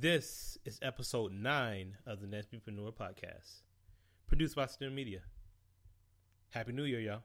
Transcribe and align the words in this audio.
This 0.00 0.56
is 0.64 0.78
episode 0.80 1.30
nine 1.30 1.98
of 2.06 2.22
the 2.22 2.26
Nesbypreneur 2.26 2.94
podcast, 2.94 3.60
produced 4.28 4.56
by 4.56 4.64
STEM 4.64 4.94
Media. 4.94 5.20
Happy 6.52 6.72
New 6.72 6.84
Year, 6.84 7.00
y'all. 7.00 7.20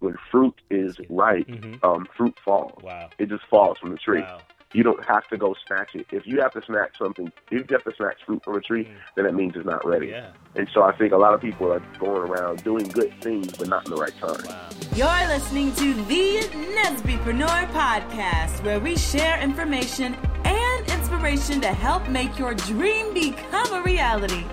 When 0.00 0.18
fruit 0.30 0.60
is 0.68 0.98
ripe, 1.08 1.46
Mhm. 1.46 1.82
um, 1.82 2.06
fruit 2.14 2.38
falls. 2.44 2.82
Wow. 2.82 3.08
It 3.18 3.30
just 3.30 3.44
falls 3.46 3.78
from 3.78 3.92
the 3.92 3.96
tree. 3.96 4.20
Wow. 4.20 4.42
You 4.74 4.82
don't 4.82 5.02
have 5.06 5.26
to 5.28 5.38
go 5.38 5.54
snatch 5.66 5.94
it. 5.94 6.06
If 6.12 6.26
you 6.26 6.40
have 6.42 6.52
to 6.52 6.62
snatch 6.66 6.98
something, 6.98 7.32
if 7.50 7.70
you 7.70 7.76
have 7.76 7.84
to 7.84 7.94
snatch 7.94 8.22
fruit 8.26 8.42
from 8.44 8.56
a 8.56 8.60
tree, 8.60 8.84
Mm. 8.84 8.96
then 9.16 9.24
that 9.24 9.34
means 9.34 9.56
it's 9.56 9.64
not 9.64 9.82
ready. 9.86 10.08
Yeah. 10.08 10.32
And 10.54 10.68
so 10.74 10.82
I 10.82 10.92
think 10.96 11.12
a 11.14 11.16
lot 11.16 11.32
of 11.32 11.40
people 11.40 11.72
are 11.72 11.80
going 11.98 12.28
around 12.30 12.62
doing 12.62 12.88
good 12.88 13.12
things, 13.22 13.56
but 13.56 13.68
not 13.68 13.86
in 13.86 13.94
the 13.94 14.00
right 14.00 14.14
time. 14.18 14.44
Wow. 14.46 14.68
You're 14.94 15.28
listening 15.28 15.74
to 15.76 15.94
the 16.04 16.40
Nesbypreneur 16.76 17.70
podcast, 17.72 18.62
where 18.64 18.80
we 18.80 18.96
share 18.96 19.40
information 19.40 20.14
and 20.14 20.31
inspiration 21.12 21.60
to 21.60 21.68
help 21.68 22.08
make 22.08 22.38
your 22.38 22.54
dream 22.54 23.12
become 23.12 23.70
a 23.74 23.82
reality. 23.82 24.46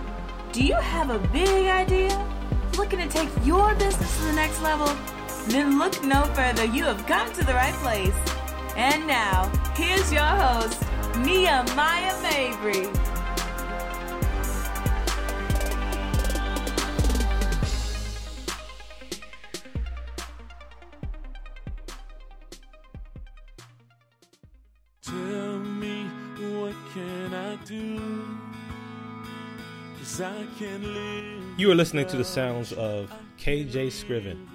Do 0.52 0.62
you 0.62 0.76
have 0.76 1.10
a 1.10 1.20
big 1.30 1.68
idea? 1.68 2.14
Looking 2.78 3.00
to 3.00 3.08
take 3.08 3.30
your 3.46 3.74
business 3.76 4.18
to 4.18 4.24
the 4.26 4.34
next 4.34 4.62
level? 4.62 4.94
Then 5.48 5.80
look 5.80 6.04
no 6.04 6.26
further. 6.36 6.66
You 6.66 6.84
have 6.84 7.06
come 7.06 7.32
to 7.34 7.46
the 7.46 7.54
right 7.54 7.74
place. 7.76 8.14
And 8.76 9.08
now, 9.08 9.50
here's 9.74 10.12
your 10.12 10.22
host, 10.22 10.84
Nehemiah 11.20 12.22
Mabry. 12.22 13.09
Do? 27.70 28.26
Cause 30.00 30.22
I 30.22 30.46
can 30.58 30.82
live. 30.94 31.60
You 31.60 31.72
are 31.72 31.76
listening 31.76 32.08
to 32.08 32.18
the 32.18 32.24
sounds 32.24 32.74
of 32.74 33.14
KJ 33.38 33.92
Scriven. 33.92 34.50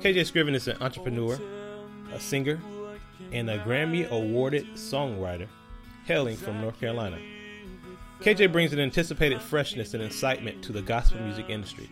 KJ 0.00 0.24
Scriven 0.24 0.54
is 0.54 0.68
an 0.68 0.76
entrepreneur, 0.80 1.36
a 2.12 2.20
singer, 2.20 2.60
and 3.32 3.50
a 3.50 3.58
Grammy 3.58 4.08
awarded 4.08 4.66
songwriter 4.74 5.48
hailing 6.06 6.36
from 6.36 6.60
North 6.60 6.78
Carolina. 6.78 7.18
KJ 8.20 8.52
brings 8.52 8.72
an 8.72 8.78
anticipated 8.78 9.42
freshness 9.42 9.94
and 9.94 10.02
excitement 10.02 10.62
to 10.62 10.72
the 10.72 10.82
gospel 10.82 11.20
music 11.20 11.46
industry. 11.48 11.90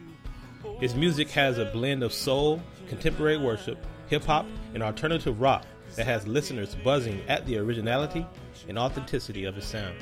His 0.78 0.94
music 0.94 1.28
has 1.30 1.58
a 1.58 1.64
blend 1.64 2.04
of 2.04 2.12
soul, 2.12 2.62
contemporary 2.88 3.36
worship, 3.36 3.84
hip 4.06 4.24
hop, 4.24 4.46
and 4.74 4.82
alternative 4.82 5.40
rock 5.40 5.64
that 5.96 6.06
has 6.06 6.26
listeners 6.28 6.76
buzzing 6.84 7.20
at 7.26 7.44
the 7.46 7.58
originality 7.58 8.24
and 8.68 8.78
authenticity 8.78 9.44
of 9.44 9.56
his 9.56 9.64
sound. 9.64 9.96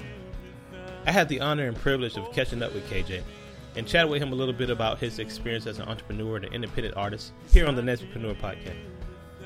I 1.06 1.12
had 1.12 1.28
the 1.28 1.41
honor 1.41 1.66
and 1.69 1.77
privilege 1.77 2.16
of 2.16 2.33
catching 2.33 2.62
up 2.62 2.72
with 2.72 2.88
KJ 2.88 3.22
and 3.77 3.86
chat 3.86 4.08
with 4.08 4.22
him 4.22 4.33
a 4.33 4.34
little 4.34 4.55
bit 4.55 4.70
about 4.70 4.98
his 4.98 5.19
experience 5.19 5.66
as 5.66 5.78
an 5.78 5.86
entrepreneur 5.86 6.36
and 6.36 6.46
an 6.46 6.55
independent 6.55 6.96
artist 6.96 7.33
here 7.50 7.66
on 7.66 7.74
the 7.77 7.83
Nesbypreneur 7.83 8.34
podcast. 8.36 8.77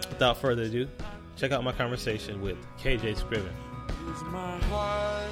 Without 0.09 0.39
further 0.39 0.63
ado, 0.63 0.87
check 1.37 1.51
out 1.51 1.65
my 1.65 1.73
conversation 1.73 2.41
with 2.41 2.57
KJ 2.79 3.17
Scriven. 3.17 3.53
Here's 4.05 4.23
my 4.25 4.59
heart. 4.67 5.27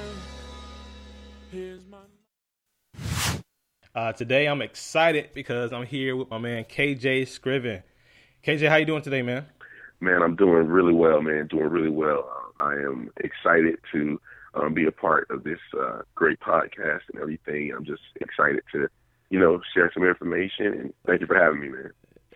Here's 1.49 1.81
my. 1.85 1.97
Uh, 3.95 4.11
today 4.11 4.47
I'm 4.47 4.61
excited 4.61 5.29
because 5.33 5.71
I'm 5.71 5.85
here 5.85 6.17
with 6.17 6.29
my 6.29 6.39
man 6.39 6.65
KJ 6.65 7.29
Scriven. 7.29 7.83
KJ, 8.43 8.67
how 8.67 8.75
you 8.75 8.85
doing 8.85 9.01
today, 9.01 9.21
man? 9.21 9.45
Man, 10.01 10.21
I'm 10.21 10.35
doing 10.35 10.67
really 10.67 10.93
well, 10.93 11.21
man. 11.21 11.47
Doing 11.47 11.69
really 11.69 11.89
well. 11.89 12.29
Uh, 12.59 12.63
I 12.65 12.73
am 12.73 13.11
excited 13.21 13.77
to 13.93 14.19
um, 14.59 14.73
be 14.73 14.85
a 14.85 14.91
part 14.91 15.27
of 15.29 15.43
this 15.43 15.59
uh, 15.79 16.01
great 16.15 16.39
podcast 16.39 17.01
and 17.11 17.21
everything. 17.21 17.71
I'm 17.75 17.85
just 17.85 18.01
excited 18.21 18.63
to, 18.73 18.87
you 19.29 19.39
know, 19.39 19.61
share 19.73 19.91
some 19.93 20.03
information. 20.03 20.67
And 20.67 20.93
thank 21.05 21.21
you 21.21 21.27
for 21.27 21.37
having 21.37 21.61
me, 21.61 21.69
man. 21.69 21.91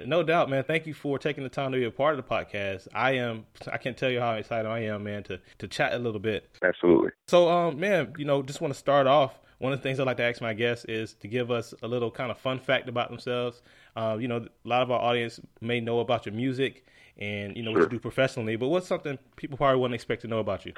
No 0.05 0.23
doubt, 0.23 0.49
man. 0.49 0.63
Thank 0.63 0.87
you 0.87 0.93
for 0.93 1.19
taking 1.19 1.43
the 1.43 1.49
time 1.49 1.71
to 1.71 1.77
be 1.77 1.83
a 1.83 1.91
part 1.91 2.17
of 2.17 2.25
the 2.25 2.35
podcast. 2.35 2.87
I 2.93 3.13
am 3.13 3.45
I 3.71 3.77
can't 3.77 3.97
tell 3.97 4.09
you 4.09 4.19
how 4.19 4.33
excited 4.33 4.67
I 4.67 4.79
am, 4.79 5.03
man, 5.03 5.23
to 5.23 5.39
to 5.59 5.67
chat 5.67 5.93
a 5.93 5.99
little 5.99 6.19
bit. 6.19 6.49
Absolutely. 6.63 7.11
So, 7.27 7.49
um, 7.49 7.79
man, 7.79 8.13
you 8.17 8.25
know, 8.25 8.41
just 8.41 8.61
want 8.61 8.73
to 8.73 8.79
start 8.79 9.07
off. 9.07 9.39
One 9.59 9.73
of 9.73 9.79
the 9.79 9.83
things 9.83 9.99
I 9.99 10.03
like 10.03 10.17
to 10.17 10.23
ask 10.23 10.41
my 10.41 10.53
guests 10.53 10.85
is 10.85 11.13
to 11.15 11.27
give 11.27 11.51
us 11.51 11.75
a 11.83 11.87
little 11.87 12.09
kind 12.09 12.31
of 12.31 12.39
fun 12.39 12.57
fact 12.57 12.89
about 12.89 13.09
themselves. 13.09 13.61
Um, 13.95 14.19
you 14.19 14.27
know, 14.27 14.37
a 14.37 14.67
lot 14.67 14.81
of 14.81 14.89
our 14.89 14.99
audience 14.99 15.39
may 15.59 15.79
know 15.79 15.99
about 15.99 16.25
your 16.25 16.33
music 16.33 16.83
and 17.17 17.55
you 17.55 17.61
know 17.61 17.71
what 17.71 17.81
you 17.81 17.89
do 17.89 17.99
professionally, 17.99 18.55
but 18.55 18.69
what's 18.69 18.87
something 18.87 19.19
people 19.35 19.57
probably 19.57 19.79
wouldn't 19.79 19.93
expect 19.93 20.23
to 20.23 20.27
know 20.27 20.39
about 20.39 20.65
you? 20.65 20.73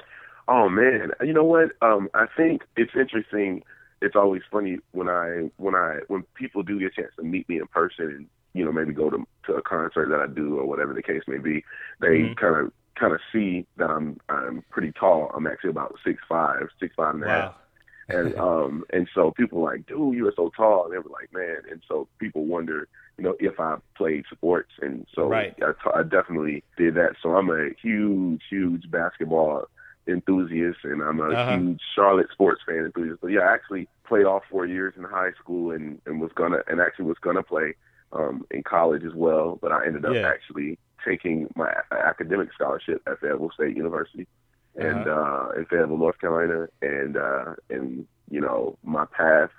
Oh 0.48 0.68
man, 0.68 1.10
you 1.22 1.32
know 1.32 1.44
what? 1.44 1.70
Um, 1.80 2.08
I 2.14 2.26
think 2.36 2.62
it's 2.76 2.92
interesting. 2.98 3.62
It's 4.02 4.16
always 4.16 4.42
funny 4.50 4.78
when 4.92 5.08
I 5.08 5.50
when 5.56 5.74
I 5.74 6.00
when 6.08 6.24
people 6.34 6.62
do 6.62 6.78
get 6.78 6.92
a 6.92 7.02
chance 7.02 7.12
to 7.16 7.24
meet 7.24 7.48
me 7.48 7.58
in 7.58 7.66
person 7.68 8.04
and 8.06 8.26
you 8.52 8.64
know 8.64 8.72
maybe 8.72 8.92
go 8.92 9.08
to 9.10 9.24
to 9.46 9.54
a 9.54 9.62
concert 9.62 10.08
that 10.10 10.20
I 10.20 10.26
do 10.26 10.58
or 10.58 10.66
whatever 10.66 10.92
the 10.92 11.02
case 11.02 11.22
may 11.26 11.38
be. 11.38 11.64
They 12.00 12.30
kind 12.38 12.56
of 12.56 12.72
kind 12.98 13.14
of 13.14 13.20
see 13.32 13.66
that 13.78 13.88
I'm 13.90 14.18
I'm 14.28 14.64
pretty 14.70 14.92
tall. 14.92 15.30
I'm 15.34 15.46
actually 15.46 15.70
about 15.70 15.94
six 16.04 16.20
five, 16.28 16.68
six 16.78 16.94
five 16.96 17.14
and 17.14 17.24
a 17.24 17.28
half. 17.28 17.52
And 18.08 18.34
um 18.38 18.84
and 18.92 19.08
so 19.14 19.30
people 19.30 19.60
were 19.62 19.72
like, 19.72 19.86
dude, 19.86 20.14
you 20.14 20.28
are 20.28 20.34
so 20.36 20.50
tall, 20.54 20.84
and 20.84 20.92
they 20.92 20.98
were 20.98 21.10
like, 21.10 21.32
man, 21.32 21.62
and 21.70 21.82
so 21.88 22.06
people 22.18 22.44
wonder, 22.44 22.86
you 23.16 23.24
know, 23.24 23.34
if 23.40 23.58
I 23.58 23.76
played 23.96 24.24
sports, 24.30 24.72
and 24.82 25.06
so 25.14 25.30
Right. 25.30 25.54
I, 25.62 25.72
t- 25.72 25.90
I 25.94 26.02
definitely 26.02 26.64
did 26.76 26.96
that. 26.96 27.16
So 27.22 27.30
I'm 27.34 27.48
a 27.48 27.70
huge, 27.82 28.42
huge 28.50 28.90
basketball 28.90 29.64
enthusiast, 30.06 30.78
and 30.84 31.02
I'm 31.02 31.20
a 31.20 31.30
Uh-huh. 31.30 31.56
huge 31.58 31.80
Charlotte 31.94 32.30
sports 32.32 32.62
fan 32.66 32.84
enthusiast. 32.84 33.20
But 33.20 33.28
yeah, 33.32 33.40
I 33.42 33.52
actually 33.54 33.88
played 34.06 34.26
all 34.26 34.42
four 34.50 34.66
years 34.66 34.94
in 34.96 35.04
high 35.04 35.32
school, 35.40 35.70
and 35.72 36.00
and 36.06 36.20
was 36.20 36.32
gonna 36.34 36.58
and 36.68 36.80
actually 36.80 37.06
was 37.06 37.18
gonna 37.20 37.42
play 37.42 37.74
um 38.12 38.44
in 38.50 38.62
college 38.62 39.04
as 39.04 39.14
well, 39.14 39.58
but 39.60 39.72
I 39.72 39.86
ended 39.86 40.04
up 40.04 40.14
Yeah. 40.14 40.28
actually 40.28 40.78
taking 41.04 41.52
my 41.56 41.72
academic 41.90 42.52
scholarship 42.52 43.02
at 43.06 43.18
Fayetteville 43.20 43.50
State 43.52 43.76
University 43.76 44.26
and 44.76 45.06
uh 45.06 45.48
in 45.56 45.64
Fayetteville, 45.66 45.98
North 45.98 46.18
Carolina, 46.20 46.68
and 46.82 47.16
uh 47.16 47.54
and 47.70 48.06
you 48.30 48.40
know 48.40 48.78
my 48.82 49.04
path 49.06 49.50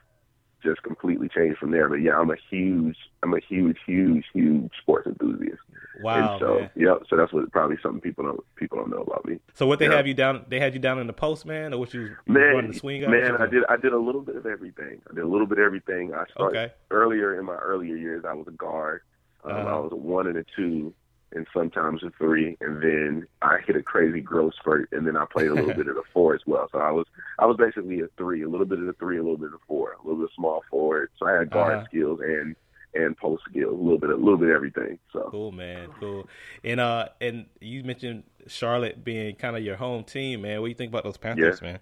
just 0.66 0.84
completely 0.84 1.30
changed 1.30 1.58
from 1.60 1.72
there. 1.72 1.88
But 1.88 2.02
yeah, 2.02 2.18
I'm 2.20 2.30
a 2.30 2.36
huge, 2.50 2.98
I'm 3.24 3.34
a 3.34 3.40
huge, 3.48 3.78
huge, 3.86 4.26
huge 4.34 4.72
sports 4.82 5.08
enthusiast. 5.08 5.62
Wow. 6.02 6.32
and 6.34 6.40
so 6.42 6.60
man. 6.60 6.70
yeah, 6.76 6.96
so 7.10 7.16
that's 7.16 7.32
what 7.32 7.50
probably 7.54 7.78
something 7.82 8.02
people 8.02 8.26
don't 8.26 8.42
people 8.58 8.78
don't 8.78 8.90
know 8.90 9.02
about 9.02 9.24
me. 9.26 9.40
So 9.54 9.66
what 9.66 9.80
they 9.80 9.88
yeah. 9.88 9.96
have 9.96 10.08
you 10.08 10.14
down? 10.14 10.46
They 10.50 10.60
had 10.60 10.74
you 10.74 10.80
down 10.82 11.00
in 11.00 11.08
the 11.08 11.14
post, 11.14 11.46
man, 11.46 11.74
or 11.74 11.78
what 11.78 11.94
you 11.94 12.02
you 12.02 12.16
Man, 12.34 12.56
running 12.56 12.72
the 12.72 12.78
swing? 12.78 13.10
man, 13.10 13.38
I 13.40 13.46
did 13.48 13.64
I 13.70 13.78
did 13.78 13.94
a 13.94 13.98
little 13.98 14.22
bit 14.22 14.36
of 14.36 14.46
everything. 14.46 15.02
I 15.10 15.14
did 15.16 15.24
a 15.24 15.28
little 15.28 15.48
bit 15.48 15.58
of 15.60 15.64
everything. 15.66 16.14
I 16.14 16.26
started 16.32 16.58
Okay. 16.58 16.74
earlier 16.92 17.40
in 17.40 17.46
my 17.46 17.56
earlier 17.56 17.96
years. 17.96 18.26
I 18.28 18.34
was 18.34 18.48
a 18.48 18.52
guard. 18.52 19.02
Um, 19.46 19.52
Uh-huh. 19.52 19.70
I 19.70 19.80
was 19.80 19.92
a 19.94 19.96
one 19.96 20.28
and 20.28 20.38
a 20.38 20.44
two, 20.56 20.94
and 21.34 21.46
sometimes 21.54 22.04
a 22.04 22.12
three. 22.18 22.58
And 22.62 22.82
then 22.82 23.28
I 23.42 23.58
hit 23.66 23.76
a 23.76 23.84
crazy 23.84 24.22
growth 24.22 24.54
spurt, 24.60 24.90
and 24.92 25.06
then 25.06 25.18
I 25.18 25.26
played 25.26 25.48
a 25.50 25.54
little 25.56 25.74
bit 25.76 25.88
of 25.88 25.96
the 25.96 26.04
four 26.14 26.34
as 26.36 26.42
well. 26.46 26.68
So 26.72 26.80
I 26.80 26.92
was 26.92 27.06
I 27.40 27.46
was 27.46 27.58
basically 27.58 28.00
a 28.02 28.08
three, 28.18 28.44
a 28.44 28.50
little 28.50 28.66
bit 28.66 28.80
of 28.80 28.86
the 28.86 28.94
three, 28.94 29.18
a 29.18 29.22
little 29.24 29.38
bit 29.38 29.48
of 29.48 29.52
the 29.54 29.66
four, 29.68 29.94
a 29.94 30.02
little 30.04 30.18
bit 30.18 30.26
of 30.26 30.34
small 30.36 30.64
forward. 30.70 31.10
So 31.20 31.28
I 31.28 31.34
had 31.34 31.50
guard 31.50 31.76
Uh-huh. 31.78 31.86
skills 31.86 32.20
and 32.24 32.56
and 32.94 33.18
post 33.18 33.44
skills, 33.50 33.74
a 33.78 33.84
little 33.84 33.98
bit, 34.00 34.10
a 34.10 34.16
little 34.16 34.38
bit 34.38 34.48
of 34.50 34.56
everything. 34.56 34.98
So 35.12 35.28
Cool, 35.30 35.52
man. 35.52 35.90
Cool. 36.00 36.30
And 36.64 36.80
uh, 36.80 37.10
and 37.20 37.46
you 37.60 37.84
mentioned 37.84 38.24
Charlotte 38.48 39.04
being 39.04 39.36
kind 39.36 39.58
of 39.58 39.64
your 39.64 39.76
home 39.76 40.06
team, 40.06 40.44
man. 40.44 40.62
What 40.62 40.68
do 40.68 40.70
you 40.70 40.76
think 40.76 40.92
about 40.92 41.04
those 41.04 41.18
Panthers, 41.18 41.62
man? 41.62 41.80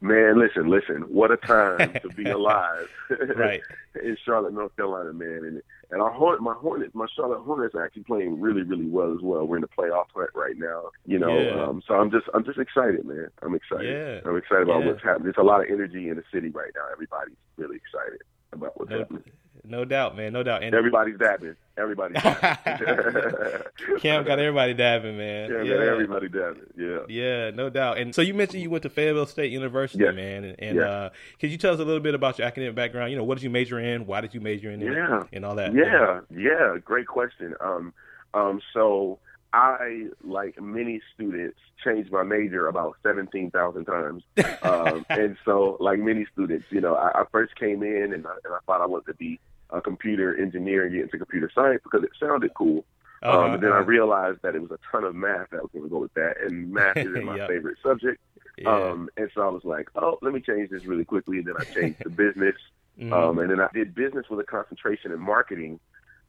man, 0.00 0.38
listen, 0.38 0.68
listen, 0.68 1.02
what 1.02 1.30
a 1.32 1.36
time 1.36 1.92
to 2.02 2.08
be 2.10 2.30
alive, 2.30 2.88
Right. 3.36 3.62
in 4.02 4.16
Charlotte, 4.24 4.52
North 4.52 4.74
Carolina, 4.76 5.12
man. 5.12 5.42
And 5.44 5.62
and 5.90 6.02
our 6.02 6.12
Hornet, 6.12 6.42
my 6.42 6.54
Hornet, 6.54 6.94
my 6.94 7.06
Charlotte 7.14 7.40
Hornets 7.42 7.74
are 7.74 7.84
actually 7.84 8.04
playing 8.04 8.40
really, 8.40 8.62
really 8.62 8.86
well 8.86 9.12
as 9.12 9.20
well. 9.22 9.46
We're 9.46 9.56
in 9.56 9.62
the 9.62 9.68
playoff 9.68 10.06
hunt 10.14 10.30
right 10.34 10.56
now, 10.56 10.90
you 11.06 11.18
know. 11.18 11.28
Yeah. 11.38 11.64
Um, 11.64 11.82
so 11.86 11.94
I'm 11.94 12.10
just, 12.10 12.26
I'm 12.34 12.44
just 12.44 12.58
excited, 12.58 13.04
man. 13.04 13.28
I'm 13.42 13.54
excited. 13.54 13.88
Yeah. 13.88 14.28
I'm 14.30 14.36
excited 14.36 14.64
about 14.64 14.80
Yeah. 14.80 14.92
what's 14.92 15.02
happening. 15.02 15.24
There's 15.24 15.36
a 15.38 15.42
lot 15.42 15.60
of 15.62 15.66
energy 15.70 16.08
in 16.08 16.16
the 16.16 16.24
city 16.32 16.50
right 16.50 16.72
now. 16.74 16.86
Everybody's 16.92 17.36
really 17.56 17.76
excited 17.76 18.20
about 18.52 18.78
what's 18.78 18.90
No, 18.90 18.98
happening. 18.98 19.22
no 19.64 19.84
doubt, 19.84 20.16
man. 20.16 20.32
No 20.32 20.42
doubt. 20.42 20.62
And 20.62 20.74
Everybody's 20.74 21.18
dabbing. 21.18 21.56
Everybody's 21.76 22.22
dabbing. 22.22 23.62
Cam 24.00 24.24
got 24.24 24.38
everybody 24.38 24.74
dabbing, 24.74 25.16
man. 25.16 25.50
Yeah, 25.50 25.62
man, 25.76 25.88
everybody 25.88 26.28
dabbing. 26.28 26.62
Yeah. 26.76 26.98
Yeah, 27.08 27.50
no 27.50 27.70
doubt. 27.70 27.98
And 27.98 28.14
so 28.14 28.22
you 28.22 28.34
mentioned 28.34 28.62
you 28.62 28.70
went 28.70 28.82
to 28.82 28.88
Fayetteville 28.90 29.26
State 29.26 29.52
University, 29.52 30.02
Yes. 30.04 30.14
man. 30.14 30.44
And, 30.44 30.56
and 30.60 30.76
Yes. 30.76 30.84
uh, 30.84 31.10
could 31.40 31.50
you 31.50 31.56
tell 31.58 31.72
us 31.74 31.80
a 31.80 31.84
little 31.84 32.00
bit 32.02 32.14
about 32.14 32.38
your 32.38 32.46
academic 32.46 32.74
background? 32.74 33.10
You 33.10 33.16
know, 33.18 33.24
what 33.24 33.36
did 33.36 33.44
you 33.44 33.50
major 33.50 33.78
in? 33.78 34.06
Why 34.06 34.20
did 34.20 34.34
you 34.34 34.40
major 34.40 34.70
in 34.70 34.82
it? 34.82 34.92
Yeah. 34.92 35.24
And 35.32 35.44
all 35.44 35.54
that. 35.56 35.74
Yeah, 35.74 36.20
yeah, 36.36 36.76
great 36.84 37.06
question. 37.06 37.54
Um, 37.60 37.92
um, 38.34 38.60
so 38.72 39.18
I, 39.52 40.06
like 40.22 40.60
many 40.60 41.00
students, 41.14 41.58
changed 41.82 42.12
my 42.12 42.22
major 42.22 42.66
about 42.68 42.96
seventeen 43.02 43.50
thousand 43.50 43.86
times, 43.86 44.22
um, 44.62 45.06
and 45.10 45.36
so 45.44 45.76
like 45.80 45.98
many 45.98 46.26
students, 46.32 46.66
you 46.70 46.80
know, 46.80 46.94
I, 46.94 47.20
I 47.20 47.24
first 47.32 47.56
came 47.56 47.82
in 47.82 48.12
and 48.12 48.26
I, 48.26 48.34
and 48.44 48.54
I 48.54 48.58
thought 48.66 48.80
I 48.80 48.86
wanted 48.86 49.06
to 49.12 49.14
be 49.14 49.40
a 49.70 49.80
computer 49.80 50.36
engineer 50.36 50.84
and 50.84 50.94
get 50.94 51.02
into 51.02 51.18
computer 51.18 51.50
science 51.54 51.80
because 51.82 52.02
it 52.02 52.10
sounded 52.18 52.52
cool. 52.54 52.84
Uh-huh, 53.22 53.40
um, 53.40 53.54
and 53.54 53.62
then 53.62 53.72
I 53.72 53.78
uh-huh. 53.78 53.84
realized 53.84 54.38
that 54.42 54.54
it 54.54 54.62
was 54.62 54.70
a 54.70 54.78
ton 54.92 55.04
of 55.04 55.14
math 55.14 55.50
that 55.50 55.62
was 55.62 55.70
going 55.72 55.84
to 55.84 55.90
go 55.90 55.98
with 55.98 56.14
that, 56.14 56.36
and 56.40 56.72
math 56.72 56.96
isn't 56.96 57.24
my 57.24 57.36
Yep. 57.36 57.48
favorite 57.48 57.78
subject. 57.82 58.20
Yeah. 58.56 58.70
Um, 58.74 59.08
and 59.16 59.30
so 59.34 59.42
I 59.42 59.48
was 59.48 59.64
like, 59.64 59.88
oh, 59.96 60.18
let 60.22 60.32
me 60.32 60.40
change 60.40 60.70
this 60.70 60.84
really 60.84 61.04
quickly. 61.04 61.38
And 61.38 61.46
then 61.46 61.54
I 61.58 61.64
changed 61.64 62.00
to 62.02 62.08
business. 62.10 62.56
Mhm. 62.98 63.12
Um, 63.12 63.38
and 63.38 63.50
then 63.50 63.60
I 63.60 63.68
did 63.72 63.94
business 63.94 64.26
with 64.28 64.40
a 64.40 64.44
concentration 64.44 65.12
in 65.12 65.20
marketing 65.20 65.78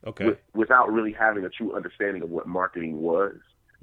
okay. 0.05 0.25
with, 0.25 0.37
without 0.53 0.91
really 0.91 1.11
having 1.11 1.45
a 1.45 1.49
true 1.49 1.75
understanding 1.75 2.21
of 2.23 2.29
what 2.29 2.47
marketing 2.47 2.99
was. 3.01 3.35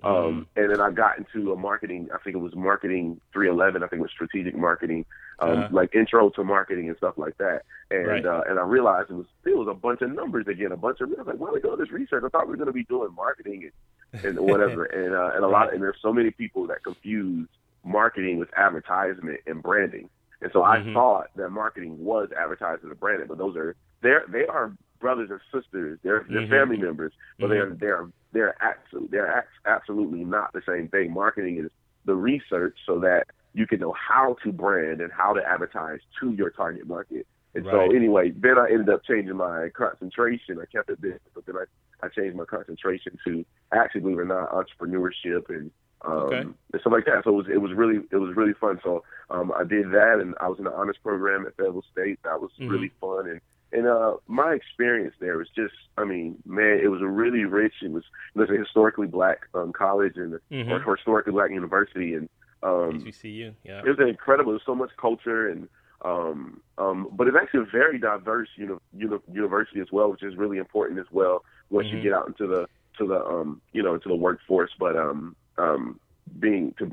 Mm-hmm. 0.02 0.06
Um, 0.06 0.46
and 0.56 0.70
then 0.70 0.80
I 0.80 0.90
got 0.90 1.18
into 1.18 1.52
a 1.52 1.56
marketing, 1.56 2.08
I 2.14 2.18
think 2.18 2.36
it 2.36 2.40
was 2.40 2.54
marketing 2.54 3.18
311, 3.32 3.82
I 3.82 3.86
think 3.86 4.00
it 4.00 4.02
was 4.02 4.10
strategic 4.10 4.54
marketing, 4.54 5.06
um, 5.38 5.50
Uh-huh. 5.50 5.68
like 5.70 5.94
intro 5.94 6.28
to 6.30 6.44
marketing 6.44 6.88
and 6.88 6.96
stuff 6.98 7.14
like 7.16 7.36
that. 7.38 7.62
And, 7.90 8.06
Right. 8.06 8.26
uh, 8.26 8.42
and 8.48 8.58
I 8.58 8.62
realized 8.62 9.10
it 9.10 9.14
was, 9.14 9.26
it 9.44 9.56
was 9.56 9.68
a 9.70 9.74
bunch 9.74 10.02
of 10.02 10.10
numbers 10.12 10.46
again, 10.48 10.72
a 10.72 10.76
bunch 10.76 11.00
of, 11.00 11.08
I 11.08 11.22
was 11.22 11.26
like, 11.26 11.38
why 11.38 11.48
are 11.48 11.54
we 11.54 11.60
doing 11.60 11.78
this 11.78 11.90
research? 11.90 12.24
I 12.26 12.28
thought 12.28 12.46
we 12.46 12.50
were 12.50 12.56
going 12.58 12.66
to 12.66 12.72
be 12.72 12.84
doing 12.84 13.14
marketing 13.14 13.70
and, 14.12 14.24
and 14.24 14.38
whatever. 14.40 14.84
and, 15.00 15.14
uh, 15.14 15.30
and 15.34 15.44
a 15.44 15.48
lot, 15.48 15.72
and 15.72 15.82
there's 15.82 15.96
so 16.02 16.12
many 16.12 16.30
people 16.30 16.66
that 16.66 16.84
confuse 16.84 17.48
marketing 17.82 18.38
with 18.38 18.48
advertisement 18.56 19.40
and 19.46 19.62
branding. 19.62 20.10
And 20.42 20.50
so 20.52 20.62
I 20.62 20.78
Mhm. 20.78 20.92
thought 20.92 21.28
that 21.36 21.48
marketing 21.48 22.04
was 22.04 22.28
advertising 22.38 22.90
and 22.90 23.00
branding, 23.00 23.28
but 23.28 23.38
those 23.38 23.56
are, 23.56 23.74
they're, 24.02 24.24
they 24.28 24.44
are 24.46 24.72
brothers 24.98 25.31
and 25.31 25.40
sisters. 25.52 25.98
They're, 26.02 26.25
they're 26.28 26.43
Mhm. 26.43 26.50
family 26.50 26.76
members, 26.76 27.12
but 27.38 27.48
they're, 27.48 27.70
Mhm. 27.70 27.78
they're, 27.78 28.08
they're 28.32 28.54
absolutely, 28.62 29.08
they're 29.10 29.46
absolutely 29.64 30.25
not 30.25 30.52
the 30.52 30.62
same 30.66 30.88
thing. 30.88 31.12
Marketing 31.12 31.58
is 31.58 31.70
the 32.04 32.14
research 32.14 32.78
so 32.87 32.98
that 33.00 33.26
you 33.54 33.66
can 33.66 33.81
know 33.81 33.93
how 33.93 34.34
to 34.43 34.52
brand 34.52 35.00
and 35.00 35.10
how 35.12 35.32
to 35.32 35.43
advertise 35.46 36.00
to 36.20 36.32
your 36.32 36.50
target 36.50 36.87
market. 36.87 37.26
And 37.54 37.64
Right. 37.64 37.72
so 37.72 37.96
anyway, 37.96 38.31
then 38.31 38.58
I 38.58 38.69
ended 38.70 38.90
up 38.90 39.02
changing 39.04 39.37
my 39.37 39.70
concentration. 39.70 40.60
I 40.60 40.66
kept 40.66 40.90
it 40.90 41.00
business, 41.00 41.20
but 41.34 41.46
then 41.46 41.56
I, 41.56 41.64
I 42.04 42.08
changed 42.08 42.37
my 42.37 42.44
concentration 42.44 43.19
to 43.26 43.44
actually, 43.72 44.02
believe 44.02 44.19
it 44.19 44.22
or 44.22 44.25
not, 44.26 44.50
entrepreneurship 44.52 45.49
and 45.49 45.70
um, 46.04 46.12
Okay. 46.12 46.38
and 46.40 46.54
stuff 46.81 46.92
like 46.92 47.06
that. 47.06 47.25
So 47.25 47.31
it 47.31 47.37
was 47.37 47.46
it 47.49 47.56
was 47.56 47.72
really 47.72 48.00
it 48.12 48.16
was 48.16 48.37
really 48.37 48.52
fun. 48.52 48.78
So 48.84 49.02
um, 49.31 49.50
I 49.56 49.64
did 49.64 49.90
that, 49.92 50.19
and 50.20 50.34
I 50.42 50.49
was 50.49 50.58
in 50.58 50.64
the 50.64 50.72
honors 50.72 50.99
program 51.02 51.46
at 51.46 51.56
Fayetteville 51.56 51.82
State. 51.90 52.19
That 52.25 52.38
was 52.40 52.50
Mhm. 52.60 52.69
really 52.70 52.92
fun, 53.00 53.26
and 53.28 53.40
and 53.72 53.86
uh, 53.86 54.16
my 54.26 54.52
experience 54.54 55.14
there 55.20 55.36
was 55.38 55.48
just, 55.54 55.74
I 55.98 56.04
mean, 56.04 56.36
man, 56.46 56.80
it 56.82 56.88
was 56.88 57.02
a 57.02 57.06
really 57.08 57.44
rich. 57.44 57.74
It 57.82 57.90
was 57.90 58.04
it 58.34 58.38
was 58.38 58.50
a 58.50 58.56
historically 58.56 59.06
black 59.06 59.40
um, 59.54 59.72
college 59.72 60.16
and 60.16 60.38
Mhm. 60.50 60.70
or 60.86 60.96
historically 60.96 61.32
black 61.32 61.50
university, 61.50 62.14
and 62.14 62.28
um, 62.62 63.00
HBCU. 63.04 63.54
Yeah. 63.64 63.80
it 63.84 63.88
was 63.88 63.98
incredible. 64.08 64.52
There's 64.52 64.62
so 64.64 64.74
much 64.74 64.90
culture 64.96 65.48
and 65.48 65.68
um 66.04 66.60
um 66.76 67.08
but 67.12 67.26
it's 67.26 67.36
actually 67.40 67.60
a 67.60 67.64
very 67.72 67.98
diverse 67.98 68.48
uni- 68.56 68.76
uni- 68.96 69.18
university 69.32 69.80
as 69.80 69.90
well, 69.90 70.10
which 70.10 70.22
is 70.22 70.36
really 70.36 70.58
important 70.58 71.00
as 71.00 71.06
well 71.10 71.42
once 71.70 71.88
Mhm. 71.88 71.92
you 71.92 72.00
get 72.02 72.12
out 72.12 72.26
into 72.28 72.46
the 72.46 72.68
to 72.98 73.06
the 73.06 73.24
um 73.24 73.60
you 73.72 73.82
know 73.82 73.94
into 73.94 74.08
the 74.08 74.14
workforce. 74.14 74.72
But 74.78 74.96
um 74.96 75.34
um 75.58 75.98
being 76.38 76.75
to 76.78 76.87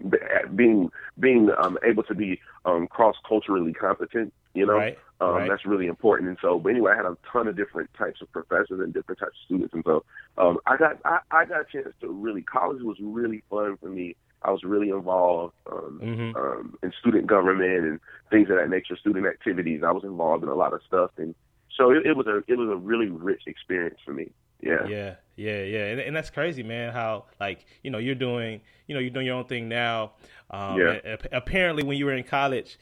being 0.56 0.90
being 1.20 1.50
um 1.58 1.78
able 1.84 2.04
to 2.04 2.16
be 2.16 2.40
um 2.66 2.88
cross 2.88 3.16
culturally 3.28 3.74
competent, 3.74 4.34
you 4.54 4.66
know, 4.66 4.78
Right. 4.78 4.98
um, 5.22 5.36
right. 5.36 5.50
That's 5.50 5.66
really 5.66 5.88
important. 5.88 6.30
And 6.30 6.38
so, 6.42 6.60
but 6.60 6.70
anyway, 6.70 6.92
I 6.94 6.98
had 6.98 7.06
a 7.06 7.18
ton 7.32 7.48
of 7.48 7.56
different 7.56 7.90
types 7.98 8.22
of 8.22 8.32
professors 8.32 8.80
and 8.80 8.94
different 8.94 9.20
types 9.20 9.32
of 9.32 9.46
students. 9.46 9.74
And 9.74 9.84
so, 9.86 10.04
um, 10.38 10.60
I 10.66 10.78
got 10.78 11.00
I, 11.06 11.20
I 11.32 11.46
got 11.46 11.62
a 11.62 11.66
chance 11.72 11.94
to 12.02 12.10
really 12.10 12.42
college 12.42 12.82
was 12.82 12.98
really 13.02 13.44
fun 13.50 13.78
for 13.78 13.90
me. 13.90 14.16
I 14.44 14.52
was 14.52 14.64
really 14.64 14.90
involved 14.90 15.54
um, 15.72 16.02
Mhm. 16.04 16.36
um, 16.36 16.78
in 16.84 16.92
student 17.00 17.28
government 17.28 17.86
and 17.86 18.00
things 18.30 18.50
of 18.50 18.58
that 18.58 18.70
nature, 18.70 18.98
student 18.98 19.26
activities. 19.26 19.82
I 19.86 19.92
was 19.92 20.04
involved 20.04 20.44
in 20.44 20.50
a 20.50 20.56
lot 20.56 20.74
of 20.74 20.82
stuff, 20.86 21.12
and 21.18 21.34
so 21.78 21.92
it, 21.92 22.06
it 22.06 22.16
was 22.18 22.28
a 22.28 22.44
it 22.48 22.58
was 22.58 22.70
a 22.70 22.76
really 22.76 23.10
rich 23.10 23.44
experience 23.48 24.00
for 24.06 24.14
me. 24.14 24.32
Yeah. 24.64 24.88
Yeah, 24.88 25.16
yeah, 25.36 25.64
yeah, 25.64 25.86
and, 25.88 26.00
and 26.00 26.16
that's 26.16 26.30
crazy, 26.30 26.64
man. 26.64 26.94
How 26.94 27.26
like 27.40 27.66
you 27.82 27.90
know 27.90 27.98
you're 27.98 28.16
doing, 28.16 28.62
you 28.88 28.94
know, 28.94 29.02
you're 29.02 29.10
doing 29.10 29.26
your 29.26 29.36
own 29.36 29.46
thing 29.46 29.68
now. 29.68 30.14
Um, 30.52 30.80
Yeah. 30.80 31.16
apparently, 31.32 31.84
when 31.84 31.98
you 31.98 32.06
were 32.06 32.14
in 32.14 32.24
college, 32.24 32.78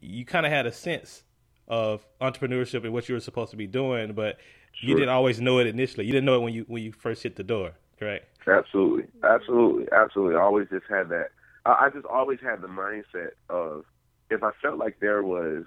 you 0.00 0.24
kind 0.24 0.46
of 0.46 0.52
had 0.52 0.66
a 0.66 0.72
sense 0.72 1.24
of 1.68 2.06
entrepreneurship 2.20 2.84
and 2.84 2.92
what 2.92 3.08
you 3.08 3.14
were 3.14 3.20
supposed 3.20 3.50
to 3.50 3.56
be 3.56 3.66
doing, 3.66 4.12
but 4.12 4.38
you 4.80 4.94
didn't 4.94 5.08
always 5.08 5.40
know 5.40 5.58
it 5.58 5.66
initially. 5.66 6.06
You 6.06 6.12
didn't 6.12 6.26
know 6.26 6.36
it 6.36 6.42
when 6.42 6.54
you 6.54 6.64
when 6.68 6.82
you 6.82 6.92
first 6.92 7.22
hit 7.22 7.36
the 7.36 7.42
door, 7.44 7.72
correct? 7.98 8.26
Absolutely, 8.46 9.06
absolutely, 9.24 9.86
absolutely. 9.92 10.36
I 10.36 10.40
always 10.42 10.68
just 10.68 10.86
had 10.88 11.08
that. 11.08 11.30
I, 11.64 11.86
I 11.86 11.90
just 11.92 12.06
always 12.06 12.38
had 12.40 12.60
the 12.62 12.68
mindset 12.68 13.30
of 13.48 13.84
if 14.30 14.42
I 14.44 14.50
felt 14.62 14.78
like 14.78 14.98
there 15.00 15.22
was 15.22 15.64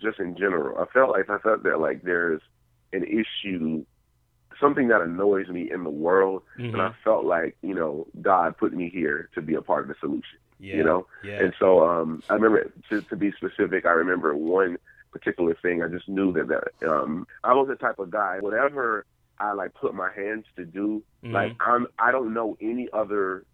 just 0.00 0.18
in 0.18 0.36
general, 0.36 0.78
I 0.78 0.86
felt 0.92 1.10
like 1.10 1.28
I 1.28 1.38
felt 1.38 1.62
that 1.64 1.80
like 1.80 2.02
there's 2.02 2.40
an 2.92 3.04
issue, 3.04 3.84
something 4.62 4.88
that 4.88 5.02
annoys 5.02 5.48
me 5.48 5.70
in 5.70 5.82
the 5.84 5.90
world, 5.90 6.42
Mhm. 6.56 6.72
and 6.72 6.80
I 6.82 6.92
felt 7.04 7.24
like 7.26 7.56
you 7.62 7.74
know 7.74 8.06
God 8.22 8.56
put 8.56 8.72
me 8.72 8.88
here 8.88 9.28
to 9.34 9.42
be 9.42 9.54
a 9.56 9.60
part 9.62 9.82
of 9.82 9.88
the 9.88 9.94
solution. 10.00 10.38
Yeah, 10.58 10.76
You 10.76 10.84
know, 10.84 11.06
yeah, 11.24 11.42
and 11.42 11.52
so 11.58 11.84
um, 11.86 12.22
I 12.30 12.34
remember 12.34 12.72
to, 12.88 13.02
to 13.02 13.16
be 13.16 13.32
specific. 13.32 13.84
I 13.84 13.90
remember 13.90 14.34
one 14.36 14.78
particular 15.10 15.54
thing. 15.60 15.82
I 15.82 15.88
just 15.88 16.08
knew 16.08 16.32
that 16.34 16.46
that 16.48 16.88
um, 16.88 17.26
I 17.44 17.52
was 17.52 17.66
the 17.68 17.74
type 17.74 17.98
of 17.98 18.10
guy. 18.10 18.38
Whatever 18.40 19.04
I 19.40 19.52
like 19.52 19.74
put 19.74 19.92
my 19.94 20.10
hands 20.14 20.44
to 20.56 20.64
do, 20.64 21.02
Mhm. 21.24 21.32
like 21.32 21.52
I'm, 21.60 21.88
I 21.98 22.12
don't 22.12 22.32
know 22.32 22.56
any 22.60 22.88
other 22.92 23.44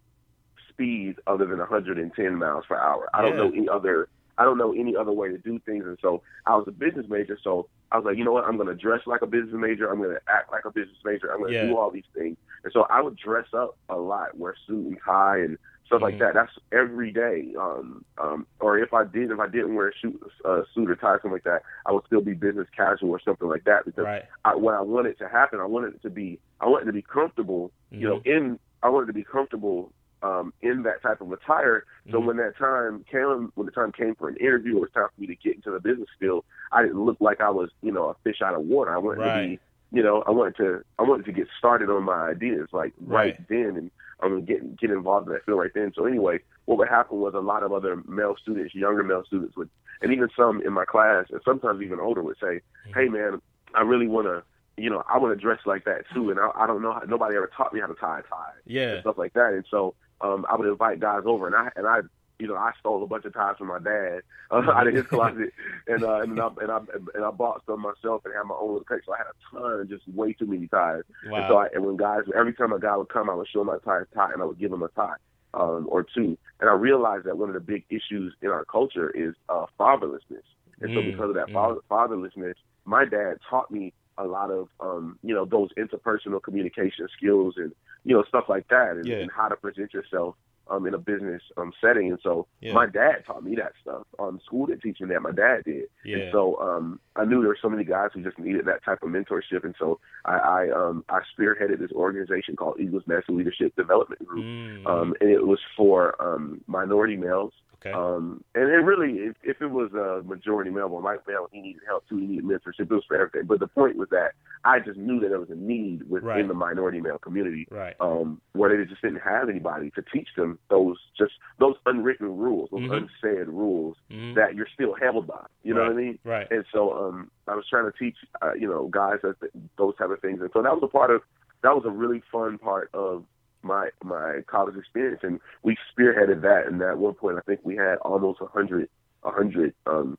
speed 0.68 1.16
other 1.26 1.46
than 1.46 1.58
110 1.60 2.34
miles 2.36 2.66
per 2.66 2.76
hour. 2.76 3.08
I 3.14 3.22
don't 3.22 3.36
know 3.36 3.50
any 3.50 3.68
other. 3.68 4.08
I 4.36 4.44
don't 4.44 4.58
know 4.58 4.72
any 4.72 4.94
other 4.94 5.10
way 5.12 5.28
to 5.30 5.38
do 5.38 5.58
things. 5.60 5.84
And 5.86 5.98
so 6.00 6.22
I 6.46 6.54
was 6.56 6.68
a 6.68 6.70
business 6.70 7.06
major. 7.08 7.36
So 7.42 7.68
I 7.90 7.96
was 7.96 8.04
like, 8.04 8.16
you 8.18 8.24
know 8.24 8.32
what? 8.32 8.44
I'm 8.44 8.56
going 8.56 8.68
to 8.68 8.74
dress 8.74 9.00
like 9.06 9.22
a 9.22 9.26
business 9.26 9.54
major. 9.54 9.90
I'm 9.90 9.98
going 9.98 10.10
to 10.10 10.20
act 10.28 10.52
like 10.52 10.64
a 10.64 10.70
business 10.70 10.98
major. 11.04 11.32
I'm 11.32 11.38
going 11.40 11.52
to 11.52 11.58
Yeah. 11.58 11.66
do 11.66 11.76
all 11.76 11.90
these 11.90 12.04
things. 12.14 12.36
And 12.64 12.72
so 12.72 12.82
I 12.90 13.00
would 13.00 13.16
dress 13.16 13.46
up 13.54 13.76
a 13.88 13.96
lot, 13.96 14.36
wear 14.36 14.54
suit 14.66 14.86
and 14.86 14.98
tie 15.04 15.38
and 15.38 15.58
stuff 15.86 16.02
like 16.02 16.16
Mhm. 16.16 16.18
that. 16.18 16.34
That's 16.34 16.52
every 16.70 17.10
day. 17.10 17.54
Um, 17.58 18.04
um, 18.18 18.46
or 18.60 18.78
if 18.78 18.92
I 18.92 19.04
did, 19.04 19.30
if 19.30 19.40
I 19.40 19.46
didn't 19.46 19.74
wear 19.74 19.88
a 19.88 19.92
suit, 20.02 20.20
uh, 20.44 20.62
suit 20.74 20.90
or 20.90 20.96
tie, 20.96 21.14
something 21.14 21.32
like 21.32 21.44
that, 21.44 21.62
I 21.86 21.92
would 21.92 22.04
still 22.04 22.20
be 22.20 22.34
business 22.34 22.68
casual 22.76 23.08
or 23.10 23.20
something 23.20 23.48
like 23.48 23.64
that. 23.64 23.86
Because 23.86 24.04
right. 24.04 24.24
I, 24.44 24.54
what 24.54 24.74
I 24.74 24.82
wanted 24.82 25.16
to 25.18 25.28
happen, 25.28 25.60
I 25.60 25.64
wanted 25.64 25.94
it 25.94 26.02
to 26.02 26.10
be, 26.10 26.38
I 26.60 26.68
wanted 26.68 26.86
to 26.86 26.92
be 26.92 27.02
comfortable. 27.02 27.72
You 27.90 28.06
know, 28.08 28.16
Mm-hmm. 28.18 28.28
in 28.28 28.58
I 28.82 28.90
wanted 28.90 29.06
to 29.06 29.12
be 29.14 29.24
comfortable 29.24 29.92
um, 30.22 30.52
in 30.62 30.82
that 30.82 31.02
type 31.02 31.20
of 31.20 31.30
attire. 31.32 31.84
So 32.10 32.20
Mhm. 32.20 32.26
when 32.26 32.36
that 32.38 32.56
time 32.56 33.04
came, 33.10 33.52
when 33.54 33.66
the 33.66 33.72
time 33.72 33.92
came 33.92 34.14
for 34.14 34.28
an 34.28 34.36
interview, 34.36 34.74
or 34.74 34.78
it 34.78 34.80
was 34.80 34.90
time 34.92 35.08
for 35.14 35.20
me 35.20 35.26
to 35.28 35.36
get 35.36 35.56
into 35.56 35.70
the 35.70 35.80
business 35.80 36.08
field, 36.18 36.44
I 36.72 36.82
didn't 36.82 37.00
look 37.04 37.18
like 37.20 37.40
I 37.40 37.50
was, 37.50 37.70
you 37.82 37.92
know, 37.92 38.08
a 38.08 38.14
fish 38.24 38.42
out 38.42 38.54
of 38.54 38.62
water. 38.62 38.92
I 38.94 38.98
wanted 38.98 39.24
to 39.24 39.30
be, 39.48 39.60
you 39.92 40.02
know, 40.02 40.22
I 40.26 40.30
wanted 40.30 40.56
to, 40.56 40.82
I 40.98 41.02
wanted 41.02 41.26
to 41.26 41.32
get 41.32 41.48
started 41.56 41.88
on 41.88 42.02
my 42.04 42.28
ideas 42.30 42.68
like 42.72 42.92
right, 43.00 43.36
Right. 43.38 43.48
then, 43.48 43.76
and 43.76 43.90
I'm 44.20 44.30
gonna 44.30 44.42
get 44.42 44.76
get 44.76 44.90
involved 44.90 45.28
in 45.28 45.32
that 45.34 45.44
field 45.44 45.60
right 45.60 45.70
then. 45.74 45.92
So 45.94 46.04
anyway, 46.04 46.40
what 46.64 46.78
would 46.78 46.88
happen 46.88 47.20
was 47.20 47.34
a 47.34 47.40
lot 47.40 47.62
of 47.62 47.72
other 47.72 48.02
male 48.08 48.34
students, 48.36 48.74
younger 48.74 49.04
male 49.04 49.24
students 49.24 49.56
would, 49.56 49.70
and 50.02 50.12
even 50.12 50.28
some 50.36 50.60
in 50.62 50.72
my 50.72 50.84
class, 50.84 51.26
and 51.30 51.40
sometimes 51.44 51.80
even 51.82 52.00
older, 52.00 52.22
would 52.22 52.36
say, 52.38 52.60
Mm-hmm. 52.88 52.98
"Hey, 52.98 53.08
man, 53.08 53.40
I 53.74 53.82
really 53.82 54.08
want 54.08 54.26
to." 54.26 54.42
You 54.80 54.90
know, 54.90 55.02
I 55.08 55.18
want 55.18 55.36
to 55.36 55.42
dress 55.44 55.58
like 55.66 55.84
that 55.86 56.04
too, 56.14 56.30
and 56.30 56.38
I, 56.38 56.50
I 56.54 56.66
don't 56.68 56.82
know. 56.82 56.92
How, 56.92 57.00
nobody 57.00 57.34
ever 57.34 57.48
taught 57.48 57.74
me 57.74 57.80
how 57.80 57.88
to 57.88 57.94
tie 57.94 58.20
a 58.20 58.22
tie 58.22 58.52
Yeah. 58.64 58.92
and 58.92 59.00
stuff 59.00 59.18
like 59.18 59.32
that. 59.32 59.52
And 59.52 59.64
so 59.68 59.96
um, 60.20 60.46
I 60.48 60.56
would 60.56 60.68
invite 60.68 61.00
guys 61.00 61.22
over, 61.24 61.46
and 61.46 61.56
I 61.56 61.70
and 61.76 61.86
I, 61.86 62.00
you 62.38 62.46
know, 62.46 62.56
I 62.56 62.72
stole 62.80 63.02
a 63.02 63.06
bunch 63.06 63.24
of 63.24 63.34
ties 63.34 63.56
from 63.58 63.68
my 63.68 63.78
dad 63.78 64.20
uh, 64.50 64.56
out 64.74 64.86
of 64.86 64.94
his 64.94 65.06
closet, 65.08 65.52
and 65.86 66.04
uh, 66.04 66.20
and 66.20 66.40
I 66.40 66.48
and 66.60 66.70
I 66.70 66.78
and 67.14 67.24
I 67.24 67.30
bought 67.30 67.62
some 67.66 67.82
myself 67.82 68.22
and 68.24 68.34
had 68.34 68.44
my 68.44 68.54
own 68.54 68.72
little 68.72 68.84
collection. 68.84 69.06
So 69.06 69.14
I 69.14 69.18
had 69.18 69.26
a 69.26 69.78
ton, 69.78 69.88
just 69.88 70.08
way 70.08 70.32
too 70.32 70.46
many 70.46 70.66
ties. 70.66 71.02
Wow. 71.26 71.36
And 71.38 71.44
so 71.48 71.56
I, 71.58 71.66
and 71.74 71.84
when 71.84 71.96
guys, 71.96 72.22
every 72.36 72.54
time 72.54 72.72
a 72.72 72.80
guy 72.80 72.96
would 72.96 73.08
come, 73.08 73.30
I 73.30 73.34
would 73.34 73.48
show 73.48 73.60
him 73.60 73.68
my 73.68 73.78
tie, 73.84 74.02
tie, 74.14 74.32
and 74.32 74.42
I 74.42 74.44
would 74.44 74.58
give 74.58 74.72
him 74.72 74.82
a 74.82 74.88
tie 74.88 75.16
um, 75.54 75.86
or 75.90 76.02
two. 76.02 76.36
And 76.60 76.68
I 76.68 76.74
realized 76.74 77.24
that 77.26 77.38
one 77.38 77.48
of 77.48 77.54
the 77.54 77.60
big 77.60 77.84
issues 77.90 78.34
in 78.42 78.48
our 78.50 78.64
culture 78.64 79.10
is 79.10 79.34
uh, 79.48 79.66
fatherlessness. 79.78 80.44
And 80.80 80.94
so 80.94 81.00
Mm, 81.00 81.12
because 81.12 81.30
of 81.30 81.34
that 81.34 81.48
mm. 81.48 81.80
fatherlessness, 81.90 82.54
my 82.84 83.04
dad 83.04 83.38
taught 83.48 83.70
me 83.70 83.92
a 84.18 84.24
lot 84.24 84.50
of 84.50 84.68
um, 84.80 85.18
you 85.22 85.34
know 85.34 85.44
those 85.44 85.70
interpersonal 85.78 86.42
communication 86.42 87.06
skills 87.16 87.54
and 87.56 87.72
you 88.04 88.14
know 88.14 88.24
stuff 88.28 88.44
like 88.48 88.68
that, 88.68 88.92
and, 88.96 89.06
Yeah. 89.06 89.16
and 89.16 89.30
how 89.30 89.48
to 89.48 89.56
present 89.56 89.92
yourself 89.94 90.34
um, 90.70 90.86
in 90.86 90.92
a 90.92 90.98
business 90.98 91.40
um, 91.56 91.72
setting. 91.80 92.10
And 92.10 92.18
so 92.22 92.46
Yeah. 92.60 92.74
my 92.74 92.84
dad 92.86 93.24
taught 93.26 93.42
me 93.42 93.54
that 93.56 93.72
stuff. 93.80 94.02
Um, 94.18 94.38
school 94.44 94.66
didn't 94.66 94.82
teach 94.82 95.00
me 95.00 95.08
that. 95.08 95.20
My 95.22 95.30
dad 95.32 95.64
did. 95.64 95.84
Yeah. 96.04 96.16
And 96.18 96.32
so 96.32 96.60
um, 96.60 97.00
I 97.16 97.24
knew 97.24 97.40
there 97.40 97.48
were 97.48 97.58
so 97.60 97.70
many 97.70 97.84
guys 97.84 98.10
who 98.12 98.22
just 98.22 98.38
needed 98.38 98.66
that 98.66 98.84
type 98.84 99.02
of 99.02 99.08
mentorship, 99.08 99.64
and 99.64 99.74
so 99.78 99.98
I 100.24 100.34
I, 100.36 100.70
um, 100.70 101.04
I 101.08 101.20
spearheaded 101.38 101.78
this 101.78 101.92
organization 101.92 102.56
called 102.56 102.80
Eagles 102.80 103.04
Nest 103.06 103.30
Leadership 103.30 103.74
Development 103.76 104.24
Group, 104.26 104.44
Mm, 104.44 104.86
um, 104.86 105.14
and 105.20 105.30
it 105.30 105.46
was 105.46 105.60
for 105.76 106.20
um, 106.20 106.60
minority 106.66 107.16
males. 107.16 107.52
Okay. 107.80 107.92
Um, 107.92 108.42
and 108.54 108.64
it 108.64 108.76
really, 108.76 109.18
if, 109.18 109.36
if 109.42 109.60
it 109.62 109.68
was 109.68 109.92
a 109.92 110.22
majority 110.26 110.70
male, 110.70 110.88
well, 110.88 111.02
white 111.02 111.26
male, 111.26 111.48
he 111.52 111.60
needed 111.60 111.82
help 111.86 112.08
too. 112.08 112.18
He 112.18 112.26
needed 112.26 112.44
mentorship. 112.44 112.80
It 112.80 112.90
was 112.90 113.04
for 113.06 113.16
everything. 113.16 113.46
But 113.46 113.60
the 113.60 113.66
point 113.68 113.96
was 113.96 114.08
that 114.10 114.32
I 114.64 114.80
just 114.80 114.98
knew 114.98 115.20
that 115.20 115.28
there 115.28 115.40
was 115.40 115.50
a 115.50 115.54
need 115.54 116.08
within 116.08 116.28
Right. 116.28 116.48
the 116.48 116.54
minority 116.54 117.00
male 117.00 117.18
community 117.18 117.66
right. 117.70 117.94
um, 118.00 118.40
where 118.52 118.76
they 118.76 118.84
just 118.88 119.02
didn't 119.02 119.20
have 119.20 119.48
anybody 119.48 119.90
to 119.92 120.02
teach 120.12 120.28
them 120.36 120.58
those 120.68 120.96
just 121.16 121.32
those 121.58 121.74
unwritten 121.86 122.36
rules, 122.36 122.68
those 122.70 122.80
Mhm. 122.80 123.08
unsaid 123.22 123.48
rules 123.48 123.96
Mhm. 124.10 124.34
that 124.34 124.54
you're 124.54 124.68
still 124.74 124.94
held 124.94 125.26
by. 125.26 125.44
You 125.62 125.74
know 125.74 125.82
what 125.82 125.92
I 125.92 125.94
mean? 125.94 126.18
Right. 126.24 126.50
And 126.50 126.64
so 126.72 126.92
um, 127.08 127.30
I 127.46 127.54
was 127.54 127.66
trying 127.68 127.90
to 127.90 127.96
teach, 127.98 128.16
uh, 128.42 128.54
you 128.54 128.68
know, 128.68 128.88
guys 128.88 129.20
that 129.22 129.36
those 129.76 129.96
type 129.96 130.10
of 130.10 130.20
things. 130.20 130.40
And 130.40 130.50
so 130.52 130.62
that 130.62 130.72
was 130.72 130.82
a 130.82 130.88
part 130.88 131.10
of 131.10 131.22
that 131.62 131.74
was 131.74 131.84
a 131.84 131.90
really 131.90 132.22
fun 132.30 132.58
part 132.58 132.90
of 132.94 133.24
my 133.62 133.90
my 134.02 134.40
college 134.46 134.76
experience, 134.76 135.20
and 135.22 135.40
we 135.62 135.76
spearheaded 135.92 136.42
that. 136.42 136.66
And 136.66 136.80
at 136.82 136.98
one 136.98 137.14
point, 137.14 137.38
I 137.38 137.40
think 137.42 137.60
we 137.64 137.76
had 137.76 137.96
almost 137.98 138.40
a 138.40 138.46
hundred 138.46 138.88
a 139.24 139.30
hundred 139.30 139.74
um, 139.86 140.16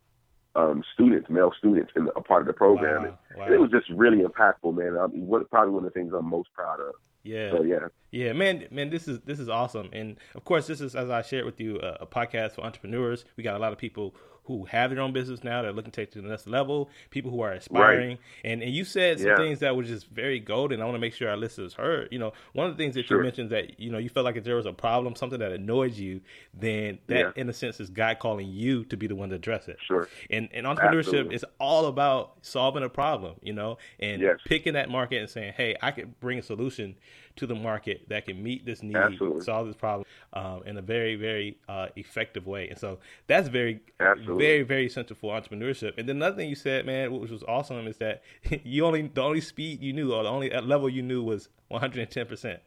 um, 0.56 0.84
students, 0.94 1.30
male 1.30 1.54
students, 1.58 1.92
in 1.96 2.06
the, 2.06 2.12
a 2.12 2.22
part 2.22 2.42
of 2.42 2.48
the 2.48 2.54
program. 2.54 3.04
Wow, 3.04 3.20
wow. 3.38 3.46
And 3.46 3.54
it 3.54 3.60
was 3.60 3.72
just 3.72 3.90
really 3.90 4.24
impactful, 4.24 4.76
man. 4.76 4.98
I 4.98 5.08
mean, 5.08 5.28
what, 5.28 5.50
probably 5.50 5.74
one 5.74 5.86
of 5.86 5.94
the 5.94 6.00
things 6.00 6.14
I'm 6.14 6.30
most 6.30 6.50
proud 6.54 6.80
of. 6.80 6.96
Yeah. 7.24 7.52
So 7.52 7.64
yeah, 7.64 7.88
Yeah, 8.12 8.34
man, 8.34 8.66
man, 8.72 8.90
this 8.90 9.08
is 9.08 9.20
this 9.22 9.40
is 9.40 9.50
awesome, 9.50 9.90
and 9.94 10.18
of 10.36 10.44
course, 10.44 10.66
this 10.68 10.82
is 10.82 10.96
as 10.96 11.10
I 11.10 11.22
shared 11.22 11.46
with 11.46 11.60
you 11.60 11.78
a, 11.80 12.00
a 12.02 12.08
podcast 12.08 12.54
for 12.54 12.62
entrepreneurs. 12.64 13.24
We 13.36 13.44
got 13.44 13.56
a 13.56 13.60
lot 13.60 13.72
of 13.72 13.78
people 13.78 14.16
who 14.46 14.66
have 14.66 14.90
their 14.90 15.00
own 15.00 15.14
business 15.14 15.44
now. 15.44 15.62
that 15.62 15.68
are 15.70 15.74
looking 15.74 15.92
to 15.92 16.02
take 16.02 16.10
it 16.10 16.14
to 16.14 16.22
the 16.24 16.28
next 16.28 16.48
level. 16.48 16.90
People 17.12 17.30
who 17.30 17.42
are 17.42 17.52
aspiring, 17.52 18.18
and 18.44 18.64
and 18.64 18.74
you 18.74 18.84
said 18.84 19.20
some 19.20 19.28
Yeah. 19.30 19.38
things 19.38 19.60
that 19.60 19.76
were 19.76 19.84
just 19.84 20.08
very 20.10 20.40
golden. 20.40 20.82
I 20.82 20.86
want 20.86 20.96
to 20.96 21.00
make 21.00 21.14
sure 21.14 21.30
our 21.30 21.38
listeners 21.38 21.76
heard. 21.76 22.08
You 22.10 22.18
know, 22.18 22.34
one 22.54 22.66
of 22.66 22.76
the 22.76 22.84
things 22.84 22.96
that 22.96 23.02
you 23.02 23.08
Sure. 23.10 23.22
mentioned 23.22 23.52
that 23.52 23.80
you 23.80 23.92
know 23.92 24.00
you 24.00 24.10
felt 24.10 24.26
like 24.26 24.38
if 24.38 24.44
there 24.44 24.56
was 24.56 24.66
a 24.66 24.74
problem, 24.74 25.16
something 25.16 25.38
that 25.40 25.52
annoyed 25.52 25.94
you, 25.94 26.22
then 26.56 26.98
that 27.06 27.18
Yeah. 27.20 27.32
in 27.36 27.48
a 27.48 27.54
sense 27.54 27.80
is 27.80 27.92
God 27.92 28.18
calling 28.18 28.48
you 28.48 28.86
to 28.86 28.98
be 28.98 29.06
the 29.06 29.16
one 29.16 29.30
to 29.30 29.36
address 29.36 29.68
it. 29.68 29.78
Sure. 29.86 30.08
And 30.32 30.50
and 30.52 30.66
entrepreneurship 30.66 30.98
Absolutely. 31.00 31.36
is 31.36 31.46
all 31.60 31.86
about 31.86 32.38
solving 32.42 32.82
a 32.82 32.90
problem. 32.90 33.36
You 33.44 33.54
know, 33.54 33.78
and 34.00 34.20
Yes. 34.20 34.40
picking 34.46 34.74
that 34.74 34.90
market 34.90 35.18
and 35.18 35.30
saying, 35.30 35.54
hey, 35.58 35.76
I 35.80 35.92
could 35.92 36.20
bring 36.20 36.40
a 36.40 36.42
solution 36.44 36.96
to 37.40 37.48
the 37.48 37.56
market 37.56 38.08
that 38.10 38.26
can 38.26 38.42
meet 38.44 38.66
this 38.66 38.84
need, 38.84 38.96
Absolutely. 38.96 39.42
solve 39.42 39.68
this 39.68 39.76
problem 39.76 40.06
um, 40.34 40.62
in 40.66 40.78
a 40.78 40.82
very, 40.82 41.16
very 41.16 41.58
uh, 41.68 41.88
effective 41.96 42.46
way. 42.46 42.70
And 42.70 42.78
so 42.78 43.00
that's 43.28 43.48
very, 43.48 43.80
Absolutely. 44.00 44.46
very, 44.46 44.64
very 44.64 44.86
essential 44.88 45.16
for 45.16 45.40
entrepreneurship. 45.40 45.98
And 45.98 46.08
then 46.08 46.18
another 46.18 46.36
thing 46.36 46.50
you 46.50 46.56
said, 46.56 46.86
man, 46.86 47.12
which 47.18 47.32
was 47.32 47.44
awesome, 47.44 47.88
is 47.88 47.98
that 47.98 48.24
you 48.64 48.86
only 48.86 49.04
the 49.04 49.22
only 49.22 49.42
speed 49.42 49.82
you 49.82 49.94
knew 49.94 50.14
or 50.14 50.24
the 50.24 50.30
only 50.30 50.50
level 50.50 50.90
you 50.90 51.02
knew 51.02 51.24
was 51.24 51.50
110 51.70 52.26
percent. 52.26 52.60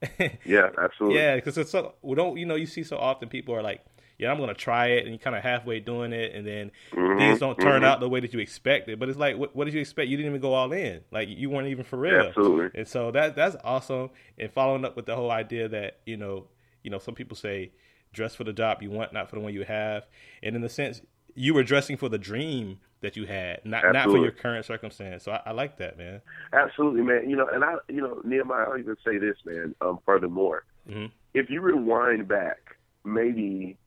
yeah, 0.44 0.70
absolutely. 0.80 1.18
Yeah, 1.18 1.36
because 1.36 1.58
it's 1.58 1.70
so 1.70 1.94
we 2.02 2.14
don't 2.14 2.36
you 2.36 2.46
know 2.46 2.54
you 2.54 2.66
see 2.66 2.84
so 2.84 2.96
often 2.96 3.28
people 3.28 3.54
are 3.54 3.62
like, 3.62 3.84
yeah, 4.18 4.30
I'm 4.30 4.38
gonna 4.38 4.54
try 4.54 4.88
it, 4.88 5.00
and 5.04 5.08
you're 5.10 5.18
kind 5.18 5.36
of 5.36 5.42
halfway 5.42 5.80
doing 5.80 6.12
it, 6.12 6.34
and 6.34 6.46
then 6.46 6.70
Mm-hmm, 6.92 7.18
things 7.18 7.38
don't 7.38 7.58
turn 7.60 7.84
out 7.84 8.00
the 8.00 8.08
way 8.08 8.20
that 8.20 8.32
you 8.32 8.38
expected. 8.40 8.98
But 8.98 9.08
it's 9.08 9.18
like, 9.18 9.36
what, 9.36 9.54
what 9.56 9.64
did 9.64 9.74
you 9.74 9.80
expect? 9.80 10.08
You 10.08 10.16
didn't 10.16 10.30
even 10.30 10.40
go 10.40 10.54
all 10.54 10.72
in. 10.72 11.00
Like 11.10 11.28
you 11.28 11.50
weren't 11.50 11.68
even 11.68 11.84
for 11.84 11.96
real. 11.96 12.28
Absolutely. 12.28 12.70
And 12.74 12.86
so 12.86 13.10
that 13.12 13.34
that's 13.36 13.56
awesome. 13.64 14.10
And 14.38 14.50
following 14.52 14.84
up 14.84 14.96
with 14.96 15.06
the 15.06 15.16
whole 15.16 15.30
idea 15.30 15.68
that 15.68 15.98
you 16.06 16.16
know, 16.16 16.46
you 16.82 16.90
know, 16.90 16.98
some 16.98 17.14
people 17.14 17.36
say 17.36 17.72
dress 18.12 18.34
for 18.34 18.44
the 18.44 18.52
job 18.52 18.82
you 18.82 18.90
want, 18.90 19.12
not 19.12 19.28
for 19.28 19.36
the 19.36 19.42
one 19.42 19.52
you 19.54 19.64
have. 19.64 20.06
And 20.42 20.56
in 20.56 20.62
the 20.62 20.68
sense, 20.68 21.00
you 21.34 21.54
were 21.54 21.62
dressing 21.62 21.96
for 21.96 22.08
the 22.08 22.18
dream 22.18 22.80
that 23.00 23.16
you 23.16 23.26
had, 23.26 23.64
not 23.64 23.88
not 23.90 24.10
for 24.10 24.18
your 24.18 24.32
current 24.32 24.64
circumstance. 24.64 25.22
So 25.24 25.32
I, 25.32 25.42
I 25.46 25.52
like 25.52 25.76
that, 25.78 25.96
man. 25.98 26.20
Absolutely, 26.52 27.02
man. 27.02 27.28
You 27.28 27.36
know, 27.36 27.46
and 27.52 27.64
I, 27.64 27.74
you 27.88 28.00
know, 28.00 28.20
Nehemiah, 28.24 28.66
I'll 28.68 28.78
even 28.78 28.96
say 29.04 29.18
this, 29.18 29.36
man. 29.44 29.74
Um, 29.80 29.98
furthermore, 30.04 30.64
Mhm. 30.88 31.10
if 31.34 31.50
you 31.50 31.60
rewind 31.60 32.26
back, 32.28 32.76
maybe, 33.04 33.78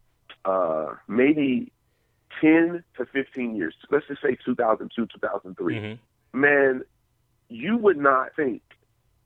uh, 0.45 0.95
maybe 1.07 1.71
ten 2.39 2.83
to 2.97 3.05
fifteen 3.05 3.55
years. 3.55 3.73
Let's 3.89 4.07
just 4.07 4.21
say 4.21 4.37
2002, 4.45 5.05
2003. 5.07 5.75
Mhm. 5.75 5.99
Man, 6.33 6.83
you 7.49 7.77
would 7.77 7.97
not 7.97 8.35
think, 8.35 8.61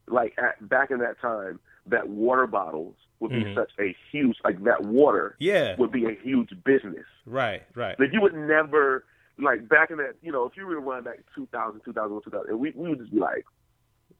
like 0.07 0.33
at, 0.37 0.67
back 0.67 0.91
in 0.91 0.99
that 0.99 1.19
time, 1.21 1.59
that 1.87 2.07
water 2.09 2.47
bottles 2.47 2.95
would 3.19 3.31
be 3.31 3.43
Mhm. 3.43 3.55
such 3.55 3.71
a 3.79 3.95
huge, 4.11 4.37
like 4.43 4.61
that 4.63 4.83
water 4.83 5.35
Yeah. 5.39 5.75
would 5.77 5.91
be 5.91 6.05
a 6.05 6.11
huge 6.15 6.51
business. 6.63 7.05
Right. 7.25 7.63
Right. 7.75 7.97
Like 7.99 8.11
you 8.11 8.21
would 8.21 8.33
never 8.33 9.05
like 9.37 9.67
back 9.67 9.91
in 9.91 9.97
that 9.97 10.15
you 10.21 10.31
know 10.31 10.45
if 10.45 10.55
you 10.57 10.65
rewind 10.65 11.03
back 11.05 11.19
2000 11.35 11.81
2001 11.83 12.21
2000 12.23 12.49
and 12.49 12.59
we 12.59 12.71
we 12.71 12.89
would 12.89 12.99
just 12.99 13.11
be 13.11 13.19
like 13.19 13.45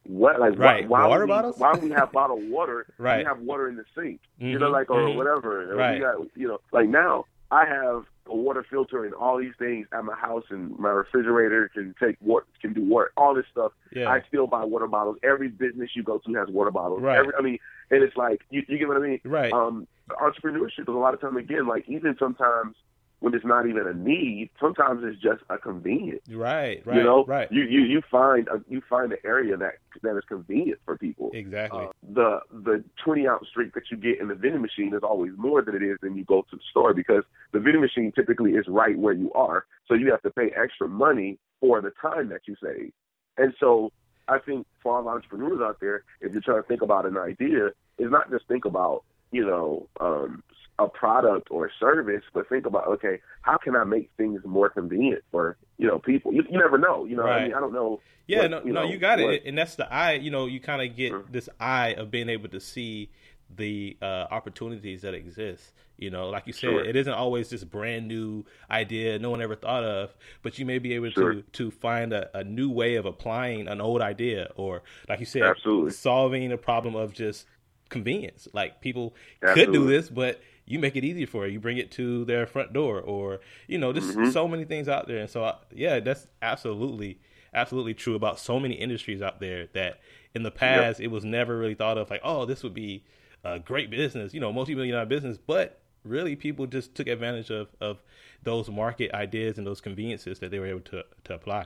what 0.06 0.40
like 0.40 0.58
Right. 0.58 0.88
why, 0.88 1.02
why 1.04 1.08
Water 1.08 1.26
we, 1.26 1.30
bottles? 1.30 1.56
why 1.58 1.74
we 1.76 1.90
have 1.92 2.12
bottled 2.12 2.48
water 2.50 2.86
Right. 2.98 3.20
we 3.20 3.24
have 3.26 3.40
water 3.40 3.68
in 3.70 3.76
the 3.76 3.86
sink 3.98 4.22
you 4.38 4.58
Mhm, 4.58 4.62
know 4.62 4.70
like 4.70 4.90
or 4.90 5.02
mhm. 5.02 5.16
whatever 5.16 5.76
Right. 5.76 5.94
we 5.96 6.00
got 6.00 6.16
you 6.36 6.48
know 6.48 6.60
like 6.72 6.88
now 6.88 7.26
I 7.52 7.66
have 7.66 8.04
a 8.28 8.36
water 8.36 8.66
filter 8.70 9.06
and 9.06 9.14
all 9.14 9.38
these 9.38 9.54
things 9.60 9.88
at 9.94 10.04
my 10.04 10.16
house 10.16 10.44
and 10.50 10.78
my 10.80 10.90
refrigerator 10.90 11.70
can 11.74 11.94
take 12.02 12.18
water 12.22 12.46
can 12.62 12.74
do 12.74 12.84
water 12.84 13.12
all 13.18 13.34
this 13.36 13.46
stuff 13.52 13.72
Yeah. 13.92 14.10
I 14.10 14.22
still 14.28 14.48
buy 14.48 14.64
water 14.64 14.88
bottles 14.88 15.18
every 15.24 15.48
business 15.50 15.92
you 15.96 16.04
go 16.04 16.20
to 16.20 16.34
has 16.34 16.50
water 16.50 16.72
bottles 16.72 17.02
Right. 17.02 17.18
every, 17.20 17.34
I 17.38 17.42
mean 17.42 17.58
and 17.92 18.04
it's 18.04 18.18
like 18.18 18.42
you, 18.50 18.64
you 18.68 18.78
get 18.78 18.88
what 18.88 18.98
I 18.98 19.02
mean 19.02 19.20
Right. 19.24 19.52
um, 19.54 19.88
entrepreneurship 20.12 20.82
is 20.82 20.88
a 20.88 20.92
lot 20.92 21.14
of 21.14 21.22
time 21.22 21.38
again, 21.38 21.68
like 21.68 21.86
even 21.88 22.16
sometimes 22.20 22.76
when 23.20 23.34
it's 23.34 23.46
not 23.46 23.66
even 23.68 23.88
a 23.88 23.94
need, 23.94 24.50
sometimes 24.60 25.02
it's 25.04 25.20
just 25.22 25.42
a 25.50 25.58
convenience. 25.58 26.22
right. 26.30 26.86
Right. 26.86 26.98
you 26.98 27.04
know, 27.04 27.26
Right. 27.26 27.52
you 27.52 27.64
you 27.64 27.82
you 27.82 28.02
find 28.12 28.48
a, 28.50 28.62
you 28.68 28.82
find 28.90 29.12
an 29.12 29.20
area 29.24 29.58
that 29.58 29.76
that 30.04 30.18
is 30.18 30.24
convenient 30.28 30.80
for 30.86 30.98
people. 30.98 31.32
Exactly. 31.34 31.86
Uh, 31.86 31.92
the 32.14 32.40
the 32.52 32.84
twenty 33.04 33.28
ounce 33.28 33.48
drink 33.54 33.74
that 33.74 33.84
you 33.90 33.98
get 33.98 34.20
in 34.20 34.28
the 34.28 34.36
vending 34.36 34.62
machine 34.62 34.94
is 34.94 35.02
always 35.04 35.32
more 35.38 35.62
than 35.62 35.76
it 35.76 35.82
is 35.84 35.98
when 36.02 36.16
you 36.16 36.24
go 36.26 36.42
to 36.50 36.56
the 36.56 36.62
store 36.70 36.94
because 36.94 37.24
the 37.52 37.60
vending 37.60 37.82
machine 37.82 38.12
typically 38.12 38.52
is 38.52 38.66
right 38.68 38.98
where 38.98 39.14
you 39.14 39.32
are, 39.34 39.66
so 39.88 39.94
you 39.94 40.12
have 40.12 40.22
to 40.24 40.30
pay 40.30 40.52
extra 40.56 40.88
money 40.88 41.38
for 41.60 41.82
the 41.82 41.92
time 42.02 42.30
that 42.30 42.42
you 42.48 42.56
save. 42.62 42.92
And 43.38 43.54
so 43.60 43.92
I 44.28 44.40
think 44.40 44.68
for 44.82 44.98
all 44.98 45.08
entrepreneurs 45.08 45.62
out 45.62 45.80
there, 45.80 46.04
if 46.22 46.34
you're 46.34 46.42
trying 46.42 46.62
to 46.62 46.68
think 46.68 46.82
about 46.82 47.06
an 47.06 47.18
idea, 47.18 47.68
is 47.98 48.12
not 48.12 48.30
just 48.30 48.48
think 48.48 48.66
about 48.66 49.04
you 49.36 49.46
know 49.46 49.88
um, 50.00 50.44
a 50.80 50.88
product 50.88 51.48
or 51.52 51.66
a 51.68 51.70
service, 51.80 52.24
but 52.34 52.48
think 52.50 52.66
about 52.66 52.88
okay, 52.96 53.16
how 53.42 53.58
can 53.58 53.76
I 53.76 53.84
make 53.84 54.10
things 54.18 54.42
more 54.46 54.70
convenient 54.70 55.24
for 55.32 55.58
you 55.78 55.88
know 55.88 56.00
people? 56.00 56.34
You, 56.34 56.44
you 56.50 56.58
never 56.58 56.78
know. 56.78 57.06
You 57.06 57.16
know, 57.18 57.24
I 57.24 57.44
mean, 57.44 57.54
I 57.54 57.60
don't 57.60 57.74
know. 57.74 58.00
Yeah, 58.28 58.44
what, 58.44 58.52
no, 58.52 58.58
you 58.64 58.74
no, 58.74 58.82
know, 58.84 58.90
you 58.92 58.98
got 58.98 59.20
what- 59.20 59.34
it, 59.36 59.44
and 59.46 59.58
that's 59.58 59.76
the 59.76 59.92
eye. 59.94 60.14
You 60.14 60.32
know, 60.32 60.46
you 60.48 60.60
kind 60.60 60.82
of 60.82 60.96
get 60.96 61.10
Sure. 61.10 61.26
this 61.30 61.48
eye 61.60 61.94
of 62.02 62.10
being 62.10 62.30
able 62.30 62.50
to 62.50 62.60
see 62.60 63.10
the 63.56 63.96
uh, 64.02 64.26
opportunities 64.32 65.02
that 65.04 65.14
exist. 65.14 65.72
You 65.98 66.10
know, 66.10 66.30
like 66.30 66.46
you 66.48 66.52
said, 66.52 66.72
Sure. 66.72 66.84
it 66.84 66.96
isn't 66.96 67.14
always 67.14 67.50
this 67.50 67.64
brand 67.64 68.08
new 68.08 68.44
idea 68.70 69.18
no 69.20 69.30
one 69.30 69.42
ever 69.42 69.56
thought 69.56 69.84
of, 69.84 70.14
but 70.42 70.58
you 70.60 70.66
may 70.66 70.80
be 70.80 70.94
able 70.94 71.12
Sure. 71.12 71.36
to 71.36 71.42
to 71.60 71.72
find 71.72 72.12
a, 72.12 72.24
a 72.38 72.44
new 72.44 72.70
way 72.70 72.96
of 72.96 73.06
applying 73.06 73.68
an 73.68 73.80
old 73.80 74.02
idea, 74.02 74.50
or 74.56 74.82
like 75.08 75.20
you 75.20 75.26
said, 75.26 75.44
Absolutely. 75.44 75.92
solving 75.92 76.52
a 76.52 76.58
problem 76.58 76.96
of 76.96 77.14
just 77.14 77.46
convenience. 77.90 78.48
Like 78.54 78.82
people 78.82 79.16
could 79.54 79.72
do 79.72 79.86
this, 79.88 80.10
but 80.10 80.42
you 80.66 80.80
make 80.80 80.96
it 80.96 81.04
easier 81.04 81.28
for 81.28 81.46
you. 81.46 81.54
You 81.54 81.60
bring 81.60 81.78
it 81.78 81.92
to 81.92 82.26
their 82.26 82.46
front 82.48 82.74
door, 82.74 83.00
or 83.02 83.40
you 83.68 83.78
know, 83.78 83.92
there's 83.92 84.16
Mm-hmm. 84.16 84.32
so 84.32 84.48
many 84.48 84.66
things 84.66 84.88
out 84.90 85.08
there. 85.08 85.20
And 85.20 85.30
so, 85.30 85.44
uh, 85.44 85.56
yeah, 85.72 86.00
that's 86.00 86.28
absolutely, 86.42 87.20
absolutely 87.54 87.94
true 87.94 88.16
about 88.16 88.40
so 88.40 88.60
many 88.60 88.76
industries 88.76 89.22
out 89.22 89.40
there 89.40 89.68
that 89.74 90.00
in 90.34 90.44
the 90.44 90.52
past 90.52 91.00
it 91.00 91.08
was 91.08 91.24
never 91.24 91.58
really 91.58 91.76
thought 91.76 91.98
of. 91.98 92.10
Like, 92.10 92.22
oh, 92.24 92.46
this 92.46 92.64
would 92.64 92.74
be 92.74 93.04
a 93.44 93.60
great 93.60 93.90
business, 93.90 94.34
you 94.34 94.40
know, 94.40 94.52
multi-million 94.52 94.94
dollar 94.94 95.06
business, 95.06 95.38
but 95.38 95.80
really 96.04 96.36
people 96.36 96.68
just 96.68 96.96
took 96.96 97.08
advantage 97.08 97.50
of 97.52 97.68
of 97.82 98.02
those 98.44 98.70
market 98.70 99.12
ideas 99.14 99.58
and 99.58 99.66
those 99.66 99.82
conveniences 99.82 100.40
that 100.40 100.52
they 100.52 100.60
were 100.60 100.68
able 100.68 100.82
to 100.82 101.04
to 101.26 101.34
apply. 101.36 101.66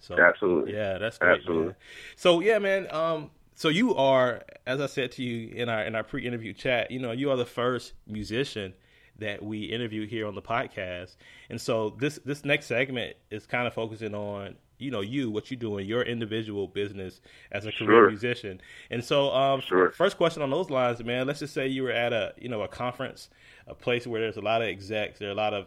So 0.00 0.16
Absolutely. 0.18 0.72
yeah, 0.72 0.98
that's 0.98 1.18
great. 1.18 1.40
Absolutely. 1.40 1.66
Man. 1.66 1.74
So 2.16 2.40
yeah, 2.40 2.58
man. 2.58 2.86
Um, 2.90 3.30
so 3.60 3.68
you 3.68 3.94
are, 3.94 4.42
as 4.66 4.80
I 4.80 4.86
said 4.86 5.12
to 5.12 5.22
you 5.22 5.54
in 5.54 5.68
our 5.68 5.82
in 5.84 5.94
our 5.94 6.02
pre-interview 6.02 6.54
chat, 6.54 6.90
you 6.90 6.98
know, 6.98 7.12
you 7.12 7.30
are 7.30 7.36
the 7.36 7.44
first 7.44 7.92
musician 8.06 8.72
that 9.18 9.42
we 9.42 9.64
interview 9.64 10.06
here 10.06 10.26
on 10.26 10.34
the 10.34 10.40
podcast, 10.40 11.16
and 11.50 11.60
so 11.60 11.90
this 11.98 12.18
this 12.24 12.42
next 12.42 12.64
segment 12.64 13.16
is 13.30 13.44
kind 13.44 13.66
of 13.66 13.74
focusing 13.74 14.14
on 14.14 14.54
you 14.78 14.90
know 14.90 15.02
you 15.02 15.30
what 15.30 15.50
you 15.50 15.58
doing 15.58 15.86
your 15.86 16.00
individual 16.00 16.68
business 16.68 17.20
as 17.52 17.66
a 17.66 17.72
career 17.72 18.00
Sure. 18.00 18.08
musician 18.08 18.62
and 18.90 19.04
so 19.04 19.30
um 19.30 19.60
Sure. 19.60 19.90
first 19.90 20.16
question 20.16 20.42
on 20.42 20.48
those 20.48 20.70
lines 20.70 21.04
man 21.04 21.26
let's 21.26 21.40
just 21.40 21.52
say 21.52 21.66
you 21.68 21.82
were 21.82 21.90
at 21.92 22.14
a 22.14 22.32
you 22.38 22.48
know 22.48 22.62
a 22.62 22.68
conference 22.68 23.28
a 23.66 23.74
place 23.74 24.06
where 24.06 24.22
there's 24.22 24.38
a 24.38 24.40
lot 24.40 24.62
of 24.62 24.68
execs 24.68 25.18
there 25.18 25.28
are 25.28 25.32
a 25.32 25.34
lot 25.34 25.52
of 25.52 25.66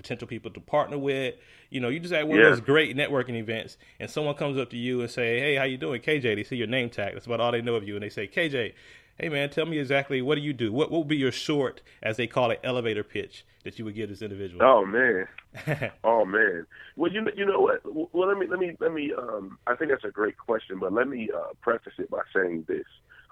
potential 0.00 0.26
people 0.26 0.50
to 0.50 0.60
partner 0.60 0.98
with. 0.98 1.34
You 1.70 1.80
know, 1.80 1.88
you 1.88 2.00
just 2.00 2.12
at 2.12 2.26
one 2.26 2.38
Yeah. 2.38 2.46
of 2.46 2.52
those 2.52 2.60
great 2.60 2.96
networking 2.96 3.34
events, 3.36 3.76
and 3.98 4.10
someone 4.10 4.34
comes 4.34 4.58
up 4.58 4.70
to 4.70 4.76
you 4.76 5.00
and 5.00 5.10
say, 5.10 5.38
"Hey, 5.40 5.54
how 5.56 5.64
you 5.64 5.76
doing, 5.76 6.00
KJ?" 6.00 6.34
They 6.34 6.44
see 6.44 6.56
your 6.56 6.66
name 6.66 6.90
tag. 6.90 7.14
That's 7.14 7.26
about 7.26 7.40
all 7.40 7.52
they 7.52 7.62
know 7.62 7.74
of 7.74 7.86
you, 7.86 7.94
and 7.94 8.02
they 8.02 8.08
say, 8.08 8.26
"KJ, 8.26 8.72
hey 9.18 9.28
man, 9.28 9.50
tell 9.50 9.66
me 9.66 9.78
exactly 9.78 10.22
what 10.22 10.34
do 10.36 10.40
you 10.40 10.52
do? 10.52 10.72
What 10.72 10.90
what 10.90 10.98
would 11.00 11.08
be 11.08 11.16
your 11.16 11.32
short, 11.32 11.82
as 12.02 12.16
they 12.16 12.26
call 12.26 12.50
it, 12.50 12.60
elevator 12.64 13.04
pitch 13.04 13.44
that 13.64 13.78
you 13.78 13.84
would 13.84 13.94
give 13.94 14.08
this 14.08 14.22
individual?" 14.22 14.62
Oh 14.64 14.84
man, 14.86 15.28
oh 16.04 16.24
man. 16.24 16.66
Well, 16.96 17.12
you 17.12 17.20
know, 17.20 17.30
you 17.36 17.46
know 17.46 17.60
what? 17.60 17.80
Well, 17.84 18.28
let 18.28 18.38
me 18.38 18.46
let 18.46 18.58
me 18.58 18.76
let 18.80 18.92
me. 18.92 19.12
Um, 19.16 19.58
I 19.66 19.74
think 19.76 19.90
that's 19.90 20.04
a 20.04 20.10
great 20.10 20.36
question, 20.38 20.78
but 20.78 20.92
let 20.92 21.08
me 21.08 21.28
uh, 21.34 21.52
preface 21.60 21.94
it 21.98 22.10
by 22.10 22.22
saying 22.34 22.64
this. 22.66 22.86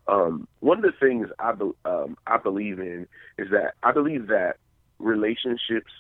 Um, 0.07 0.49
one 0.61 0.79
of 0.79 0.85
the 0.85 0.93
things 1.07 1.29
I 1.39 1.53
be, 1.53 1.71
um, 1.85 2.17
I 2.27 2.39
believe 2.39 2.79
in 2.79 3.07
is 3.37 3.51
that 3.51 3.75
I 3.83 3.93
believe 3.93 4.29
that 4.29 4.57
relationships 4.99 5.93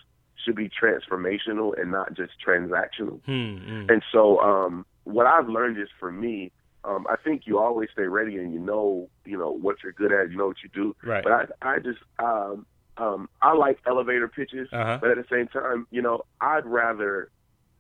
should 0.49 0.57
be 0.57 0.71
transformational 0.71 1.78
and 1.78 1.90
not 1.90 2.14
just 2.14 2.33
transactional. 2.45 3.21
Hmm, 3.25 3.57
hmm. 3.59 3.90
And 3.90 4.02
so, 4.11 4.40
um, 4.40 4.87
what 5.05 5.26
I've 5.26 5.49
learned 5.49 5.78
is 5.78 5.88
for 6.00 6.11
me, 6.11 6.52
um, 6.85 7.07
I 7.11 7.17
think 7.23 7.43
you 7.45 7.59
always 7.59 7.90
stay 7.93 8.05
ready 8.05 8.37
and 8.38 8.52
you 8.52 8.59
know, 8.59 9.11
you 9.26 9.37
know 9.38 9.50
what 9.50 9.76
you're 9.83 9.93
good 9.93 10.12
at, 10.12 10.31
you 10.31 10.37
know 10.37 10.47
what 10.47 10.57
you 10.62 10.71
do. 10.73 10.97
Right. 11.02 11.23
But 11.23 11.33
I, 11.33 11.75
I 11.75 11.78
just, 11.81 11.99
um, 12.19 12.67
um, 12.97 13.28
I 13.43 13.52
like 13.52 13.78
elevator 13.87 14.28
pitches, 14.28 14.69
Uh-huh. 14.73 14.99
but 15.00 15.11
at 15.11 15.17
the 15.17 15.25
same 15.31 15.49
time, 15.49 15.87
you 15.90 16.00
know, 16.00 16.23
I'd 16.40 16.64
rather 16.64 17.31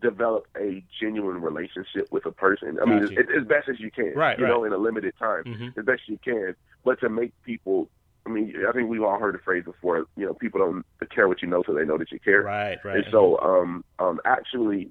develop 0.00 0.46
a 0.56 0.84
genuine 1.00 1.40
relationship 1.40 2.08
with 2.12 2.26
a 2.26 2.30
person. 2.30 2.78
I 2.80 2.84
mean, 2.84 3.02
as, 3.02 3.10
as, 3.10 3.44
best 3.46 3.68
as 3.68 3.80
you 3.80 3.90
can, 3.90 4.12
right? 4.14 4.38
You 4.38 4.44
right. 4.44 4.50
know, 4.50 4.64
in 4.64 4.72
a 4.72 4.76
limited 4.76 5.14
time, 5.18 5.44
mm-hmm. 5.44 5.78
as 5.78 5.84
best 5.84 6.02
you 6.06 6.18
can. 6.22 6.54
But 6.84 7.00
to 7.00 7.08
make 7.08 7.32
people, 7.42 7.88
I 8.28 8.30
mean, 8.30 8.54
I 8.68 8.72
think 8.72 8.90
we've 8.90 9.02
all 9.02 9.18
heard 9.18 9.34
the 9.34 9.38
phrase 9.38 9.64
before. 9.64 10.04
You 10.16 10.26
know, 10.26 10.34
people 10.34 10.60
don't 10.60 11.10
care 11.10 11.28
what 11.28 11.40
you 11.40 11.48
know, 11.48 11.62
so 11.66 11.72
they 11.72 11.84
know 11.84 11.96
that 11.96 12.12
you 12.12 12.20
care. 12.20 12.42
Right, 12.42 12.78
right. 12.84 12.96
And 12.98 13.06
so, 13.10 13.38
um, 13.40 13.84
um, 13.98 14.20
actually, 14.26 14.90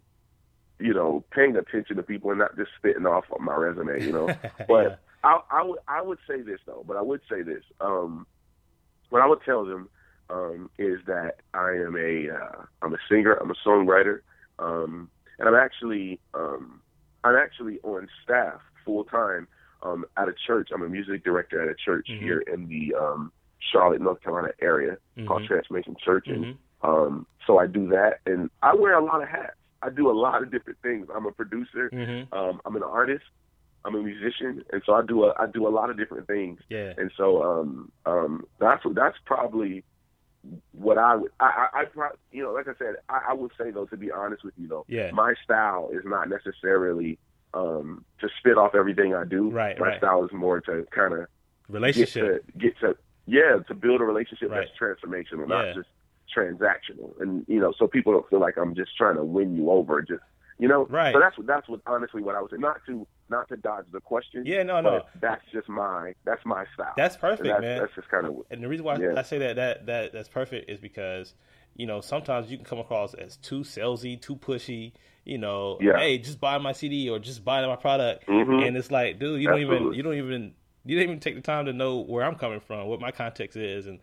you 0.79 0.93
know, 0.93 1.23
paying 1.31 1.55
attention 1.55 1.97
to 1.97 2.03
people 2.03 2.31
and 2.31 2.39
not 2.39 2.55
just 2.57 2.71
spitting 2.77 3.05
off 3.05 3.25
on 3.31 3.45
my 3.45 3.55
resume, 3.55 4.03
you 4.03 4.11
know. 4.11 4.27
But 4.67 4.83
yeah. 4.83 4.95
I, 5.23 5.39
I 5.51 5.63
would, 5.63 5.79
I 5.87 6.01
would 6.01 6.17
say 6.27 6.41
this 6.41 6.59
though. 6.65 6.83
But 6.87 6.97
I 6.97 7.01
would 7.01 7.21
say 7.29 7.43
this. 7.43 7.63
Um, 7.79 8.25
what 9.09 9.21
I 9.21 9.27
would 9.27 9.41
tell 9.45 9.65
them 9.65 9.87
um, 10.29 10.69
is 10.79 10.99
that 11.05 11.37
I 11.53 11.71
am 11.71 11.95
a, 11.95 12.29
uh, 12.29 12.63
I'm 12.81 12.93
a 12.93 12.97
singer, 13.09 13.33
I'm 13.33 13.51
a 13.51 13.55
songwriter, 13.65 14.21
um, 14.59 15.09
and 15.39 15.47
I'm 15.47 15.55
actually, 15.55 16.19
um, 16.33 16.81
I'm 17.23 17.35
actually 17.35 17.79
on 17.83 18.09
staff 18.23 18.59
full 18.83 19.03
time 19.03 19.47
um, 19.83 20.05
at 20.17 20.27
a 20.27 20.33
church. 20.45 20.69
I'm 20.73 20.81
a 20.81 20.89
music 20.89 21.23
director 21.23 21.61
at 21.61 21.69
a 21.69 21.75
church 21.75 22.07
mm-hmm. 22.09 22.23
here 22.23 22.39
in 22.39 22.67
the 22.67 22.95
um, 22.95 23.31
Charlotte, 23.71 24.01
North 24.01 24.21
Carolina 24.21 24.53
area 24.61 24.97
mm-hmm. 25.17 25.27
called 25.27 25.45
Transformation 25.45 25.95
Church, 26.03 26.27
and 26.27 26.45
mm-hmm. 26.45 26.89
um, 26.89 27.27
so 27.45 27.57
I 27.57 27.67
do 27.67 27.89
that, 27.89 28.19
and 28.25 28.49
I 28.61 28.75
wear 28.75 28.97
a 28.97 29.03
lot 29.03 29.21
of 29.21 29.29
hats. 29.29 29.55
I 29.81 29.89
do 29.89 30.09
a 30.09 30.13
lot 30.13 30.41
of 30.41 30.51
different 30.51 30.79
things. 30.81 31.07
I'm 31.13 31.25
a 31.25 31.31
producer. 31.31 31.89
Mm-hmm. 31.93 32.33
Um, 32.33 32.61
I'm 32.65 32.75
an 32.75 32.83
artist. 32.83 33.23
I'm 33.85 33.95
a 33.95 34.01
musician, 34.01 34.65
and 34.71 34.81
so 34.85 34.93
I 34.93 35.01
do 35.05 35.25
a 35.25 35.33
I 35.37 35.45
do 35.47 35.67
a 35.67 35.69
lot 35.69 35.89
of 35.89 35.97
different 35.97 36.27
things. 36.27 36.59
Yeah. 36.69 36.93
And 36.97 37.11
so 37.15 37.43
um, 37.43 37.91
um, 38.05 38.45
that's 38.59 38.83
that's 38.93 39.17
probably 39.25 39.83
what 40.71 40.97
I 40.97 41.15
would 41.15 41.31
I 41.39 41.67
I, 41.73 41.81
I 41.81 41.85
probably, 41.85 42.17
you 42.31 42.43
know 42.43 42.53
like 42.53 42.67
I 42.67 42.73
said 42.77 42.95
I, 43.09 43.21
I 43.29 43.33
would 43.33 43.51
say 43.57 43.71
though 43.71 43.85
to 43.85 43.97
be 43.97 44.11
honest 44.11 44.43
with 44.43 44.53
you 44.57 44.67
though 44.67 44.85
yeah. 44.87 45.11
my 45.11 45.33
style 45.43 45.89
is 45.91 46.03
not 46.05 46.29
necessarily 46.29 47.17
um, 47.53 48.05
to 48.19 48.29
spit 48.39 48.57
off 48.57 48.75
everything 48.75 49.13
I 49.15 49.23
do. 49.25 49.49
Right. 49.49 49.79
My 49.79 49.87
right. 49.87 49.97
style 49.97 50.23
is 50.25 50.31
more 50.33 50.59
to 50.61 50.85
kind 50.91 51.13
of 51.13 51.27
relationship 51.69 52.45
get 52.57 52.59
to, 52.59 52.59
get 52.59 52.79
to 52.79 52.97
yeah 53.25 53.57
to 53.67 53.73
build 53.73 54.01
a 54.01 54.03
relationship 54.03 54.49
Right. 54.51 54.67
that's 54.67 54.79
transformational, 54.79 55.47
Yeah. 55.49 55.55
not 55.63 55.75
just 55.75 55.89
transactional. 56.35 57.19
And 57.21 57.45
you 57.47 57.59
know, 57.59 57.73
so 57.77 57.87
people 57.87 58.13
don't 58.13 58.29
feel 58.29 58.39
like 58.39 58.57
I'm 58.57 58.75
just 58.75 58.95
trying 58.97 59.15
to 59.15 59.23
win 59.23 59.55
you 59.55 59.71
over. 59.71 60.01
Just 60.01 60.21
you 60.59 60.67
know, 60.67 60.85
Right. 60.85 61.13
So 61.13 61.19
that's 61.19 61.37
what 61.37 61.47
that's 61.47 61.67
what 61.69 61.81
honestly 61.87 62.21
what 62.21 62.35
I 62.35 62.41
was. 62.41 62.51
Not 62.53 62.77
to 62.87 63.07
not 63.29 63.47
to 63.49 63.57
dodge 63.57 63.85
the 63.91 63.99
question. 63.99 64.43
Yeah, 64.45 64.63
no, 64.63 64.79
no. 64.81 65.03
That's 65.19 65.43
just 65.51 65.67
my 65.69 66.13
that's 66.25 66.45
my 66.45 66.65
style. 66.73 66.93
That's 66.95 67.17
perfect, 67.17 67.47
that's, 67.47 67.61
man. 67.61 67.79
That's 67.79 67.95
just 67.95 68.09
kind 68.09 68.25
of 68.25 68.35
And 68.51 68.63
the 68.63 68.67
reason 68.67 68.85
why 68.85 68.97
Yeah. 68.97 69.13
I 69.17 69.21
say 69.23 69.37
that 69.39 69.55
that 69.57 69.85
that 69.87 70.13
that's 70.13 70.29
perfect 70.29 70.69
is 70.69 70.79
because 70.79 71.33
you 71.77 71.85
know 71.85 72.01
sometimes 72.01 72.51
you 72.51 72.57
can 72.57 72.65
come 72.65 72.79
across 72.79 73.13
as 73.13 73.37
too 73.37 73.61
salesy, 73.61 74.19
too 74.19 74.35
pushy. 74.35 74.91
You 75.23 75.37
know, 75.37 75.77
Yeah. 75.81 75.97
hey, 75.97 76.17
just 76.19 76.39
buy 76.39 76.57
my 76.57 76.71
CD 76.71 77.09
or 77.09 77.19
just 77.19 77.43
buy 77.43 77.65
my 77.65 77.75
product, 77.75 78.25
Mhm. 78.27 78.65
and 78.65 78.77
it's 78.77 78.91
like, 78.91 79.19
dude, 79.19 79.41
you 79.41 79.47
don't 79.49 79.59
even 79.61 79.93
you 79.93 80.01
don't 80.03 80.15
even 80.15 80.53
you 80.85 80.95
didn't 80.97 81.09
even 81.09 81.19
take 81.19 81.35
the 81.35 81.41
time 81.41 81.65
to 81.65 81.73
know 81.73 81.97
where 81.99 82.23
I'm 82.23 82.35
coming 82.35 82.61
from, 82.61 82.87
what 82.87 83.01
my 83.01 83.11
context 83.11 83.57
is, 83.57 83.87
and 83.87 83.99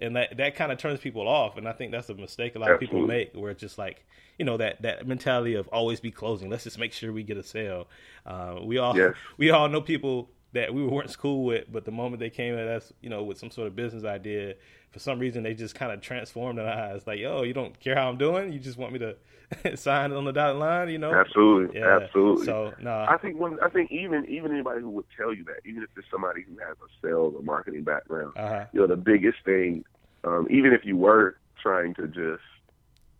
and 0.00 0.16
that 0.16 0.36
that 0.36 0.56
kind 0.56 0.72
of 0.72 0.78
turns 0.78 1.00
people 1.00 1.26
off. 1.28 1.56
And 1.56 1.68
I 1.68 1.72
think 1.72 1.92
that's 1.92 2.08
a 2.10 2.14
mistake 2.14 2.56
a 2.56 2.58
lot 2.58 2.70
of 2.72 2.80
people 2.80 3.00
make, 3.06 3.32
where 3.34 3.50
it's 3.52 3.60
just 3.60 3.78
like 3.78 4.04
you 4.38 4.44
know 4.44 4.56
that 4.56 4.82
that 4.82 5.06
mentality 5.06 5.54
of 5.54 5.68
always 5.68 6.00
be 6.00 6.10
closing. 6.10 6.50
Let's 6.50 6.64
just 6.64 6.78
make 6.78 6.92
sure 6.92 7.12
we 7.12 7.22
get 7.22 7.36
a 7.38 7.42
sale. 7.44 7.88
Uh, 8.26 8.58
we 8.62 8.78
all 8.78 8.96
Yes. 8.96 9.14
we 9.38 9.50
all 9.50 9.68
know 9.68 9.80
people 9.80 10.28
that 10.56 10.72
we 10.72 10.84
weren't 10.84 11.10
school 11.10 11.44
with, 11.44 11.64
but 11.70 11.84
the 11.84 11.90
moment 11.90 12.18
they 12.20 12.30
came 12.30 12.54
at 12.54 12.66
us, 12.66 12.92
you 13.02 13.10
know, 13.10 13.22
with 13.22 13.38
some 13.38 13.50
sort 13.50 13.66
of 13.68 13.76
business 13.76 14.04
idea, 14.04 14.54
for 14.90 14.98
some 14.98 15.18
reason 15.18 15.42
they 15.42 15.52
just 15.54 15.74
kind 15.74 15.92
of 15.92 16.00
transformed 16.00 16.58
their 16.58 16.68
eyes. 16.68 17.06
Like, 17.06 17.18
yo, 17.18 17.42
you 17.42 17.52
don't 17.52 17.78
care 17.78 17.94
how 17.94 18.08
I'm 18.08 18.16
doing, 18.16 18.52
you 18.52 18.58
just 18.58 18.78
want 18.78 18.92
me 18.92 18.98
to 19.00 19.16
sign 19.76 20.12
on 20.12 20.24
the 20.24 20.32
dotted 20.32 20.58
line, 20.58 20.88
you 20.88 20.98
know? 20.98 21.12
absolutely, 21.12 21.78
Yeah. 21.78 21.98
absolutely. 22.02 22.46
So, 22.46 22.74
no, 22.80 23.06
I 23.08 23.18
think 23.18 23.38
when 23.38 23.58
I 23.62 23.68
think 23.68 23.92
even 23.92 24.24
even 24.28 24.50
anybody 24.52 24.80
who 24.80 24.90
would 24.90 25.04
tell 25.16 25.32
you 25.34 25.44
that, 25.44 25.60
even 25.68 25.82
if 25.82 25.90
it's 25.96 26.06
somebody 26.10 26.42
who 26.42 26.56
has 26.58 26.76
a 26.78 27.06
sales 27.06 27.34
or 27.36 27.42
marketing 27.42 27.84
background, 27.84 28.32
uh-huh. 28.36 28.64
you 28.72 28.80
know, 28.80 28.86
the 28.86 28.96
biggest 28.96 29.38
thing, 29.44 29.84
um, 30.24 30.46
even 30.50 30.72
if 30.72 30.84
you 30.84 30.96
were 30.96 31.36
trying 31.62 31.94
to 31.94 32.06
just, 32.08 32.42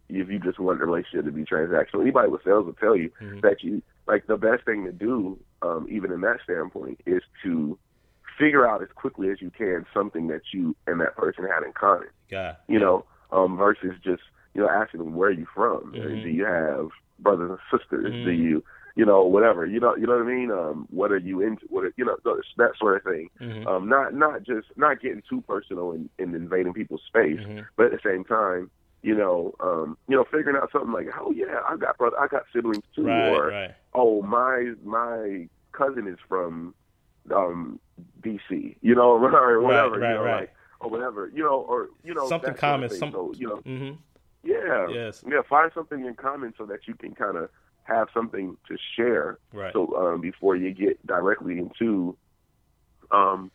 if 0.08 0.28
you 0.30 0.38
just 0.38 0.58
want 0.58 0.78
the 0.78 0.86
relationship 0.86 1.26
to 1.26 1.32
be 1.32 1.44
transactional, 1.44 2.00
anybody 2.00 2.28
with 2.28 2.42
sales 2.44 2.64
will 2.64 2.72
tell 2.74 2.96
you 2.96 3.10
Mhm. 3.20 3.42
that 3.42 3.62
you, 3.62 3.82
like, 4.06 4.26
the 4.26 4.36
best 4.36 4.64
thing 4.64 4.84
to 4.84 4.92
do, 4.92 5.38
um, 5.62 5.86
even 5.90 6.12
in 6.12 6.20
that 6.22 6.38
standpoint, 6.44 7.00
is 7.06 7.22
to 7.42 7.78
figure 8.38 8.68
out 8.68 8.82
as 8.82 8.88
quickly 8.94 9.30
as 9.30 9.40
you 9.40 9.50
can 9.50 9.86
something 9.94 10.26
that 10.28 10.42
you 10.52 10.76
and 10.86 11.00
that 11.00 11.16
person 11.16 11.44
had 11.44 11.64
in 11.64 11.72
common, 11.72 12.08
God. 12.30 12.56
you 12.68 12.78
know, 12.78 13.04
um, 13.32 13.56
versus 13.56 13.94
just, 14.04 14.22
you 14.54 14.60
know, 14.60 14.68
asking 14.68 15.00
them, 15.00 15.14
where 15.14 15.30
are 15.30 15.32
you 15.32 15.46
from? 15.54 15.92
Mhm. 15.94 16.22
Do 16.22 16.28
you 16.28 16.44
have 16.44 16.90
brothers 17.18 17.50
and 17.50 17.80
sisters? 17.80 18.12
Mhm. 18.12 18.24
Do 18.24 18.30
you, 18.32 18.64
you 18.94 19.04
know, 19.04 19.24
whatever, 19.24 19.66
you 19.66 19.80
know, 19.80 19.96
you 19.96 20.06
know 20.06 20.18
what 20.18 20.26
I 20.26 20.34
mean? 20.34 20.50
Um, 20.50 20.86
what 20.90 21.12
are 21.12 21.18
you 21.18 21.40
into? 21.40 21.66
What, 21.68 21.84
are, 21.84 21.92
you 21.96 22.04
know, 22.04 22.16
that 22.24 22.72
sort 22.78 22.96
of 22.96 23.02
thing 23.04 23.30
Mhm. 23.40 23.66
um, 23.66 23.88
not 23.88 24.14
not 24.14 24.42
just 24.42 24.68
not 24.76 25.00
getting 25.00 25.22
too 25.28 25.42
personal 25.42 25.92
and, 25.92 26.08
and 26.18 26.34
invading 26.34 26.72
people's 26.74 27.02
space, 27.06 27.40
Mhm. 27.40 27.66
but 27.76 27.86
at 27.86 27.92
the 27.92 28.00
same 28.08 28.24
time, 28.24 28.70
you 29.06 29.14
know, 29.14 29.54
um, 29.60 29.96
you 30.08 30.16
know, 30.16 30.24
figuring 30.24 30.56
out 30.60 30.70
something 30.72 30.92
like, 30.92 31.06
oh 31.18 31.30
yeah, 31.30 31.60
I 31.68 31.76
got 31.76 31.96
brother, 31.96 32.18
I 32.18 32.26
got 32.26 32.42
siblings 32.52 32.82
too, 32.94 33.06
Right, 33.06 33.28
or 33.28 33.48
right. 33.48 33.74
oh 33.94 34.20
my 34.22 34.72
my 34.84 35.48
cousin 35.70 36.08
is 36.08 36.18
from 36.28 36.74
um, 37.32 37.78
DC, 38.22 38.76
you 38.82 38.94
know, 38.96 39.10
or 39.12 39.60
whatever, 39.60 39.98
right, 40.00 40.08
you 40.10 40.14
know, 40.16 40.22
like 40.24 40.54
or 40.80 40.90
whatever, 40.90 41.30
you 41.32 41.42
know, 41.44 41.60
or 41.60 41.88
you 42.02 42.14
know, 42.14 42.28
Something 42.28 42.52
that 42.54 42.60
sort 42.60 42.74
of 42.74 42.90
common, 42.90 42.90
some- 42.90 43.12
So 43.12 43.32
you 43.36 43.46
know, 43.48 43.56
mm-hmm. 43.58 43.92
yeah, 44.42 44.88
Yes. 44.88 45.22
yeah, 45.26 45.40
find 45.48 45.70
something 45.72 46.04
in 46.04 46.14
common 46.14 46.52
so 46.58 46.66
that 46.66 46.88
you 46.88 46.94
can 46.94 47.14
kind 47.14 47.36
of 47.36 47.48
have 47.84 48.08
something 48.12 48.56
to 48.66 48.76
share 48.96 49.38
Right. 49.52 49.72
so 49.72 49.94
um, 49.96 50.20
before 50.20 50.56
you 50.56 50.72
get 50.74 51.06
directly 51.06 51.58
into 51.58 52.16
um, 53.12 53.52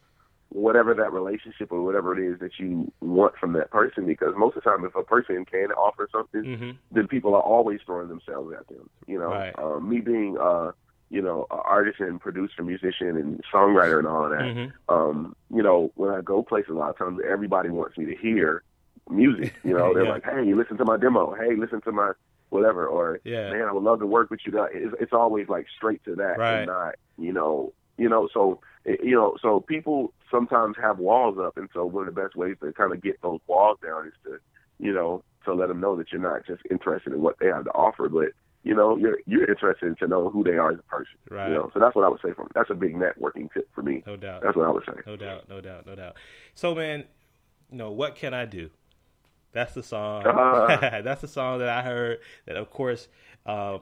whatever 0.51 0.93
that 0.93 1.13
relationship 1.13 1.71
or 1.71 1.81
whatever 1.81 2.17
it 2.17 2.21
is 2.33 2.39
that 2.39 2.51
you 2.59 2.91
want 2.99 3.33
from 3.37 3.53
that 3.53 3.71
person, 3.71 4.05
because 4.05 4.33
most 4.37 4.57
of 4.57 4.63
the 4.63 4.69
time, 4.69 4.83
if 4.85 4.93
a 4.95 5.03
person 5.03 5.45
can 5.45 5.71
offer 5.71 6.07
something, 6.11 6.43
hmm 6.57 6.71
then 6.93 7.07
people 7.07 7.33
are 7.35 7.41
always 7.41 7.79
throwing 7.85 8.09
themselves 8.09 8.53
at 8.57 8.67
them. 8.67 8.89
You 9.07 9.17
know, 9.17 9.31
Right. 9.31 9.53
um, 9.57 9.87
me 9.89 10.01
being 10.01 10.37
uh, 10.39 10.71
you 11.09 11.21
know, 11.21 11.45
an 11.51 11.59
artist 11.65 11.99
and 11.99 12.19
producer, 12.19 12.63
musician, 12.63 13.17
and 13.17 13.41
songwriter, 13.53 13.99
and 13.99 14.07
all 14.07 14.25
of 14.25 14.31
that. 14.31 14.51
hmm 14.53 14.93
Um, 14.93 15.35
you 15.53 15.63
know, 15.63 15.91
when 15.95 16.09
I 16.09 16.21
go 16.21 16.43
places, 16.43 16.71
a 16.71 16.73
lot 16.73 16.89
of 16.89 16.97
times 16.97 17.19
everybody 17.29 17.69
wants 17.69 17.97
me 17.97 18.05
to 18.05 18.15
hear 18.15 18.63
music. 19.09 19.53
You 19.63 19.73
know, 19.73 19.93
they're 19.93 20.03
Yeah. 20.03 20.11
like, 20.11 20.25
"Hey, 20.25 20.53
listen 20.53 20.77
to 20.77 20.85
my 20.85 20.97
demo. 20.97 21.33
Hey, 21.33 21.55
listen 21.55 21.81
to 21.81 21.91
my 21.91 22.11
whatever." 22.49 22.87
Or, 22.87 23.19
Yeah. 23.23 23.49
"Man, 23.51 23.63
I 23.67 23.71
would 23.71 23.83
love 23.83 23.99
to 23.99 24.05
work 24.05 24.29
with 24.29 24.41
you." 24.45 24.51
It's, 24.73 24.95
it's 24.99 25.13
always 25.13 25.47
like 25.49 25.65
straight 25.77 26.03
to 26.05 26.15
that, 26.15 26.37
Right. 26.37 26.57
and 26.57 26.67
not, 26.67 26.95
you 27.17 27.31
know, 27.33 27.73
you 27.97 28.09
know. 28.09 28.27
So, 28.33 28.59
it- 28.85 29.03
you 29.03 29.15
know, 29.15 29.37
so 29.41 29.59
people 29.61 30.13
sometimes 30.29 30.75
have 30.81 30.99
walls 30.99 31.37
up, 31.39 31.57
and 31.57 31.69
so 31.73 31.85
one 31.85 32.07
of 32.07 32.13
the 32.15 32.21
best 32.21 32.35
ways 32.35 32.57
to 32.61 32.71
kind 32.73 32.91
of 32.93 33.01
get 33.01 33.21
those 33.21 33.39
walls 33.47 33.77
down 33.83 34.07
is 34.07 34.13
to, 34.25 34.39
you 34.79 34.93
know, 34.93 35.23
to 35.45 35.53
let 35.53 35.67
them 35.69 35.79
know 35.79 35.95
that 35.95 36.11
you're 36.11 36.21
not 36.21 36.45
just 36.45 36.61
interested 36.69 37.13
in 37.13 37.21
what 37.21 37.37
they 37.39 37.47
have 37.47 37.63
to 37.65 37.71
offer, 37.71 38.07
but 38.09 38.29
you 38.63 38.75
know, 38.75 38.95
you're 38.95 39.17
you're 39.25 39.49
interested 39.49 39.97
to 39.97 40.07
know 40.07 40.29
who 40.29 40.43
they 40.43 40.55
are 40.57 40.71
as 40.71 40.77
a 40.77 40.83
person. 40.83 41.15
Right. 41.31 41.47
You 41.49 41.55
know, 41.55 41.71
so 41.73 41.79
that's 41.79 41.95
what 41.95 42.05
I 42.05 42.09
would 42.09 42.21
say. 42.21 42.31
From 42.33 42.47
that's 42.53 42.69
a 42.69 42.75
big 42.75 42.95
networking 42.95 43.51
tip 43.51 43.67
for 43.73 43.81
me. 43.81 44.03
No 44.05 44.15
doubt. 44.15 44.43
That's 44.43 44.55
what 44.55 44.67
I 44.67 44.71
would 44.71 44.83
say. 44.85 45.01
No 45.07 45.15
doubt, 45.15 45.49
no 45.49 45.61
doubt, 45.61 45.87
no 45.87 45.95
doubt. 45.95 46.15
So, 46.53 46.75
man, 46.75 47.05
you 47.71 47.77
know 47.79 47.89
what 47.91 48.15
can 48.15 48.35
I 48.35 48.45
do? 48.45 48.69
That's 49.51 49.73
the 49.73 49.81
song. 49.81 50.23
Ah. 50.27 51.01
That's 51.03 51.21
the 51.21 51.27
song 51.27 51.57
that 51.59 51.69
I 51.69 51.81
heard. 51.81 52.19
That 52.45 52.55
of 52.55 52.69
course, 52.69 53.07
uh, 53.47 53.79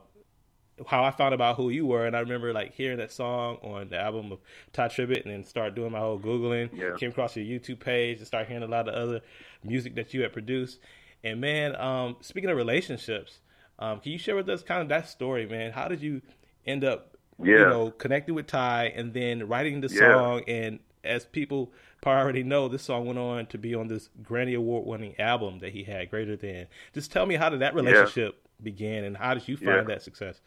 how 0.88 1.04
I 1.04 1.12
found 1.12 1.34
about 1.34 1.56
who 1.58 1.70
you 1.70 1.86
were, 1.86 2.06
and 2.06 2.16
I 2.16 2.20
remember 2.20 2.54
like 2.54 2.74
hearing 2.74 2.98
that 2.98 3.12
song 3.12 3.58
on 3.62 3.90
the 3.90 3.98
album 4.00 4.32
of 4.32 4.40
Tye 4.74 4.88
Tribbett, 4.88 5.24
and 5.24 5.32
then 5.32 5.44
start 5.44 5.76
doing 5.76 5.92
my 5.92 6.00
whole 6.00 6.20
googling. 6.20 6.70
Yeah. 6.74 6.96
Came 6.98 7.12
across 7.12 7.36
your 7.36 7.46
YouTube 7.46 7.80
page 7.80 8.18
and 8.20 8.28
start 8.28 8.48
hearing 8.48 8.64
a 8.64 8.68
lot 8.68 8.88
of 8.88 8.96
other 8.96 9.22
music 9.64 9.96
that 9.96 10.14
you 10.14 10.22
had 10.22 10.34
produced. 10.34 10.80
And 11.24 11.42
man, 11.42 11.76
um, 11.76 12.18
speaking 12.22 12.50
of 12.50 12.58
relationships, 12.58 13.40
um, 13.80 14.00
can 14.00 14.12
you 14.12 14.18
share 14.18 14.36
with 14.36 14.50
us 14.50 14.62
kind 14.64 14.82
of 14.82 14.90
that 14.90 15.08
story, 15.10 15.46
man? 15.46 15.72
How 15.72 15.88
did 15.88 16.02
you 16.02 16.22
end 16.66 16.84
up 16.84 17.16
you 17.42 17.56
know, 17.58 17.90
connecting 17.92 18.36
with 18.36 18.48
Tye 18.48 18.92
and 18.94 19.14
then 19.14 19.48
writing 19.48 19.80
the 19.80 19.88
Yeah. 19.88 20.00
song. 20.12 20.44
And 20.46 20.80
as 21.06 21.24
people 21.26 21.72
probably 22.02 22.22
already 22.22 22.44
know, 22.44 22.68
this 22.68 22.84
song 22.84 23.06
went 23.06 23.18
on 23.18 23.46
to 23.46 23.58
be 23.58 23.74
on 23.74 23.88
this 23.88 24.10
Grammy 24.22 24.58
Award 24.58 24.86
winning 24.86 25.18
album 25.18 25.60
that 25.60 25.72
he 25.72 25.84
had, 25.86 26.10
Greater 26.10 26.36
Than. 26.36 26.68
Just 26.94 27.14
tell 27.14 27.26
me 27.26 27.36
how 27.36 27.48
did 27.48 27.62
that 27.62 27.74
relationship 27.74 28.46
begin 28.62 29.06
and 29.06 29.16
how 29.16 29.34
did 29.36 29.48
you 29.48 29.56
find 29.56 29.70
Yeah. 29.70 29.84
that 29.84 30.02
success? 30.02 30.42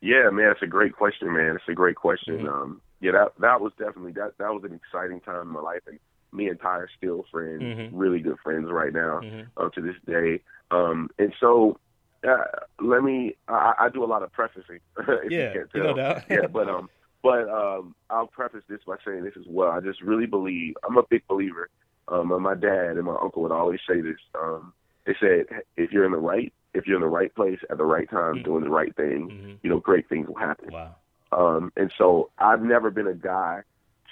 Yeah, 0.00 0.30
man, 0.30 0.50
it's 0.52 0.62
a 0.62 0.66
great 0.66 0.92
question, 0.94 1.32
man. 1.32 1.56
It's 1.56 1.68
a 1.68 1.74
great 1.74 1.96
question. 1.96 2.38
Mhm. 2.40 2.48
Um, 2.48 2.80
yeah, 3.00 3.12
that 3.12 3.32
that 3.40 3.60
was 3.60 3.72
definitely 3.78 4.12
that 4.12 4.36
that 4.38 4.52
was 4.54 4.64
an 4.64 4.74
exciting 4.74 5.20
time 5.20 5.42
in 5.42 5.48
my 5.48 5.60
life, 5.60 5.82
and 5.86 5.98
me 6.32 6.48
and 6.48 6.60
Tye 6.60 6.78
are 6.78 6.88
still 6.96 7.24
friends, 7.30 7.62
Mhm. 7.62 7.90
really 7.92 8.20
good 8.20 8.38
friends 8.40 8.70
right 8.70 8.92
now, 8.92 9.20
Mhm. 9.20 9.46
um, 9.56 9.70
to 9.72 9.80
this 9.80 9.96
day. 10.06 10.40
Um, 10.70 11.10
and 11.18 11.32
so, 11.40 11.78
uh, 12.26 12.44
let 12.80 13.02
me. 13.02 13.36
I, 13.48 13.74
I 13.78 13.88
do 13.88 14.04
a 14.04 14.06
lot 14.06 14.22
of 14.22 14.32
prefacing. 14.32 14.80
if 14.98 15.30
Yeah, 15.30 15.48
you 15.48 15.58
can't 15.60 15.70
tell. 15.70 15.84
no 15.84 15.94
doubt. 15.94 16.22
yeah, 16.30 16.46
but 16.46 16.68
um, 16.74 16.88
but 17.22 17.48
um, 17.48 17.94
I'll 18.10 18.26
preface 18.26 18.64
this 18.68 18.80
by 18.86 18.96
saying 19.04 19.24
this 19.24 19.36
as 19.36 19.46
well. 19.46 19.70
I 19.70 19.80
just 19.80 20.00
really 20.02 20.26
believe. 20.26 20.76
I'm 20.86 20.96
a 20.96 21.02
big 21.08 21.26
believer. 21.28 21.68
Um, 22.08 22.30
and 22.30 22.42
my 22.42 22.54
dad 22.54 22.96
and 22.96 23.04
my 23.04 23.16
uncle 23.20 23.42
would 23.42 23.50
always 23.52 23.80
say 23.88 24.00
this. 24.00 24.18
Um, 24.40 24.72
they 25.06 25.14
said, 25.18 25.46
if 25.76 25.90
you're 25.92 26.04
in 26.04 26.12
the 26.12 26.18
right 26.18 26.52
if 26.76 26.86
you're 26.86 26.96
in 26.96 27.02
the 27.02 27.08
right 27.08 27.34
place 27.34 27.58
at 27.70 27.78
the 27.78 27.84
right 27.84 28.08
time, 28.10 28.36
Mm. 28.36 28.44
doing 28.44 28.64
the 28.64 28.70
right 28.70 28.94
thing, 28.96 29.30
Mhm. 29.30 29.58
you 29.62 29.70
know, 29.70 29.80
great 29.80 30.08
things 30.08 30.28
will 30.28 30.36
happen. 30.36 30.70
Wow. 30.72 30.94
Um, 31.32 31.72
and 31.76 31.90
so 31.98 32.30
I've 32.38 32.62
never 32.62 32.90
been 32.90 33.06
a 33.08 33.14
guy 33.14 33.62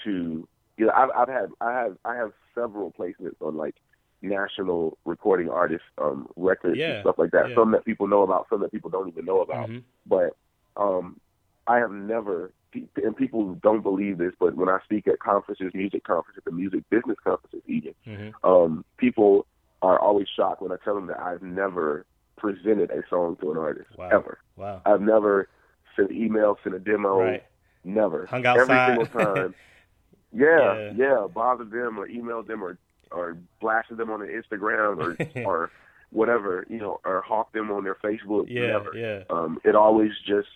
to, 0.04 0.48
you 0.76 0.86
know, 0.86 0.92
I've, 0.94 1.10
I've 1.14 1.28
had, 1.28 1.50
I 1.60 1.72
have, 1.72 1.96
I 2.04 2.14
have 2.16 2.32
several 2.54 2.90
placements 2.92 3.40
on 3.40 3.56
like 3.56 3.76
national 4.22 4.96
recording 5.04 5.48
artists, 5.50 5.86
um, 5.98 6.28
records 6.36 6.78
Yeah, 6.78 6.92
and 6.94 7.00
stuff 7.02 7.18
like 7.18 7.30
that. 7.32 7.50
yeah. 7.50 7.54
Some 7.54 7.70
that 7.72 7.84
people 7.84 8.06
know 8.08 8.22
about, 8.22 8.46
some 8.48 8.60
that 8.62 8.72
people 8.72 8.90
don't 8.90 9.08
even 9.08 9.24
know 9.24 9.40
about. 9.42 9.68
Mhm. 9.68 9.82
But, 10.06 10.36
um, 10.76 11.20
I 11.66 11.78
have 11.78 11.92
never, 11.92 12.52
and 12.74 13.16
people 13.16 13.54
don't 13.62 13.82
believe 13.82 14.18
this, 14.18 14.34
but 14.40 14.54
when 14.54 14.68
I 14.68 14.78
speak 14.84 15.06
at 15.06 15.18
conferences, 15.20 15.72
music 15.74 16.04
conferences, 16.04 16.42
and 16.46 16.56
music 16.56 16.82
business 16.90 17.18
conferences, 17.22 17.62
even, 17.66 17.94
Mhm. 18.06 18.34
um, 18.42 18.84
people 18.96 19.46
are 19.82 19.98
always 19.98 20.28
shocked 20.28 20.60
when 20.62 20.72
I 20.72 20.76
tell 20.82 20.94
them 20.94 21.06
that 21.06 21.20
I've 21.20 21.42
never 21.42 22.04
presented 22.48 22.90
a 22.90 23.02
song 23.08 23.36
to 23.40 23.52
an 23.52 23.56
artist 23.56 23.88
Wow. 23.96 24.08
ever. 24.12 24.38
Wow. 24.56 24.82
I've 24.84 25.00
never 25.00 25.48
sent 25.96 26.12
email, 26.12 26.58
sent 26.62 26.74
a 26.74 26.78
demo, 26.78 27.20
Right. 27.20 27.42
never. 27.84 28.26
Hung 28.26 28.44
outside. 28.44 28.90
Every 28.90 29.04
single 29.06 29.34
time. 29.34 29.54
yeah, 30.32 30.74
Yeah. 30.74 30.92
yeah, 30.94 31.26
bothered 31.32 31.70
them 31.70 31.98
or 31.98 32.06
emailed 32.08 32.46
them 32.46 32.62
or 32.62 32.76
or 33.10 33.36
blasted 33.60 33.96
them 33.96 34.10
on 34.10 34.18
their 34.20 34.42
Instagram 34.42 34.98
or 34.98 35.42
or 35.46 35.70
whatever, 36.10 36.66
you 36.68 36.78
know, 36.78 37.00
or 37.04 37.20
hawked 37.22 37.52
them 37.54 37.70
on 37.70 37.84
their 37.84 37.94
Facebook, 37.96 38.46
Yeah. 38.48 38.60
whatever. 38.76 38.90
Yeah. 38.96 39.22
Um, 39.30 39.58
it 39.64 39.74
always 39.74 40.12
just 40.26 40.48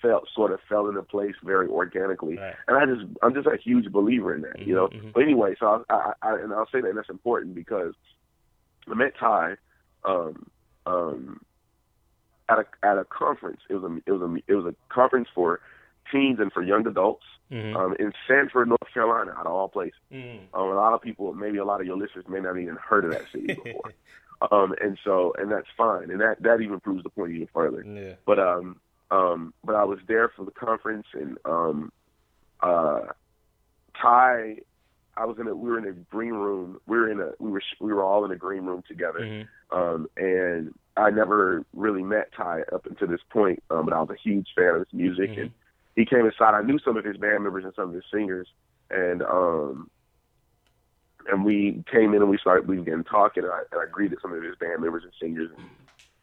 felt 0.00 0.28
sort 0.34 0.52
of 0.52 0.60
fell 0.68 0.88
into 0.88 1.02
place 1.02 1.34
very 1.42 1.68
organically. 1.68 2.36
Right. 2.38 2.54
And 2.68 2.76
I 2.78 2.86
just 2.86 3.04
I'm 3.22 3.34
just 3.34 3.46
a 3.46 3.56
huge 3.62 3.90
believer 3.92 4.34
in 4.34 4.40
that, 4.42 4.60
you 4.60 4.74
know. 4.74 4.88
Mhm, 4.88 5.02
mhm. 5.02 5.12
But 5.12 5.22
anyway, 5.24 5.54
so 5.60 5.84
I, 5.90 5.94
I, 5.94 6.12
I 6.22 6.38
and 6.40 6.52
I'll 6.54 6.68
say 6.72 6.80
that 6.80 6.88
and 6.88 6.96
that's 6.96 7.10
important 7.10 7.54
because 7.54 7.92
I 8.90 8.94
met 8.94 9.14
Tye 9.18 9.56
um, 10.04 10.46
um, 10.86 11.40
at 12.48 12.58
a 12.60 12.66
at 12.82 12.96
a 12.98 13.04
conference. 13.04 13.60
It 13.68 13.74
was 13.74 13.84
a 13.90 13.96
it 14.06 14.12
was 14.12 14.22
a 14.22 14.52
it 14.52 14.54
was 14.54 14.66
a 14.66 14.74
conference 14.92 15.28
for 15.34 15.60
teens 16.12 16.38
and 16.40 16.52
for 16.52 16.62
young 16.62 16.86
adults 16.86 17.24
Mhm. 17.50 17.76
um, 17.76 17.94
in 18.00 18.12
Sanford, 18.26 18.66
North 18.68 18.92
Carolina, 18.92 19.32
out 19.38 19.46
of 19.46 19.52
all 19.52 19.68
places. 19.68 19.98
Mhm. 20.12 20.40
Um, 20.54 20.68
a 20.70 20.74
lot 20.74 20.92
of 20.94 21.00
people, 21.00 21.32
maybe 21.32 21.58
a 21.58 21.64
lot 21.64 21.80
of 21.80 21.86
your 21.86 21.96
listeners, 21.96 22.26
may 22.28 22.40
not 22.40 22.58
even 22.58 22.74
heard 22.76 23.04
of 23.04 23.12
that 23.12 23.28
city 23.30 23.46
before. 23.64 23.92
um, 24.50 24.74
and 24.80 24.98
so, 25.04 25.32
and 25.38 25.50
that's 25.50 25.68
fine, 25.76 26.10
and 26.10 26.20
that 26.20 26.42
that 26.42 26.60
even 26.60 26.80
proves 26.80 27.02
the 27.04 27.08
point 27.10 27.32
even 27.32 27.46
further. 27.54 27.82
Yeah. 27.84 28.14
But 28.24 28.38
um, 28.40 28.80
um, 29.12 29.54
but 29.64 29.74
I 29.76 29.84
was 29.84 29.98
there 30.08 30.28
for 30.28 30.44
the 30.44 30.50
conference, 30.50 31.06
and 31.12 31.38
um, 31.44 31.92
uh, 32.60 33.02
Tye, 34.00 34.58
I 35.16 35.24
was 35.24 35.38
in 35.38 35.46
a, 35.46 35.54
we 35.54 35.70
were 35.70 35.78
in 35.78 35.86
a 35.86 35.92
green 35.92 36.34
room. 36.34 36.78
We 36.86 36.96
were 36.98 37.10
in 37.10 37.20
a, 37.20 37.30
we 37.38 37.50
were, 37.50 37.62
we 37.80 37.92
were 37.92 38.02
all 38.02 38.24
in 38.24 38.30
a 38.30 38.36
green 38.36 38.64
room 38.64 38.82
together. 38.86 39.20
Mhm. 39.20 39.46
Um, 39.70 40.08
and 40.16 40.74
I 40.96 41.10
never 41.10 41.64
really 41.74 42.02
met 42.02 42.32
Tye 42.32 42.62
up 42.72 42.86
until 42.86 43.08
this 43.08 43.20
point, 43.30 43.62
um, 43.70 43.86
but 43.86 43.94
I 43.94 44.00
was 44.00 44.10
a 44.10 44.16
huge 44.16 44.48
fan 44.54 44.74
of 44.74 44.78
his 44.80 44.92
music, 44.92 45.30
Mhm. 45.30 45.42
and 45.42 45.50
he 45.94 46.04
came 46.04 46.26
inside. 46.26 46.54
I 46.54 46.62
knew 46.62 46.78
some 46.78 46.96
of 46.96 47.04
his 47.04 47.16
band 47.16 47.42
members 47.42 47.64
and 47.64 47.74
some 47.74 47.88
of 47.88 47.94
his 47.94 48.04
singers, 48.12 48.48
and 48.90 49.22
um, 49.22 49.90
and 51.28 51.44
we 51.44 51.82
came 51.90 52.14
in 52.14 52.22
and 52.22 52.30
we 52.30 52.38
started 52.38 52.68
we 52.68 52.76
began 52.76 53.02
talking, 53.02 53.42
and 53.42 53.52
I, 53.52 53.62
and 53.72 53.80
I 53.80 53.86
greeted 53.90 54.18
some 54.20 54.32
of 54.32 54.42
his 54.42 54.54
band 54.56 54.82
members 54.82 55.02
and 55.04 55.12
singers, 55.20 55.50
and 55.56 55.66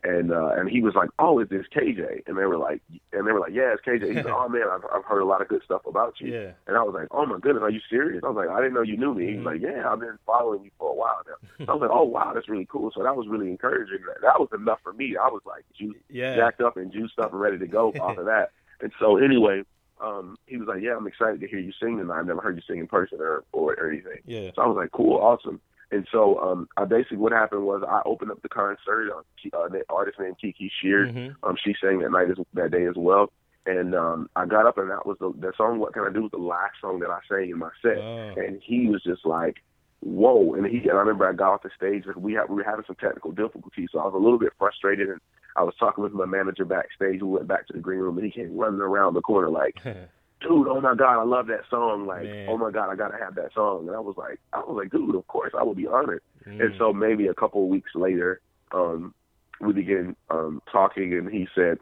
and 0.03 0.31
uh, 0.31 0.49
and 0.57 0.69
he 0.69 0.81
was 0.81 0.95
like, 0.95 1.09
"Oh, 1.19 1.39
is 1.39 1.49
this 1.49 1.65
KJ?" 1.73 2.27
And 2.27 2.37
they 2.37 2.45
were 2.45 2.57
like, 2.57 2.81
and 3.13 3.25
they 3.27 3.31
were 3.31 3.39
like, 3.39 3.53
"Yeah, 3.53 3.73
it's 3.73 3.81
KJ." 3.85 4.07
He's 4.07 4.25
like, 4.25 4.33
"Oh 4.37 4.49
man, 4.49 4.63
I've, 4.71 4.83
I've 4.93 5.05
heard 5.05 5.21
a 5.21 5.25
lot 5.25 5.41
of 5.41 5.47
good 5.47 5.61
stuff 5.63 5.81
about 5.87 6.15
you." 6.19 6.33
Yeah. 6.33 6.51
And 6.67 6.75
I 6.75 6.83
was 6.83 6.93
like, 6.93 7.07
"Oh 7.11 7.25
my 7.25 7.39
goodness, 7.39 7.61
are 7.63 7.69
you 7.69 7.79
serious?" 7.89 8.21
I 8.23 8.27
was 8.27 8.35
like, 8.35 8.49
"I 8.49 8.59
didn't 8.59 8.73
know 8.73 8.81
you 8.81 8.97
knew 8.97 9.13
me." 9.13 9.27
He's 9.27 9.37
Mhm. 9.39 9.45
like, 9.45 9.61
"Yeah, 9.61 9.89
I've 9.89 9.99
been 9.99 10.17
following 10.25 10.63
you 10.63 10.71
for 10.77 10.89
a 10.91 10.93
while 10.93 11.21
now." 11.25 11.65
I 11.67 11.73
was 11.73 11.81
like, 11.81 11.91
"Oh 11.93 12.03
wow, 12.03 12.31
that's 12.33 12.49
really 12.49 12.67
cool." 12.69 12.91
So 12.93 13.01
that 13.03 13.15
was 13.15 13.27
really 13.27 13.49
encouraging. 13.49 13.99
That, 14.07 14.21
that 14.21 14.39
was 14.39 14.49
enough 14.53 14.79
for 14.83 14.93
me. 14.93 15.15
I 15.15 15.27
was 15.27 15.41
like, 15.45 15.63
ju- 15.77 15.95
Yeah. 16.09 16.35
jacked 16.35 16.61
up 16.61 16.75
and 16.77 16.91
juiced 16.91 17.19
up 17.19 17.31
and 17.31 17.39
ready 17.41 17.57
to 17.59 17.67
go 17.67 17.89
off 17.99 18.17
of 18.17 18.25
that. 18.25 18.51
And 18.81 18.91
so 18.99 19.17
anyway, 19.17 19.63
um, 20.01 20.37
he 20.47 20.57
was 20.57 20.67
like, 20.67 20.81
"Yeah, 20.81 20.97
I'm 20.97 21.07
excited 21.07 21.39
to 21.39 21.47
hear 21.47 21.59
you 21.59 21.71
sing 21.79 21.97
tonight. 21.97 22.19
I've 22.19 22.25
never 22.27 22.41
heard 22.41 22.57
you 22.57 22.63
sing 22.67 22.79
in 22.79 22.87
person 22.87 23.19
or 23.21 23.43
or, 23.53 23.73
or 23.75 23.89
anything." 23.89 24.19
Yeah. 24.25 24.51
So 24.55 24.63
I 24.63 24.67
was 24.67 24.75
like, 24.75 24.91
"Cool, 24.91 25.15
awesome." 25.17 25.61
And 25.93 26.07
so 26.11 26.39
um, 26.39 26.67
I 26.75 26.85
basically 26.85 27.17
what 27.17 27.31
happened 27.31 27.65
was 27.65 27.83
I 27.87 28.01
opened 28.05 28.31
up 28.31 28.41
the 28.41 28.49
concert. 28.49 29.11
Uh, 29.15 29.21
uh, 29.55 29.67
the 29.67 29.83
artist 29.89 30.19
named 30.19 30.37
Kiki 30.39 30.71
Sheard. 30.81 31.13
Mhm. 31.13 31.35
Um, 31.43 31.55
she 31.63 31.75
sang 31.79 31.99
that 31.99 32.11
night 32.11 32.31
as, 32.31 32.37
that 32.53 32.71
day 32.71 32.85
as 32.85 32.95
well. 32.95 33.31
And 33.65 33.93
um, 33.93 34.29
I 34.35 34.45
got 34.45 34.65
up 34.65 34.77
and 34.77 34.89
that 34.89 35.05
was 35.05 35.17
the, 35.19 35.31
the 35.39 35.53
song. 35.55 35.79
What 35.79 35.93
can 35.93 36.03
I 36.03 36.11
do? 36.11 36.23
Was 36.23 36.31
the 36.31 36.37
last 36.37 36.73
song 36.81 36.99
that 36.99 37.09
I 37.09 37.19
sang 37.29 37.49
in 37.49 37.59
my 37.59 37.69
set. 37.81 37.97
Oh. 37.97 38.33
And 38.35 38.61
he 38.61 38.87
was 38.87 39.03
just 39.03 39.25
like, 39.25 39.57
"Whoa!" 40.01 40.53
And 40.55 40.65
he 40.65 40.79
and 40.79 40.91
I 40.91 40.95
remember 40.95 41.29
I 41.29 41.33
got 41.33 41.53
off 41.53 41.63
the 41.63 41.69
stage. 41.75 42.05
and 42.05 42.15
We 42.17 42.33
had 42.33 42.49
we 42.49 42.55
were 42.55 42.63
having 42.63 42.85
some 42.85 42.97
technical 42.97 43.31
difficulties, 43.31 43.89
so 43.91 43.99
I 43.99 44.05
was 44.05 44.15
a 44.15 44.17
little 44.17 44.39
bit 44.39 44.53
frustrated. 44.57 45.09
And 45.09 45.21
I 45.55 45.63
was 45.63 45.75
talking 45.79 46.03
with 46.03 46.13
my 46.13 46.25
manager 46.25 46.65
backstage. 46.65 47.21
We 47.21 47.27
went 47.29 47.47
back 47.47 47.67
to 47.67 47.73
the 47.73 47.79
green 47.79 47.99
room, 47.99 48.17
and 48.17 48.25
he 48.25 48.31
came 48.31 48.57
running 48.57 48.81
around 48.81 49.13
the 49.13 49.21
corner 49.21 49.49
like, 49.49 49.75
dude, 50.43 50.67
oh 50.67 50.79
my 50.81 50.95
god, 50.95 51.19
I 51.19 51.23
love 51.23 51.47
that 51.47 51.63
song. 51.69 52.05
Like, 52.05 52.25
Man. 52.25 52.45
oh 52.49 52.57
my 52.57 52.71
god, 52.71 52.91
I 52.91 52.95
gotta 52.95 53.17
have 53.17 53.35
that 53.35 53.53
song. 53.53 53.87
And 53.87 53.95
I 53.95 53.99
was 53.99 54.15
like, 54.17 54.39
I 54.53 54.59
was 54.59 54.75
like, 54.77 54.91
dude, 54.91 55.15
of 55.15 55.25
course, 55.27 55.53
I 55.57 55.63
would 55.63 55.77
be 55.77 55.87
honored. 55.87 56.21
And 56.59 56.71
Mm. 56.73 56.77
so 56.77 56.93
maybe 56.93 57.27
a 57.27 57.33
couple 57.33 57.63
of 57.63 57.69
weeks 57.69 57.91
later, 57.95 58.41
um, 58.73 59.13
we 59.61 59.73
began 59.73 60.15
um 60.29 60.61
talking, 60.71 61.13
and 61.13 61.29
he 61.29 61.47
said, 61.55 61.77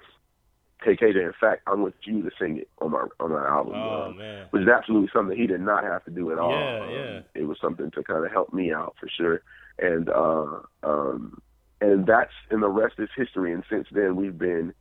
"Hey 0.84 0.96
KJ, 0.96 1.16
in 1.26 1.34
fact, 1.40 1.62
I 1.68 1.74
want 1.76 1.96
you 2.04 2.22
to 2.24 2.32
sing 2.40 2.58
it 2.58 2.70
on 2.82 2.92
my 2.92 3.06
on 3.20 3.32
my 3.32 3.46
album." 3.48 3.84
Oh 3.84 4.06
Um, 4.08 4.18
man. 4.18 4.48
which 4.52 4.64
is 4.64 4.68
absolutely 4.70 5.10
something 5.14 5.38
he 5.38 5.48
did 5.48 5.62
not 5.62 5.84
have 5.84 6.04
to 6.06 6.12
do 6.12 6.32
at 6.32 6.40
all. 6.40 6.52
Yeah, 6.52 6.80
Um, 6.82 7.24
yeah. 7.36 7.42
It 7.42 7.46
was 7.48 7.58
something 7.62 7.90
to 7.92 8.04
kind 8.04 8.26
of 8.26 8.32
help 8.32 8.54
me 8.54 8.72
out 8.74 8.96
for 9.00 9.08
sure, 9.10 9.42
and 9.80 10.10
uh, 10.10 10.60
um, 10.84 11.40
and 11.82 12.06
that's 12.06 12.34
and 12.52 12.62
the 12.62 12.70
rest 12.70 12.96
is 13.00 13.10
history. 13.16 13.54
And 13.54 13.64
since 13.70 13.88
then, 13.92 14.16
we've 14.16 14.38
been 14.38 14.74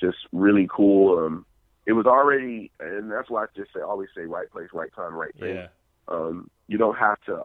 just 0.00 0.18
really 0.32 0.68
cool. 0.70 1.18
Um, 1.18 1.46
it 1.86 1.92
was 1.92 2.06
already, 2.06 2.70
and 2.80 3.10
that's 3.10 3.28
why 3.30 3.44
I 3.44 3.46
just 3.56 3.72
say 3.74 3.80
always 3.80 4.08
say 4.14 4.22
right 4.22 4.50
place, 4.50 4.68
right 4.72 4.92
time, 4.94 5.14
right 5.14 5.34
thing. 5.38 5.54
Yeah. 5.56 5.66
Um, 6.08 6.50
you 6.68 6.78
don't 6.78 6.96
have 6.96 7.20
to, 7.26 7.44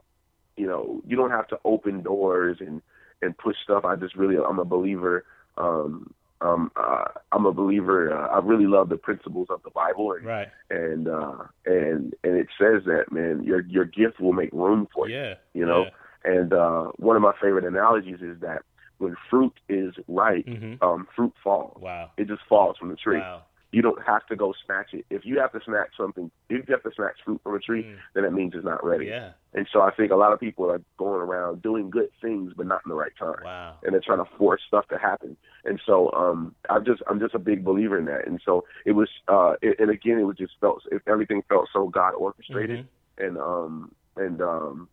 you 0.56 0.67
know, 0.67 1.02
you 1.08 1.15
don't 1.15 1.32
have 1.32 1.47
to 1.50 1.60
open 1.65 2.02
doors 2.04 2.58
and 2.60 2.82
and 3.21 3.38
push 3.38 3.56
stuff. 3.63 3.84
I 3.86 3.95
just 3.95 4.15
really, 4.15 4.36
I'm 4.38 4.60
a 4.60 4.65
believer. 4.65 5.26
Um, 5.58 6.13
um, 6.39 6.71
uh, 6.76 7.06
I'm 7.32 7.47
a 7.47 7.52
believer. 7.52 8.13
Uh, 8.15 8.28
I 8.28 8.38
really 8.45 8.67
love 8.67 8.89
the 8.89 8.97
principles 8.97 9.47
of 9.50 9.63
the 9.63 9.71
Bible, 9.71 10.12
and 10.12 10.23
Right. 10.26 10.50
and 10.69 11.08
uh 11.08 11.38
and 11.65 12.13
and 12.23 12.36
it 12.38 12.47
says 12.60 12.84
that 12.86 13.12
man 13.12 13.43
your 13.43 13.62
your 13.62 13.86
gift 13.86 14.19
will 14.19 14.34
make 14.34 14.52
room 14.54 14.88
for 14.93 15.10
you 15.10 15.15
Yeah. 15.15 15.34
you 15.56 15.65
know 15.65 15.86
Yeah. 15.86 16.32
and 16.32 16.54
uh 16.54 16.84
one 16.97 17.15
of 17.15 17.23
my 17.23 17.34
favorite 17.41 17.65
analogies 17.65 18.21
is 18.21 18.39
that 18.41 18.62
when 19.00 19.15
fruit 19.30 19.54
is 19.69 19.95
ripe 20.08 20.45
Mhm. 20.45 20.78
um 20.84 21.08
fruit 21.15 21.34
falls 21.43 21.82
Wow. 21.82 22.12
it 22.17 22.28
just 22.28 22.43
falls 22.47 22.78
from 22.78 22.89
the 22.89 22.95
tree 22.97 23.17
Wow. 23.19 23.43
You 23.71 23.82
don't 23.82 24.01
have 24.06 24.25
to 24.27 24.36
go 24.36 24.53
snatch 24.65 24.93
it 24.93 25.06
if 25.10 25.25
you 25.25 25.39
have 25.39 25.51
to 25.51 25.60
snatch 25.65 25.89
something 25.97 26.32
if 26.49 26.67
you 26.67 26.73
have 26.73 26.84
to 26.84 26.91
snatch 26.95 27.17
fruit 27.25 27.39
from 27.43 27.56
a 27.56 27.60
tree 27.60 27.84
Mm. 27.84 27.95
then 28.13 28.23
it 28.25 28.32
means 28.34 28.53
it's 28.56 28.63
not 28.65 28.84
ready 28.84 29.08
Yeah. 29.08 29.32
and 29.53 29.67
so 29.73 29.82
i 29.82 29.91
think 29.91 30.12
a 30.12 30.15
lot 30.15 30.32
of 30.34 30.39
people 30.39 30.71
are 30.71 30.82
going 30.97 31.21
around 31.21 31.62
doing 31.62 31.89
good 31.89 32.10
things 32.21 32.53
but 32.56 32.65
not 32.65 32.82
in 32.86 32.89
the 32.89 32.95
right 32.95 33.12
time 33.19 33.43
Wow. 33.43 33.75
and 33.84 33.93
they're 33.93 34.01
trying 34.01 34.23
to 34.23 34.30
force 34.38 34.62
stuff 34.67 34.88
to 34.89 34.97
happen. 34.97 35.36
And 35.65 35.82
so 35.86 36.12
um 36.13 36.56
I'm 36.69 36.86
just 36.86 37.01
I'm 37.10 37.19
just 37.19 37.36
a 37.36 37.39
big 37.39 37.63
believer 37.65 37.97
in 37.99 38.06
that. 38.06 38.25
And 38.27 38.39
so 38.45 38.63
it 38.86 38.93
was 38.93 39.10
uh 39.27 39.53
it, 39.62 39.80
and 39.80 39.89
again 39.91 40.17
it 40.17 40.23
was 40.23 40.38
just 40.38 40.53
felt 40.62 40.82
if 40.91 41.01
everything 41.08 41.43
felt 41.49 41.67
so 41.73 41.88
God 41.89 42.12
orchestrated 42.12 42.80
Mhm. 42.80 43.25
and 43.25 43.38
um 43.38 43.91
and 44.15 44.41
um. 44.41 44.89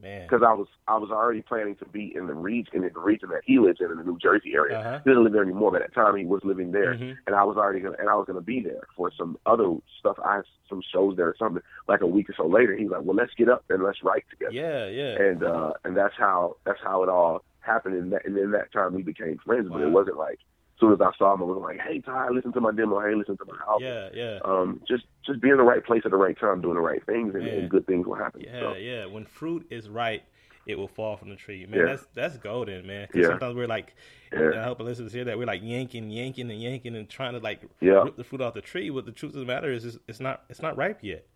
Because 0.00 0.42
I 0.46 0.52
was 0.52 0.66
I 0.88 0.96
was 0.98 1.10
already 1.10 1.42
planning 1.42 1.76
to 1.76 1.84
be 1.86 2.12
in 2.14 2.26
the 2.26 2.34
region 2.34 2.76
in 2.84 2.90
the 2.92 3.00
region 3.00 3.28
that 3.30 3.42
he 3.44 3.58
lives 3.58 3.80
in 3.80 3.90
in 3.90 3.96
the 3.98 4.04
New 4.04 4.18
Jersey 4.18 4.52
area. 4.54 4.78
Uh-huh. 4.78 5.00
He 5.04 5.10
didn't 5.10 5.24
live 5.24 5.32
there 5.32 5.42
anymore, 5.42 5.70
but 5.72 5.82
at 5.82 5.90
the 5.90 5.94
time 5.94 6.16
he 6.16 6.24
was 6.24 6.42
living 6.44 6.72
there, 6.72 6.94
Mhm. 6.94 7.16
and 7.26 7.36
I 7.36 7.44
was 7.44 7.56
already 7.56 7.80
gonna 7.80 7.96
and 7.98 8.08
I 8.08 8.14
was 8.14 8.26
gonna 8.26 8.40
be 8.40 8.60
there 8.60 8.82
for 8.96 9.10
some 9.16 9.38
other 9.46 9.74
stuff. 9.98 10.18
I 10.24 10.36
had 10.36 10.44
some 10.68 10.82
shows 10.82 11.16
there 11.16 11.28
or 11.28 11.36
something. 11.38 11.62
Like 11.88 12.00
a 12.00 12.06
week 12.06 12.30
or 12.30 12.34
so 12.34 12.46
later, 12.46 12.74
he's 12.76 12.90
like, 12.90 13.02
"Well, 13.02 13.16
let's 13.16 13.34
get 13.34 13.48
up 13.48 13.64
and 13.68 13.82
let's 13.82 14.02
write 14.02 14.24
together." 14.30 14.52
Yeah. 14.52 14.86
Yeah. 14.86 15.22
and 15.22 15.42
uh 15.42 15.72
and 15.84 15.96
that's 15.96 16.14
how 16.16 16.56
that's 16.64 16.80
how 16.82 17.02
it 17.02 17.08
all 17.08 17.42
happened 17.60 17.94
and 17.94 18.12
that 18.12 18.24
and 18.24 18.36
then 18.36 18.50
that 18.52 18.72
time 18.72 18.94
we 18.94 19.02
became 19.02 19.36
friends 19.44 19.68
but 19.70 19.82
it 19.82 19.90
wasn't 19.90 20.16
like 20.16 20.38
soon 20.80 20.92
as 20.92 21.00
I 21.00 21.10
saw 21.18 21.34
him 21.34 21.42
I 21.42 21.44
wasn't 21.44 21.64
like 21.64 21.78
hey 21.80 22.00
Tye 22.00 22.28
listen 22.30 22.52
to 22.54 22.60
my 22.60 22.72
demo 22.72 23.00
hey 23.00 23.14
listen 23.14 23.36
to 23.36 23.44
my 23.44 23.56
album 23.68 23.82
Yeah. 23.86 24.08
Yeah. 24.14 24.38
um 24.44 24.80
just 24.88 25.04
just 25.26 25.40
be 25.40 25.50
in 25.50 25.56
the 25.58 25.62
right 25.62 25.84
place 25.84 26.02
at 26.04 26.10
the 26.10 26.16
right 26.16 26.38
time 26.38 26.60
doing 26.60 26.74
the 26.74 26.80
right 26.80 27.04
things 27.06 27.34
and, 27.34 27.46
and 27.46 27.68
good 27.70 27.86
things 27.86 28.06
will 28.06 28.14
happen 28.14 28.40
Yeah, 28.42 28.60
so, 28.60 28.74
yeah. 28.76 29.06
When 29.06 29.24
fruit 29.26 29.66
is 29.70 29.88
ripe, 29.88 30.22
it 30.66 30.78
will 30.78 30.88
fall 30.88 31.16
from 31.16 31.30
the 31.30 31.36
tree. 31.36 31.66
Man, 31.66 31.80
Yeah. 31.80 31.86
that's 31.86 32.06
that's 32.14 32.36
golden, 32.38 32.86
man. 32.86 33.06
'Cause 33.08 33.22
Yeah. 33.22 33.28
sometimes 33.28 33.54
we're 33.56 33.66
like, 33.66 33.94
Yeah. 34.32 34.60
I 34.60 34.62
hope 34.64 34.78
the 34.78 34.84
listeners 34.84 35.12
hear 35.12 35.24
that 35.24 35.36
we're 35.38 35.46
like 35.46 35.62
yanking, 35.62 36.10
yanking, 36.10 36.50
and 36.50 36.60
yanking, 36.60 36.94
and 36.96 37.08
trying 37.08 37.32
to 37.32 37.38
like 37.40 37.60
Yeah. 37.80 38.02
rip 38.04 38.16
the 38.16 38.24
fruit 38.24 38.40
off 38.40 38.54
the 38.54 38.60
tree. 38.60 38.88
But 38.90 39.04
the 39.06 39.12
truth 39.12 39.34
of 39.34 39.40
the 39.40 39.46
matter 39.46 39.70
is, 39.72 39.84
it's, 39.84 39.98
it's 40.06 40.20
not 40.20 40.44
it's 40.48 40.62
not 40.62 40.76
ripe 40.76 40.98
yet, 41.02 41.26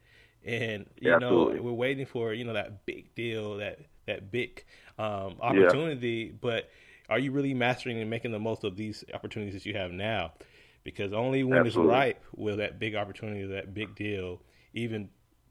and 0.45 0.87
you 1.01 1.11
Yeah, 1.11 1.19
know 1.19 1.27
absolutely. 1.49 1.61
we're 1.61 1.73
waiting 1.73 2.07
for 2.07 2.33
you 2.33 2.45
know 2.45 2.53
that 2.53 2.85
big 2.87 3.15
deal, 3.15 3.57
that 3.57 3.79
that 4.07 4.31
big 4.31 4.65
um, 4.99 5.37
opportunity. 5.41 6.31
But 6.31 6.69
are 7.09 7.19
you 7.19 7.33
really 7.33 7.55
mastering 7.55 8.01
and 8.01 8.09
making 8.09 8.33
the 8.33 8.39
most 8.39 8.65
of 8.65 8.77
these 8.77 9.05
opportunities 9.13 9.55
that 9.55 9.67
you 9.67 9.77
have 9.77 9.91
now? 9.91 10.33
Because 10.83 11.13
only 11.13 11.45
when 11.45 11.67
Absolutely. 11.67 11.93
it's 11.93 11.99
ripe 11.99 12.25
will 12.37 12.57
that 12.59 12.79
big 12.79 12.95
opportunity, 12.95 13.47
that 13.47 13.73
big 13.75 13.95
deal, 13.95 14.41
even 14.75 15.09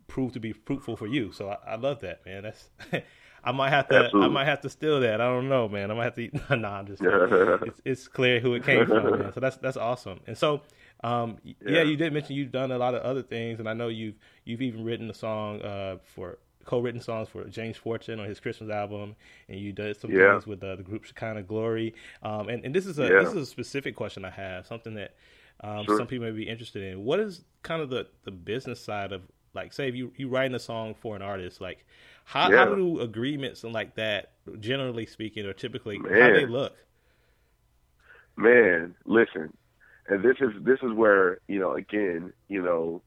prove 0.08 0.34
to 0.34 0.40
be 0.40 0.52
fruitful 0.52 0.96
for 0.96 1.08
you. 1.08 1.32
So 1.32 1.50
I, 1.50 1.74
I 1.74 1.76
love 1.76 2.02
that, 2.02 2.26
man. 2.26 2.44
That's 2.44 2.70
I 3.44 3.52
might 3.52 3.72
have 3.72 3.90
to. 3.90 3.96
Absolutely. 3.96 4.30
I 4.30 4.32
might 4.32 4.46
have 4.46 4.62
to 4.62 4.70
steal 4.70 5.00
that. 5.02 5.20
I 5.20 5.26
don't 5.26 5.50
know, 5.50 5.68
man. 5.68 5.92
I 5.92 5.94
might 5.94 6.06
have 6.06 6.16
to. 6.16 6.30
no, 6.50 6.56
nah, 6.56 6.80
I'm 6.80 6.88
just. 6.88 7.02
it's, 7.04 7.82
it's 7.84 8.08
clear 8.08 8.40
who 8.40 8.54
it 8.54 8.64
came 8.64 8.86
from, 8.86 9.20
man. 9.20 9.34
So 9.34 9.40
that's 9.40 9.58
that's 9.58 9.78
awesome. 9.78 10.20
And 10.28 10.38
so, 10.38 10.62
um, 11.04 11.38
yeah. 11.44 11.54
yeah. 11.66 11.82
you 11.82 11.98
did 11.98 12.14
mention 12.14 12.36
you've 12.36 12.52
done 12.52 12.72
a 12.72 12.78
lot 12.78 12.96
of 12.96 13.02
other 13.02 13.22
things, 13.22 13.60
and 13.60 13.68
I 13.68 13.74
know 13.74 13.90
you've 13.90 14.16
you've 14.46 14.62
even 14.62 14.84
written 14.86 15.10
a 15.10 15.14
song 15.14 15.62
uh, 15.62 15.98
for 16.16 16.38
co-written 16.66 17.02
songs 17.02 17.30
for 17.30 17.44
James 17.46 17.78
Fortune 17.78 18.20
on 18.20 18.26
his 18.26 18.40
Christmas 18.40 18.70
album, 18.70 19.16
and 19.50 19.60
you 19.60 19.72
did 19.72 20.00
some 20.00 20.12
yeah. 20.12 20.32
things 20.32 20.48
with 20.48 20.64
uh, 20.64 20.76
the 20.76 20.84
group 20.84 21.04
Shekinah 21.04 21.44
Glory. 21.44 21.94
Um, 22.22 22.50
and, 22.50 22.64
and 22.66 22.74
this 22.74 22.86
is 22.86 23.00
a 23.00 23.04
Yeah. 23.04 23.20
this 23.20 23.30
is 23.30 23.36
a 23.36 23.46
specific 23.46 23.96
question 23.96 24.26
I 24.26 24.30
have, 24.32 24.68
something 24.68 24.96
that 24.96 25.16
um, 25.62 25.86
Sure. 25.86 25.98
some 25.98 26.08
people 26.08 26.26
may 26.26 26.32
be 26.32 26.48
interested 26.48 26.84
in. 26.84 27.04
What 27.04 27.20
is 27.20 27.44
kind 27.62 27.82
of 27.82 27.90
the, 27.90 28.08
the 28.24 28.32
business 28.32 28.80
side 28.80 29.12
of 29.12 29.22
like, 29.54 29.72
say, 29.72 29.88
if 29.88 29.96
you 29.96 30.12
you 30.18 30.30
writing 30.30 30.56
a 30.56 30.60
song 30.60 30.96
for 30.96 31.16
an 31.16 31.22
artist, 31.22 31.62
like 31.62 31.86
how, 32.26 32.52
how 32.52 32.74
do 32.74 33.00
agreements 33.02 33.64
and 33.64 33.74
like 33.74 33.96
that, 33.96 34.32
generally 34.60 35.06
speaking, 35.06 35.46
or 35.46 35.54
typically, 35.54 35.98
how 35.98 36.10
they 36.10 36.46
look? 36.46 36.76
Man, 38.36 38.96
listen, 39.06 39.56
and 40.08 40.24
this 40.24 40.38
is 40.40 40.52
this 40.64 40.80
is 40.82 40.92
where 40.94 41.40
you 41.48 41.60
know 41.60 41.74
again, 41.74 42.34
you 42.48 42.64
know, 42.64 43.02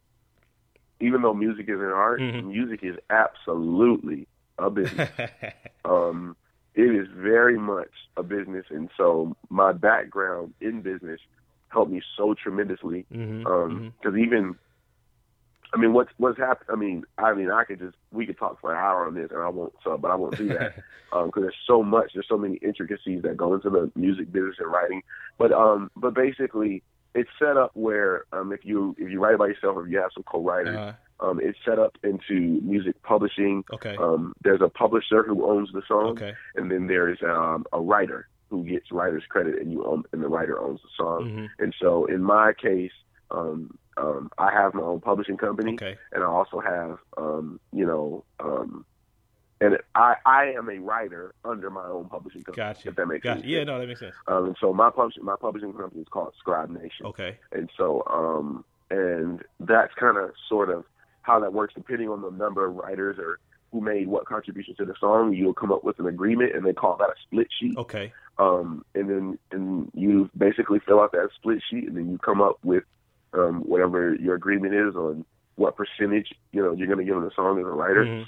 even 1.01 1.23
though 1.23 1.35
music 1.35 1.69
is 1.69 1.79
an 1.81 1.87
art, 1.87 2.21
Mhm. 2.21 2.47
music 2.47 2.81
is 2.83 2.97
absolutely 3.11 4.27
a 4.59 4.71
business. 4.71 5.11
um, 5.85 6.37
it 6.75 6.95
is 6.95 7.09
very 7.15 7.59
much 7.59 7.91
a 8.17 8.23
business, 8.23 8.67
and 8.71 8.91
so 8.97 9.37
my 9.49 9.73
background 9.73 10.55
in 10.61 10.83
business 10.83 11.21
helped 11.69 11.91
me 11.91 12.03
so 12.17 12.35
tremendously. 12.35 13.07
hmm 13.13 13.47
Um, 13.47 13.93
because 14.01 14.17
even, 14.19 14.57
I 15.75 15.79
mean, 15.79 15.93
what's 15.93 16.11
what's 16.19 16.39
happened? 16.39 16.71
I 16.73 16.77
mean, 16.77 17.05
I 17.19 17.35
mean, 17.35 17.51
I 17.51 17.65
could 17.65 17.79
just 17.79 17.97
we 18.13 18.27
could 18.27 18.39
talk 18.39 18.61
for 18.61 18.73
an 18.73 18.79
hour 18.79 19.07
on 19.07 19.15
this, 19.15 19.31
and 19.31 19.43
I 19.43 19.49
won't. 19.49 19.75
So, 19.85 19.97
but 19.99 20.11
I 20.11 20.15
won't 20.15 20.37
do 20.37 20.49
that 20.49 20.77
because 21.11 21.43
there's 21.43 21.55
so 21.67 21.83
much, 21.83 22.13
there's 22.15 22.29
so 22.29 22.39
many 22.39 22.57
intricacies 22.57 23.23
that 23.23 23.37
go 23.37 23.55
into 23.55 23.71
the 23.71 23.91
music 23.95 24.33
business 24.33 24.57
and 24.59 24.71
writing. 24.71 25.03
But 25.39 25.53
um, 25.53 25.91
but 25.97 26.15
basically, 26.15 26.83
it's 27.17 27.31
set 27.39 27.57
up 27.57 27.71
where 27.75 28.25
um, 28.33 28.53
if 28.53 28.65
you 28.65 28.95
if 28.99 29.11
you 29.11 29.21
write 29.21 29.39
by 29.39 29.49
yourself, 29.49 29.77
or 29.77 29.87
if 29.87 29.93
you 29.93 29.99
have 29.99 30.11
some 30.15 30.23
co-writers, 30.25 30.77
uh, 30.77 30.93
um, 31.25 31.41
it's 31.43 31.59
set 31.65 31.79
up 31.79 31.97
into 32.05 32.61
music 32.63 33.03
publishing. 33.03 33.65
okay, 33.73 33.97
Um, 33.97 34.35
there's 34.45 34.61
a 34.61 34.69
publisher 34.69 35.23
who 35.23 35.47
owns 35.51 35.71
the 35.73 35.83
song, 35.89 36.11
okay, 36.11 36.35
and 36.57 36.71
then 36.71 36.87
there's 36.87 37.19
um, 37.23 37.65
a 37.73 37.81
writer 37.81 38.29
who 38.51 38.63
gets 38.65 38.93
writer's 38.93 39.25
credit, 39.29 39.61
and 39.61 39.73
you 39.73 39.85
own, 39.85 40.05
and 40.13 40.23
the 40.23 40.29
writer 40.29 40.61
owns 40.61 40.81
the 40.83 40.89
song. 40.97 41.31
hmm 41.31 41.63
And 41.63 41.75
so 41.81 42.05
in 42.07 42.23
my 42.23 42.53
case, 42.53 42.93
um, 43.31 43.77
um, 43.97 44.31
I 44.39 44.53
have 44.53 44.75
my 44.75 44.83
own 44.83 45.01
publishing 45.01 45.37
company, 45.39 45.75
okay, 45.75 45.97
and 46.13 46.23
I 46.23 46.27
also 46.27 46.61
have, 46.61 46.99
um, 47.17 47.59
you 47.73 47.87
know, 47.87 48.25
um, 48.41 48.85
and 49.61 49.79
I, 49.95 50.15
I 50.27 50.45
am 50.57 50.69
a 50.69 50.79
writer 50.79 51.35
under 51.45 51.71
my 51.71 51.85
own 51.87 52.09
publishing 52.09 52.43
company. 52.43 52.63
gotcha, 52.75 52.89
If 52.91 52.97
that 52.97 53.07
makes 53.07 53.25
gotcha. 53.25 53.41
sense. 53.41 53.47
Yeah, 53.51 53.65
no, 53.65 53.79
that 53.79 53.87
makes 53.87 54.01
sense. 54.01 54.15
Um, 54.29 54.47
and 54.47 54.57
so 54.61 54.73
my 54.73 54.91
publishing 54.91 55.25
my 55.25 55.37
publishing 55.41 55.73
company 55.73 56.03
is 56.03 56.09
called 56.09 56.35
Scribe 56.39 56.71
Nation, 56.71 57.07
Okay, 57.07 57.39
and 57.53 57.71
so 57.77 58.03
um, 58.11 58.65
and 58.91 59.43
that's 59.61 59.93
kind 59.95 60.17
of 60.19 60.31
sort 60.49 60.71
of 60.71 60.85
how 61.23 61.41
that 61.41 61.53
works. 61.53 61.75
Depending 61.75 62.09
on 62.09 62.21
the 62.23 62.31
number 62.31 62.67
of 62.67 62.75
writers 62.75 63.17
or 63.19 63.39
who 63.73 63.81
made 63.81 64.07
what 64.09 64.27
contributions 64.27 64.77
to 64.77 64.85
the 64.85 64.95
song, 65.01 65.33
you'll 65.33 65.55
come 65.55 65.73
up 65.73 65.83
with 65.85 65.99
an 65.99 66.07
agreement, 66.07 66.55
and 66.55 66.65
they 66.65 66.73
call 66.73 66.97
that 66.99 67.09
a 67.09 67.15
split 67.27 67.49
sheet 67.59 67.77
okay, 67.79 68.13
um, 68.39 68.85
and 68.95 69.09
then 69.11 69.39
and 69.53 69.91
you 69.95 70.31
basically 70.37 70.79
fill 70.87 71.01
out 71.01 71.13
that 71.13 71.29
split 71.35 71.63
sheet, 71.71 71.89
and 71.89 71.97
then 71.97 72.11
you 72.11 72.19
come 72.19 72.41
up 72.43 72.59
with 72.63 72.85
um, 73.33 73.63
whatever 73.63 74.15
your 74.17 74.35
agreement 74.35 74.75
is 74.75 74.95
on 74.95 75.25
what 75.57 75.75
percentage 75.77 76.29
you 76.53 76.63
know 76.63 76.73
you're 76.75 76.87
going 76.87 76.99
to 76.99 77.05
give 77.05 77.15
them 77.15 77.25
the 77.25 77.31
song 77.35 77.59
as 77.59 77.65
a 77.65 77.69
writer, 77.69 78.05
Mhm. 78.05 78.27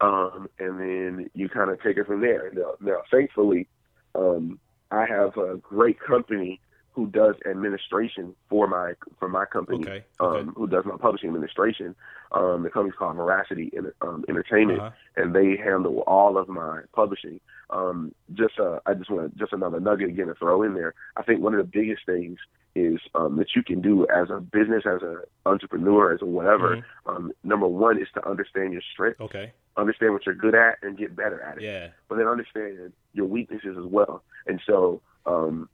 Um, 0.00 0.48
and 0.58 0.80
then 0.80 1.30
you 1.34 1.48
kind 1.48 1.70
of 1.70 1.82
take 1.82 1.96
it 1.96 2.06
from 2.06 2.20
there. 2.20 2.50
Now, 2.54 2.74
now 2.80 3.02
thankfully, 3.10 3.66
um, 4.14 4.58
I 4.90 5.04
have 5.06 5.36
a 5.36 5.56
great 5.56 5.98
company 6.00 6.60
who 6.92 7.06
does 7.06 7.36
administration 7.48 8.34
for 8.48 8.66
my 8.66 8.94
for 9.20 9.28
my 9.28 9.44
company, 9.44 9.78
Okay, 9.82 10.04
okay. 10.20 10.40
um, 10.40 10.52
who 10.56 10.66
does 10.66 10.84
my 10.84 10.96
publishing 10.96 11.28
administration. 11.28 11.94
Um, 12.32 12.62
the 12.64 12.70
company's 12.70 12.96
called 12.98 13.16
Veracity 13.16 13.72
um, 14.02 14.24
Entertainment 14.28 14.80
Uh-huh. 14.80 14.90
and 15.16 15.34
they 15.34 15.56
handle 15.56 16.00
all 16.06 16.36
of 16.36 16.48
my 16.48 16.80
publishing. 16.92 17.40
Um, 17.70 18.14
just 18.34 18.58
uh, 18.58 18.80
I 18.86 18.94
just 18.94 19.10
want 19.10 19.36
just 19.36 19.52
another 19.52 19.78
nugget 19.78 20.08
again 20.08 20.26
to 20.26 20.34
throw 20.34 20.62
in 20.62 20.74
there. 20.74 20.94
I 21.16 21.22
think 21.22 21.40
one 21.40 21.54
of 21.54 21.58
the 21.58 21.70
biggest 21.80 22.04
things 22.04 22.38
is 22.74 22.98
um, 23.14 23.36
that 23.36 23.48
you 23.54 23.62
can 23.62 23.80
do 23.80 24.06
as 24.08 24.28
a 24.30 24.40
business, 24.40 24.84
as 24.86 25.02
an 25.02 25.18
entrepreneur, 25.46 26.12
as 26.12 26.20
a 26.22 26.26
whatever. 26.26 26.76
Mhm. 26.76 26.82
Um, 27.06 27.32
number 27.44 27.66
one 27.68 28.00
is 28.00 28.08
to 28.14 28.28
understand 28.28 28.72
your 28.72 28.82
strengths, 28.92 29.20
Okay, 29.20 29.52
understand 29.78 30.12
what 30.12 30.26
you're 30.26 30.34
good 30.34 30.54
at, 30.54 30.78
and 30.82 30.98
get 30.98 31.16
better 31.16 31.40
at 31.40 31.58
it. 31.58 31.62
yeah, 31.62 31.88
But 32.08 32.16
then 32.16 32.26
understand 32.26 32.92
your 33.12 33.26
weaknesses 33.26 33.76
as 33.78 33.84
well. 33.86 34.24
And 34.46 34.60
so 34.66 35.00
um, 35.26 35.68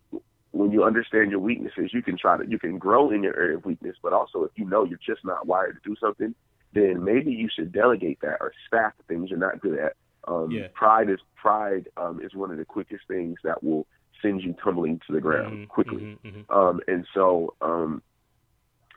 when 0.53 0.71
you 0.71 0.85
understand 0.85 1.31
your 1.31 1.41
weaknesses, 1.41 1.91
you 1.93 2.03
can 2.03 2.17
try 2.17 2.37
to 2.37 2.45
you 2.49 2.59
can 2.59 2.79
grow 2.79 3.11
in 3.11 3.23
your 3.23 3.37
area 3.37 3.57
of 3.57 3.65
weakness. 3.65 3.97
But 4.03 4.13
also, 4.13 4.45
if 4.45 4.53
you 4.57 4.65
know 4.69 4.85
you're 4.85 4.99
just 5.05 5.25
not 5.25 5.47
wired 5.47 5.77
to 5.83 5.89
do 5.89 5.97
something, 6.01 6.35
then 6.73 7.05
maybe 7.05 7.33
you 7.33 7.49
should 7.55 7.73
delegate 7.73 8.19
that 8.23 8.39
or 8.41 8.53
staff 8.67 8.93
the 8.97 9.05
things 9.05 9.31
you're 9.31 9.39
not 9.39 9.61
good 9.61 9.79
at. 9.79 9.95
Um, 10.27 10.51
Yeah. 10.51 10.69
Pride 10.75 11.11
is 11.11 11.21
pride 11.37 11.89
um, 11.97 12.21
is 12.23 12.35
one 12.35 12.51
of 12.51 12.57
the 12.59 12.65
quickest 12.65 13.05
things 13.09 13.39
that 13.45 13.63
will 13.63 13.87
send 14.23 14.43
you 14.43 14.55
tumbling 14.63 15.01
to 15.07 15.13
the 15.13 15.21
ground 15.21 15.67
Mhm, 15.67 15.69
quickly. 15.69 16.03
mhm, 16.25 16.45
mhm. 16.49 16.57
Um, 16.57 16.81
and 16.89 17.07
so 17.13 17.55
um, 17.61 18.03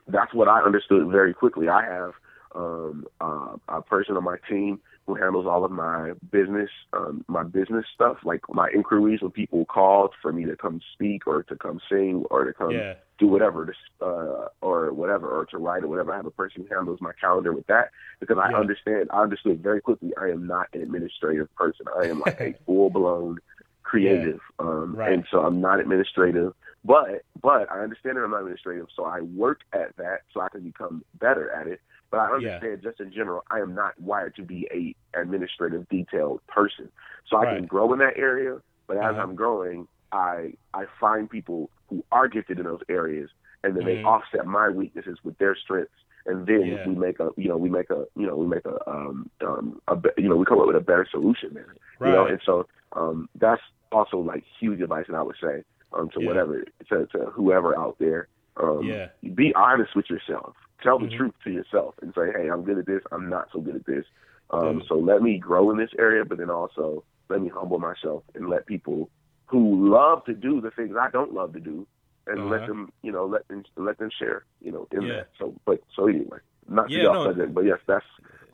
that's 0.06 0.32
what 0.32 0.48
I 0.48 0.62
understood 0.62 1.06
very 1.08 1.34
quickly. 1.34 1.68
I 1.68 1.82
have 1.84 2.12
um, 2.54 3.06
uh, 3.20 3.56
a 3.68 3.82
person 3.82 4.16
on 4.16 4.24
my 4.24 4.36
team 4.48 4.80
who 5.08 5.14
handles 5.14 5.46
all 5.46 5.64
of 5.64 5.70
my 5.70 6.12
business, 6.30 6.68
um, 6.92 7.24
my 7.28 7.42
business 7.42 7.86
stuff, 7.94 8.18
like 8.24 8.42
my 8.50 8.68
inquiries 8.74 9.22
when 9.22 9.30
people 9.30 9.64
call 9.64 10.10
for 10.20 10.32
me 10.34 10.44
to 10.44 10.54
come 10.54 10.80
speak 10.92 11.26
or 11.26 11.42
to 11.44 11.56
come 11.56 11.80
sing 11.90 12.24
or 12.30 12.44
to 12.44 12.52
come 12.52 12.74
yeah, 12.74 12.94
do 13.18 13.26
whatever, 13.26 13.64
to, 13.64 13.72
uh, 14.06 14.48
or 14.60 14.92
whatever, 14.92 15.26
or 15.28 15.46
to 15.46 15.56
write 15.56 15.82
or 15.82 15.88
whatever. 15.88 16.12
I 16.12 16.16
have 16.16 16.26
a 16.26 16.30
person 16.30 16.62
who 16.62 16.74
handles 16.74 17.00
my 17.00 17.12
calendar 17.18 17.54
with 17.54 17.66
that 17.68 17.90
because 18.20 18.36
I 18.38 18.50
Yeah. 18.50 18.58
understand. 18.58 19.08
I 19.10 19.22
understood 19.22 19.62
very 19.62 19.80
quickly. 19.80 20.12
I 20.20 20.26
am 20.26 20.46
not 20.46 20.66
an 20.74 20.82
administrative 20.82 21.52
person. 21.56 21.86
I 21.98 22.04
am 22.04 22.20
like 22.20 22.38
a 22.38 22.54
full 22.66 22.90
blown 22.90 23.38
creative, 23.82 24.40
um, 24.58 24.94
Right. 24.94 25.14
and 25.14 25.24
so 25.30 25.40
I'm 25.40 25.62
not 25.62 25.80
administrative. 25.80 26.52
But 26.84 27.22
but 27.40 27.70
I 27.72 27.80
understand 27.80 28.18
that 28.18 28.24
I'm 28.24 28.30
not 28.30 28.40
administrative, 28.40 28.88
so 28.94 29.06
I 29.06 29.22
work 29.22 29.60
at 29.72 29.96
that 29.96 30.20
so 30.34 30.42
I 30.42 30.50
can 30.50 30.62
become 30.62 31.02
better 31.18 31.50
at 31.50 31.66
it. 31.66 31.80
But 32.10 32.20
I 32.20 32.28
Yeah. 32.40 32.60
understand 32.60 32.82
just 32.82 33.00
in 33.00 33.12
general, 33.12 33.42
I 33.50 33.58
am 33.60 33.74
not 33.74 33.98
wired 34.00 34.34
to 34.36 34.42
be 34.42 34.66
a 34.72 34.94
administrative, 35.18 35.88
detailed 35.88 36.40
person. 36.48 36.90
So 37.28 37.36
I 37.36 37.44
Right. 37.44 37.56
can 37.56 37.66
grow 37.66 37.92
in 37.92 37.98
that 38.00 38.16
area, 38.16 38.60
but 38.86 38.96
as 38.96 39.04
Uh-huh. 39.12 39.22
I'm 39.22 39.34
growing, 39.34 39.86
I 40.12 40.54
I 40.74 40.84
find 41.00 41.28
people 41.28 41.70
who 41.88 42.04
are 42.12 42.28
gifted 42.28 42.58
in 42.58 42.64
those 42.64 42.80
areas, 42.88 43.30
and 43.62 43.76
then 43.76 43.84
Mhm. 43.84 43.86
they 43.86 43.98
offset 44.04 44.46
my 44.46 44.68
weaknesses 44.70 45.18
with 45.24 45.36
their 45.38 45.54
strengths, 45.56 45.92
and 46.26 46.46
then 46.46 46.66
Yeah. 46.68 46.84
we 46.84 46.94
make 46.94 47.20
a 47.20 47.30
you 47.36 47.48
know 47.48 47.56
we 47.58 47.68
make 47.68 47.90
a 47.90 48.04
you 48.16 48.26
know 48.26 48.36
we 48.36 48.46
make 48.46 48.64
a 48.64 48.90
um 48.90 49.30
um 49.46 49.80
a 49.88 49.96
you 50.16 50.28
know 50.28 50.36
we 50.36 50.44
come 50.46 50.60
up 50.60 50.66
with 50.66 50.76
a 50.76 50.80
better 50.80 51.06
solution, 51.10 51.52
man. 51.54 51.64
You 52.02 52.12
know, 52.12 52.26
and 52.26 52.40
so 52.44 52.66
um 52.96 53.28
that's 53.38 53.62
also 53.92 54.18
like 54.18 54.44
huge 54.60 54.80
advice 54.80 55.06
that 55.08 55.16
I 55.16 55.22
would 55.22 55.36
say 55.42 55.64
um 55.92 56.08
to 56.14 56.20
Yeah. 56.20 56.26
whatever 56.26 56.64
to 56.88 57.06
to 57.06 57.26
whoever 57.32 57.76
out 57.78 57.96
there. 57.98 58.28
Um, 58.56 58.82
Yeah. 58.82 59.08
Be 59.34 59.52
honest 59.54 59.94
with 59.94 60.08
yourself. 60.10 60.54
Tell 60.82 60.98
the 60.98 61.06
Mhm. 61.06 61.16
truth 61.16 61.34
to 61.44 61.50
yourself 61.50 61.94
and 62.02 62.12
say, 62.14 62.30
hey, 62.32 62.48
I'm 62.50 62.62
good 62.64 62.78
at 62.78 62.86
this. 62.86 63.02
I'm 63.10 63.28
not 63.28 63.48
so 63.52 63.60
good 63.60 63.76
at 63.76 63.86
this. 63.86 64.04
Um, 64.50 64.80
Mm. 64.80 64.88
so 64.88 64.94
let 64.94 65.22
me 65.22 65.38
grow 65.38 65.70
in 65.70 65.76
this 65.76 65.90
area, 65.98 66.24
but 66.24 66.38
then 66.38 66.50
also 66.50 67.04
let 67.28 67.40
me 67.40 67.48
humble 67.48 67.78
myself 67.78 68.24
and 68.34 68.48
let 68.48 68.66
people 68.66 69.10
who 69.46 69.88
love 69.90 70.24
to 70.24 70.34
do 70.34 70.60
the 70.60 70.70
things 70.70 70.96
I 70.98 71.10
don't 71.10 71.32
love 71.32 71.52
to 71.54 71.60
do, 71.60 71.86
and 72.26 72.48
let 72.50 72.58
Uh-huh. 72.60 72.66
them, 72.68 72.92
you 73.02 73.12
know, 73.12 73.26
let 73.26 73.46
them 73.48 73.64
let 73.76 73.98
them 73.98 74.10
share, 74.18 74.44
you 74.60 74.70
know, 74.72 74.86
in 74.92 75.04
Yeah. 75.04 75.14
that. 75.16 75.28
So, 75.38 75.54
but 75.64 75.80
so 75.96 76.06
anyway, 76.06 76.38
not 76.68 76.88
to 76.88 76.90
Yeah, 76.90 77.02
get 77.02 77.08
off 77.08 77.24
no. 77.24 77.30
subject, 77.30 77.54
but 77.54 77.64
yes, 77.64 77.78
that's 77.86 78.04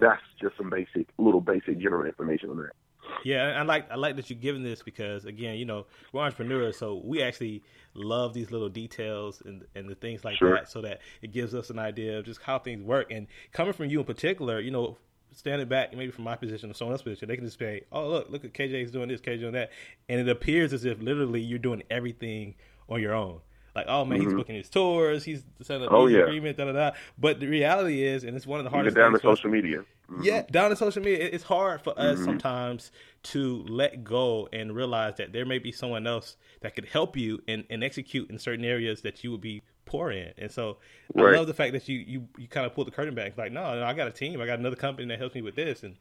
that's 0.00 0.22
just 0.40 0.56
some 0.56 0.70
basic, 0.70 1.08
little 1.18 1.40
basic 1.40 1.78
general 1.78 2.06
information 2.06 2.50
on 2.50 2.56
that. 2.58 2.72
Yeah, 3.22 3.48
and 3.48 3.58
I 3.58 3.62
like 3.62 3.90
I 3.90 3.94
like 3.96 4.16
that 4.16 4.28
you're 4.30 4.38
giving 4.38 4.62
this 4.62 4.82
because 4.82 5.24
again, 5.24 5.56
you 5.56 5.64
know, 5.64 5.86
we're 6.12 6.22
entrepreneurs, 6.22 6.76
so 6.76 7.00
we 7.04 7.22
actually 7.22 7.62
love 7.94 8.34
these 8.34 8.50
little 8.50 8.68
details 8.68 9.42
and 9.44 9.64
and 9.74 9.88
the 9.88 9.94
things 9.94 10.24
like 10.24 10.36
Sure. 10.36 10.54
that, 10.54 10.70
so 10.70 10.80
that 10.82 11.00
it 11.22 11.32
gives 11.32 11.54
us 11.54 11.70
an 11.70 11.78
idea 11.78 12.18
of 12.18 12.24
just 12.24 12.42
how 12.42 12.58
things 12.58 12.82
work. 12.82 13.10
And 13.10 13.26
coming 13.52 13.72
from 13.72 13.86
you 13.86 14.00
in 14.00 14.06
particular, 14.06 14.60
you 14.60 14.70
know, 14.70 14.96
standing 15.32 15.68
back, 15.68 15.94
maybe 15.96 16.10
from 16.12 16.24
my 16.24 16.36
position 16.36 16.70
or 16.70 16.74
someone 16.74 16.92
else's 16.92 17.04
position, 17.04 17.28
they 17.28 17.36
can 17.36 17.44
just 17.44 17.58
say, 17.58 17.82
"Oh, 17.92 18.08
look, 18.08 18.30
look 18.30 18.44
at 18.44 18.52
KJ's 18.52 18.90
doing 18.90 19.08
this, 19.08 19.20
KJ 19.20 19.40
doing 19.40 19.52
that," 19.54 19.70
and 20.08 20.20
it 20.20 20.28
appears 20.28 20.72
as 20.72 20.84
if 20.84 21.00
literally 21.00 21.40
you're 21.40 21.58
doing 21.58 21.82
everything 21.90 22.54
on 22.88 23.00
your 23.00 23.14
own. 23.14 23.40
Like, 23.74 23.86
oh 23.88 24.04
man, 24.04 24.20
he's 24.20 24.32
Mhm. 24.32 24.36
booking 24.36 24.54
his 24.54 24.68
tours, 24.70 25.24
he's 25.24 25.44
setting 25.62 25.86
up 25.86 25.92
Oh, 25.92 26.06
yeah. 26.06 26.20
agreement, 26.20 26.56
da 26.56 26.66
da 26.66 26.72
da. 26.72 26.90
But 27.18 27.40
the 27.40 27.48
reality 27.48 28.02
is, 28.02 28.22
and 28.24 28.36
it's 28.36 28.46
one 28.46 28.60
of 28.60 28.64
the 28.64 28.70
hardest 28.70 28.96
down 28.96 29.06
to 29.12 29.18
things 29.18 29.22
for 29.22 29.30
us- 29.30 29.38
social 29.38 29.50
media. 29.50 29.84
Mhm. 30.08 30.24
yeah, 30.24 30.42
down 30.50 30.70
to 30.70 30.76
social 30.76 31.02
media, 31.02 31.28
it's 31.32 31.44
hard 31.44 31.80
for 31.82 31.98
us 31.98 32.20
Mhm. 32.20 32.24
sometimes 32.24 32.92
to 33.24 33.64
let 33.68 34.04
go 34.04 34.48
and 34.52 34.74
realize 34.76 35.16
that 35.16 35.32
there 35.32 35.44
may 35.46 35.58
be 35.58 35.72
someone 35.72 36.06
else 36.06 36.36
that 36.60 36.74
could 36.76 36.84
help 36.84 37.16
you 37.16 37.42
and, 37.48 37.64
and 37.70 37.82
execute 37.82 38.30
in 38.30 38.38
certain 38.38 38.64
areas 38.64 39.00
that 39.02 39.24
you 39.24 39.30
would 39.32 39.40
be 39.40 39.62
pour 39.86 40.12
in. 40.12 40.32
And 40.38 40.50
so 40.52 40.78
Right. 41.14 41.34
I 41.34 41.38
love 41.38 41.46
the 41.46 41.54
fact 41.54 41.72
that 41.72 41.88
you 41.88 41.98
you, 41.98 42.28
you 42.38 42.46
kind 42.48 42.66
of 42.66 42.74
pull 42.74 42.84
the 42.84 42.90
curtain 42.90 43.14
back. 43.14 43.36
Like, 43.36 43.50
no, 43.52 43.74
no, 43.80 43.84
I 43.84 43.92
got 43.94 44.06
a 44.06 44.12
team. 44.12 44.40
I 44.40 44.46
got 44.46 44.58
another 44.58 44.76
company 44.76 45.08
that 45.08 45.18
helps 45.18 45.34
me 45.34 45.42
with 45.42 45.56
this, 45.56 45.82
and 45.82 45.96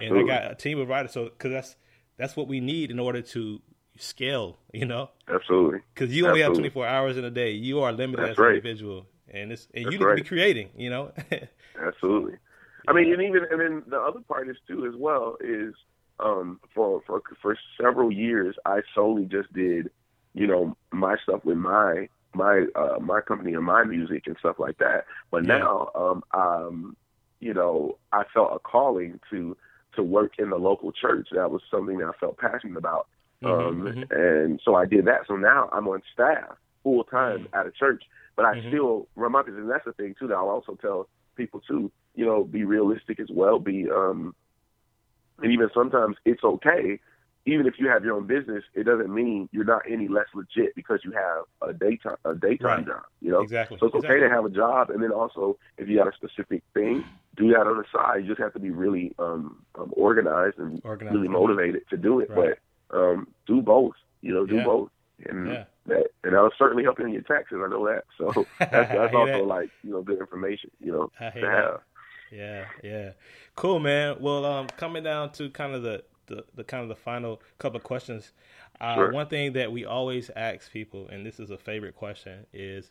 and 0.00 0.16
I 0.16 0.22
got 0.22 0.50
a 0.52 0.54
team 0.54 0.78
of 0.78 0.88
writers. 0.88 1.12
So 1.12 1.24
because 1.24 1.50
that's 1.50 1.76
that's 2.18 2.36
what 2.36 2.46
we 2.48 2.60
need 2.60 2.90
in 2.90 2.98
order 2.98 3.20
to 3.20 3.60
scale. 3.98 4.56
You 4.72 4.86
know, 4.86 5.10
Absolutely. 5.28 5.80
because 5.94 6.14
you 6.14 6.26
only 6.26 6.40
have 6.40 6.54
24 6.54 6.86
hours 6.86 7.16
in 7.16 7.24
a 7.24 7.30
day. 7.30 7.52
You 7.52 7.80
are 7.80 7.92
limited 7.92 8.22
That's 8.22 8.32
as 8.32 8.38
an 8.38 8.44
right. 8.44 8.56
individual, 8.56 9.06
and 9.28 9.52
it's 9.52 9.68
and 9.74 9.84
you 9.84 9.98
That's 9.98 10.00
need 10.00 10.08
to 10.08 10.22
be 10.22 10.28
creating. 10.28 10.70
You 10.76 10.90
know, 10.90 11.12
Absolutely. 11.80 12.34
I 12.88 12.92
mean, 12.92 13.12
and 13.12 13.22
even 13.22 13.44
and 13.50 13.60
then 13.60 13.82
the 13.88 13.98
other 13.98 14.20
part 14.20 14.48
is 14.48 14.56
too 14.68 14.86
as 14.86 14.94
well 14.96 15.36
is 15.40 15.74
um, 16.20 16.60
for 16.74 17.02
for 17.06 17.22
for 17.42 17.56
several 17.80 18.12
years 18.12 18.56
I 18.64 18.80
solely 18.94 19.24
just 19.24 19.52
did 19.52 19.90
you 20.34 20.46
know 20.46 20.76
my 20.92 21.16
stuff 21.22 21.44
with 21.44 21.58
my 21.58 22.08
my 22.34 22.66
uh, 22.74 22.98
my 23.00 23.20
company 23.20 23.54
and 23.54 23.64
my 23.64 23.84
music 23.84 24.24
and 24.26 24.36
stuff 24.38 24.56
like 24.58 24.78
that. 24.78 25.06
But 25.30 25.44
Yeah. 25.44 25.58
now 25.58 25.90
um, 25.94 26.22
um, 26.32 26.96
you 27.40 27.54
know 27.54 27.98
I 28.12 28.24
felt 28.32 28.52
a 28.54 28.58
calling 28.58 29.18
to 29.30 29.56
to 29.96 30.02
work 30.02 30.32
in 30.38 30.50
the 30.50 30.56
local 30.56 30.92
church. 30.92 31.28
That 31.32 31.50
was 31.50 31.62
something 31.70 31.98
that 31.98 32.06
I 32.06 32.12
felt 32.20 32.38
passionate 32.38 32.76
about. 32.76 33.08
Um, 33.46 33.82
Mhm, 33.82 34.10
And 34.10 34.60
so 34.64 34.74
I 34.74 34.86
did 34.86 35.04
that. 35.06 35.26
So 35.26 35.36
now 35.36 35.68
I'm 35.72 35.88
on 35.88 36.02
staff 36.12 36.56
full 36.82 37.04
time 37.04 37.44
Mhm. 37.44 37.58
at 37.60 37.66
a 37.66 37.70
church, 37.70 38.02
but 38.36 38.44
I 38.44 38.54
Mhm. 38.56 38.68
still 38.68 39.08
my 39.16 39.42
business. 39.42 39.62
and 39.62 39.70
that's 39.70 39.84
the 39.84 39.92
thing 39.94 40.14
too. 40.18 40.28
That 40.28 40.36
I'll 40.36 40.48
also 40.48 40.74
tell 40.76 41.08
people 41.36 41.60
too. 41.60 41.90
You 42.14 42.24
know, 42.26 42.44
be 42.44 42.64
realistic 42.64 43.20
as 43.20 43.30
well. 43.30 43.58
Be 43.58 43.90
um, 43.90 44.34
and 45.42 45.52
even 45.52 45.70
sometimes 45.74 46.16
it's 46.24 46.42
okay. 46.44 46.98
Even 47.48 47.66
if 47.66 47.78
you 47.78 47.88
have 47.88 48.04
your 48.04 48.16
own 48.16 48.26
business, 48.26 48.64
it 48.74 48.84
doesn't 48.84 49.12
mean 49.12 49.48
you're 49.52 49.64
not 49.64 49.82
any 49.88 50.08
less 50.08 50.26
legit 50.34 50.74
because 50.74 51.04
you 51.04 51.12
have 51.12 51.44
a 51.62 51.72
daytime 51.72 52.16
a 52.24 52.34
daytime 52.34 52.78
Right. 52.78 52.86
job. 52.86 53.04
You 53.20 53.30
know, 53.30 53.40
exactly. 53.40 53.78
so 53.78 53.86
it's 53.86 53.94
okay 53.94 54.16
exactly. 54.16 54.28
to 54.28 54.34
have 54.34 54.44
a 54.44 54.50
job, 54.50 54.90
and 54.90 55.02
then 55.02 55.12
also 55.12 55.56
if 55.78 55.88
you 55.88 55.96
got 55.96 56.08
a 56.08 56.16
specific 56.16 56.64
thing, 56.74 57.04
do 57.36 57.48
that 57.52 57.66
on 57.66 57.76
the 57.78 57.84
side. 57.92 58.22
You 58.22 58.28
just 58.28 58.40
have 58.40 58.52
to 58.54 58.58
be 58.58 58.70
really 58.70 59.14
um, 59.18 59.64
um 59.76 59.92
organized 59.92 60.58
and 60.58 60.80
Organized, 60.84 61.14
really 61.14 61.28
motivated 61.28 61.82
to 61.90 61.96
do 61.96 62.18
it. 62.20 62.30
Right. 62.30 62.50
But 62.50 62.58
um, 62.90 63.28
do 63.46 63.60
both. 63.60 63.94
You 64.22 64.34
know, 64.34 64.46
do 64.46 64.56
Yeah. 64.56 64.64
both, 64.64 64.90
and 65.28 65.46
Yeah. 65.48 65.64
that 65.86 66.06
and 66.24 66.32
that'll 66.34 66.50
certainly 66.58 66.82
help 66.84 66.98
you 66.98 67.06
in 67.06 67.12
your 67.12 67.22
taxes. 67.22 67.58
I 67.64 67.68
know 67.68 67.86
that. 67.86 68.04
So 68.18 68.46
that's, 68.58 68.70
that's 68.70 69.14
also 69.14 69.26
that. 69.38 69.46
like 69.46 69.70
you 69.84 69.90
know 69.92 70.02
good 70.02 70.18
information. 70.20 70.70
You 70.80 70.92
know 70.92 71.06
to 71.18 71.40
that. 71.40 71.80
Yeah, 72.32 72.64
yeah, 72.82 73.10
cool, 73.54 73.78
man. 73.78 74.16
Well, 74.20 74.44
um, 74.44 74.66
coming 74.76 75.04
down 75.04 75.30
to 75.34 75.48
kind 75.50 75.74
of 75.74 75.82
the, 75.84 76.02
the, 76.26 76.44
the 76.56 76.64
kind 76.64 76.82
of 76.82 76.88
the 76.88 76.96
final 76.96 77.40
couple 77.58 77.76
of 77.76 77.84
questions. 77.84 78.32
Uh, 78.80 78.94
Sure. 78.96 79.12
One 79.12 79.28
thing 79.28 79.52
that 79.52 79.70
we 79.70 79.84
always 79.84 80.28
ask 80.34 80.72
people, 80.72 81.06
and 81.08 81.24
this 81.24 81.38
is 81.38 81.50
a 81.50 81.56
favorite 81.56 81.94
question, 81.94 82.44
is, 82.52 82.90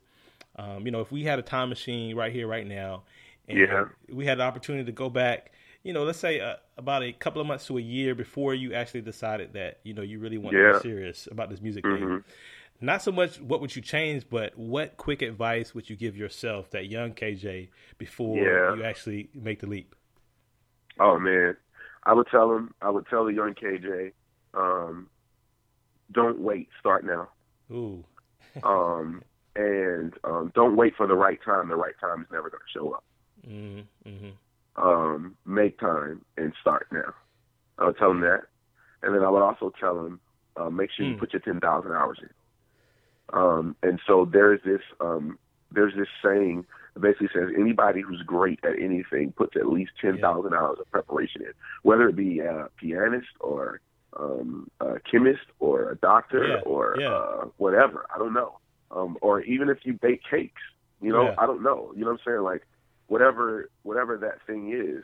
um, 0.55 0.85
you 0.85 0.91
know, 0.91 1.01
if 1.01 1.11
we 1.11 1.23
had 1.25 1.37
a 1.37 1.41
time 1.41 1.67
machine 1.67 2.15
right 2.15 2.31
here, 2.31 2.47
right 2.47 2.65
now, 2.65 3.03
and 3.49 3.59
Yeah. 3.59 3.85
we 4.09 4.25
had 4.25 4.37
the 4.37 4.43
opportunity 4.43 4.85
to 4.85 4.91
go 4.93 5.09
back, 5.09 5.51
you 5.85 5.93
know, 5.93 6.03
let's 6.03 6.17
say 6.17 6.39
uh, 6.39 6.55
about 6.77 7.03
a 7.03 7.13
couple 7.13 7.39
of 7.39 7.47
months 7.47 7.67
to 7.67 7.77
a 7.77 7.81
year 7.81 8.15
before 8.15 8.55
you 8.55 8.73
actually 8.73 9.01
decided 9.01 9.53
that, 9.53 9.79
you 9.83 9.93
know, 9.93 10.01
you 10.01 10.17
really 10.17 10.39
want 10.39 10.55
to 10.57 10.73
be 10.73 10.79
serious 10.79 11.27
about 11.31 11.51
this 11.51 11.61
music 11.61 11.83
thing. 11.83 11.93
Mhm. 11.99 12.23
Not 12.81 13.03
so 13.03 13.11
much 13.11 13.39
what 13.39 13.61
would 13.61 13.75
you 13.75 13.83
change, 13.83 14.27
but 14.27 14.57
what 14.57 14.97
quick 14.97 15.21
advice 15.21 15.75
would 15.75 15.87
you 15.87 15.95
give 15.95 16.17
yourself, 16.17 16.71
that 16.71 16.87
young 16.87 17.13
KJ, 17.13 17.69
before 17.99 18.35
Yeah. 18.43 18.73
you 18.75 18.83
actually 18.83 19.29
make 19.35 19.59
the 19.59 19.67
leap? 19.67 19.93
Oh 20.99 21.19
man, 21.19 21.55
I 22.03 22.13
would 22.13 22.27
tell 22.31 22.51
him. 22.51 22.73
I 22.81 22.89
would 22.89 23.05
tell 23.07 23.23
the 23.25 23.33
young 23.33 23.53
KJ, 23.53 24.11
um, 24.55 25.07
don't 26.11 26.39
wait. 26.39 26.67
Start 26.79 27.05
now. 27.05 27.29
Ooh, 27.71 28.03
Um, 28.63 29.21
and 29.55 30.13
um, 30.23 30.51
don't 30.55 30.75
wait 30.77 30.95
for 30.95 31.05
the 31.05 31.15
right 31.15 31.39
time. 31.43 31.69
The 31.69 31.75
right 31.75 31.97
time 31.99 32.21
is 32.23 32.27
never 32.31 32.49
going 32.49 32.61
to 32.61 32.79
show 32.79 32.91
up. 32.91 33.03
mm-hmm, 33.47 34.09
mm-hmm. 34.09 34.29
Um, 34.77 35.35
make 35.45 35.79
time 35.79 36.23
and 36.37 36.53
start 36.61 36.87
now. 36.91 37.13
I 37.77 37.85
would 37.85 37.97
tell 37.97 38.11
him 38.11 38.21
that, 38.21 38.43
and 39.03 39.13
then 39.15 39.23
I 39.23 39.29
would 39.29 39.41
also 39.41 39.71
tell 39.79 40.05
him 40.05 40.19
uh, 40.57 40.69
make 40.69 40.89
sure 40.91 41.05
you 41.05 41.13
Hmm. 41.13 41.19
put 41.19 41.33
your 41.33 41.41
ten 41.41 41.59
thousand 41.59 41.91
hours 41.91 42.19
in. 42.21 42.29
Um, 43.33 43.75
and 43.83 43.99
so 44.05 44.25
there's 44.31 44.61
this 44.63 44.81
um, 44.99 45.37
there's 45.71 45.93
this 45.95 46.07
saying 46.23 46.65
that 46.93 47.01
basically 47.01 47.29
says 47.33 47.49
anybody 47.57 48.01
who's 48.01 48.21
great 48.25 48.59
at 48.63 48.79
anything 48.79 49.33
puts 49.35 49.55
at 49.55 49.67
least 49.67 49.91
ten 49.99 50.17
thousand 50.19 50.53
hours 50.53 50.77
of 50.79 50.89
preparation 50.91 51.41
in, 51.41 51.51
whether 51.83 52.07
it 52.07 52.15
be 52.15 52.39
a 52.39 52.69
pianist 52.79 53.27
or 53.39 53.81
um, 54.17 54.69
a 54.79 54.99
chemist 55.09 55.41
or 55.59 55.89
a 55.91 55.95
doctor 55.97 56.47
Yeah, 56.47 56.61
or 56.65 56.95
yeah. 56.99 57.09
uh, 57.09 57.45
whatever. 57.57 58.05
I 58.13 58.17
don't 58.17 58.33
know. 58.33 58.59
Um, 58.91 59.17
or 59.21 59.41
even 59.41 59.67
if 59.69 59.79
you 59.83 59.93
bake 59.93 60.21
cakes, 60.29 60.61
you 61.01 61.11
know, 61.11 61.25
Yeah. 61.25 61.35
I 61.37 61.45
don't 61.45 61.63
know. 61.63 61.91
You 61.95 62.01
know 62.05 62.11
what 62.11 62.19
I'm 62.25 62.25
saying? 62.25 62.41
Like 62.43 62.61
whatever 63.07 63.69
whatever 63.83 64.17
that 64.17 64.39
thing 64.47 64.71
is, 64.73 65.03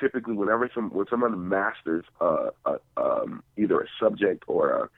typically 0.00 0.34
whenever 0.34 0.70
some 0.74 0.90
when 0.90 1.06
someone 1.10 1.48
masters 1.48 2.04
uh, 2.20 2.50
a, 2.66 2.76
um, 2.96 3.42
either 3.56 3.80
a 3.80 3.86
subject 4.02 4.44
or 4.46 4.70
a 4.70 4.88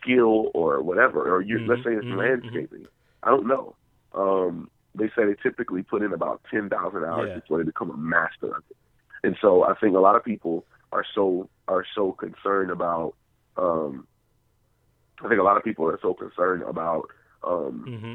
skill 0.00 0.50
or 0.54 0.82
whatever, 0.82 1.32
or 1.34 1.40
you 1.42 1.58
Mhm, 1.58 1.66
let's 1.66 1.82
say 1.84 1.92
it's 1.92 2.10
mhm, 2.10 2.10
landscaping, 2.10 2.86
I 3.22 3.30
don't 3.30 3.46
know. 3.46 3.76
Um, 4.14 4.70
they 4.94 5.06
say 5.08 5.24
they 5.26 5.36
typically 5.42 5.82
put 5.82 6.02
in 6.02 6.12
about 6.12 6.42
ten 6.50 6.68
thousand 6.68 7.04
hours 7.04 7.30
Yeah. 7.30 7.34
before 7.34 7.58
they 7.58 7.64
become 7.64 7.90
a 7.90 7.96
master 7.96 8.48
of 8.56 8.62
it. 8.70 8.76
And 9.22 9.36
so 9.40 9.64
I 9.64 9.74
think 9.74 9.96
a 9.96 10.00
lot 10.00 10.16
of 10.16 10.24
people 10.24 10.64
are 10.92 11.04
so 11.14 11.48
are 11.68 11.84
so 11.94 12.12
concerned 12.12 12.70
about. 12.70 13.14
Um, 13.56 14.06
I 15.24 15.28
think 15.28 15.40
a 15.40 15.44
lot 15.44 15.56
of 15.56 15.64
people 15.64 15.86
are 15.86 15.98
so 16.02 16.14
concerned 16.14 16.62
about 16.62 17.08
um, 17.42 17.88
Mm-hmm. 17.88 18.14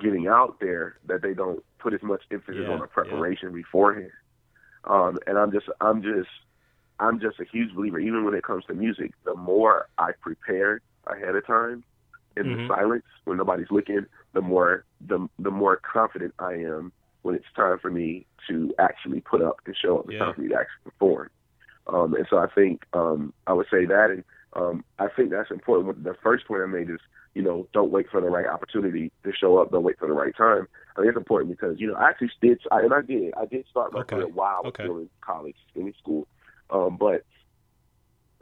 Getting 0.00 0.26
out 0.28 0.58
there 0.60 0.96
that 1.06 1.22
they 1.22 1.34
don't 1.34 1.62
put 1.80 1.94
as 1.94 2.02
much 2.02 2.22
emphasis 2.30 2.66
Yeah, 2.66 2.68
on 2.68 2.80
the 2.80 2.86
preparation 2.86 3.52
beforehand. 3.52 4.10
Um, 4.84 5.18
and 5.26 5.38
I'm 5.38 5.52
just, 5.52 5.66
I'm 5.80 6.02
just, 6.02 6.28
I'm 6.98 7.20
just 7.20 7.40
a 7.40 7.44
huge 7.50 7.74
believer. 7.74 7.98
Even 7.98 8.24
when 8.24 8.34
it 8.34 8.44
comes 8.44 8.64
to 8.66 8.74
music, 8.74 9.12
the 9.24 9.34
more 9.34 9.86
I 9.98 10.12
prepare 10.22 10.80
ahead 11.06 11.34
of 11.34 11.46
time 11.46 11.84
in 12.36 12.48
Mhm. 12.48 12.52
the 12.52 12.58
silence 12.66 13.04
when 13.24 13.38
nobody's 13.38 13.70
looking, 13.70 14.06
the 14.34 14.42
more 14.42 14.84
the 15.06 15.28
the 15.38 15.50
more 15.50 15.80
confident 15.92 16.34
I 16.38 16.54
am 16.54 16.92
when 17.22 17.34
it's 17.34 17.44
time 17.56 17.78
for 17.80 17.90
me 17.90 18.26
to 18.48 18.74
actually 18.78 19.20
put 19.20 19.42
up 19.42 19.56
and 19.66 19.76
show 19.76 19.98
up. 19.98 20.06
It's 20.08 20.16
Yeah. 20.16 20.18
time 20.18 20.34
for 20.34 20.40
me 20.42 20.48
to 20.48 20.54
actually 20.54 20.90
perform. 20.92 21.30
Um, 21.86 22.14
and 22.14 22.26
so 22.30 22.38
I 22.38 22.46
think 22.54 22.82
um, 22.92 23.32
I 23.46 23.52
would 23.52 23.66
say 23.70 23.86
that, 23.86 24.10
and 24.10 24.24
um, 24.54 24.84
I 24.98 25.08
think 25.14 25.30
that's 25.30 25.50
important. 25.50 26.04
The 26.04 26.14
first 26.22 26.46
point 26.46 26.62
I 26.62 26.66
made 26.66 26.90
is, 26.90 27.00
you 27.36 27.42
know, 27.42 27.68
don't 27.74 27.92
wait 27.92 28.06
for 28.10 28.22
the 28.22 28.30
right 28.30 28.46
opportunity 28.46 29.12
to 29.22 29.32
show 29.38 29.58
up. 29.58 29.70
Don't 29.70 29.84
wait 29.84 29.98
for 29.98 30.08
the 30.08 30.14
right 30.14 30.34
time. 30.34 30.66
I 30.96 31.02
think 31.02 31.10
it's 31.10 31.18
important 31.18 31.50
because 31.50 31.78
you 31.78 31.86
know 31.86 31.94
I 31.94 32.08
actually 32.08 32.30
did, 32.40 32.58
I, 32.72 32.80
and 32.80 32.94
I 32.94 33.02
did, 33.02 33.34
I 33.36 33.44
did 33.44 33.66
start 33.68 33.92
my 33.92 34.00
Okay. 34.00 34.16
career 34.16 34.26
while 34.26 34.56
I 34.56 34.60
was 34.62 34.68
Okay. 34.68 34.82
still 34.82 34.96
in 34.96 35.10
college, 35.22 35.56
in 35.74 35.92
school. 35.98 36.26
Um, 36.70 36.96
but 36.98 37.22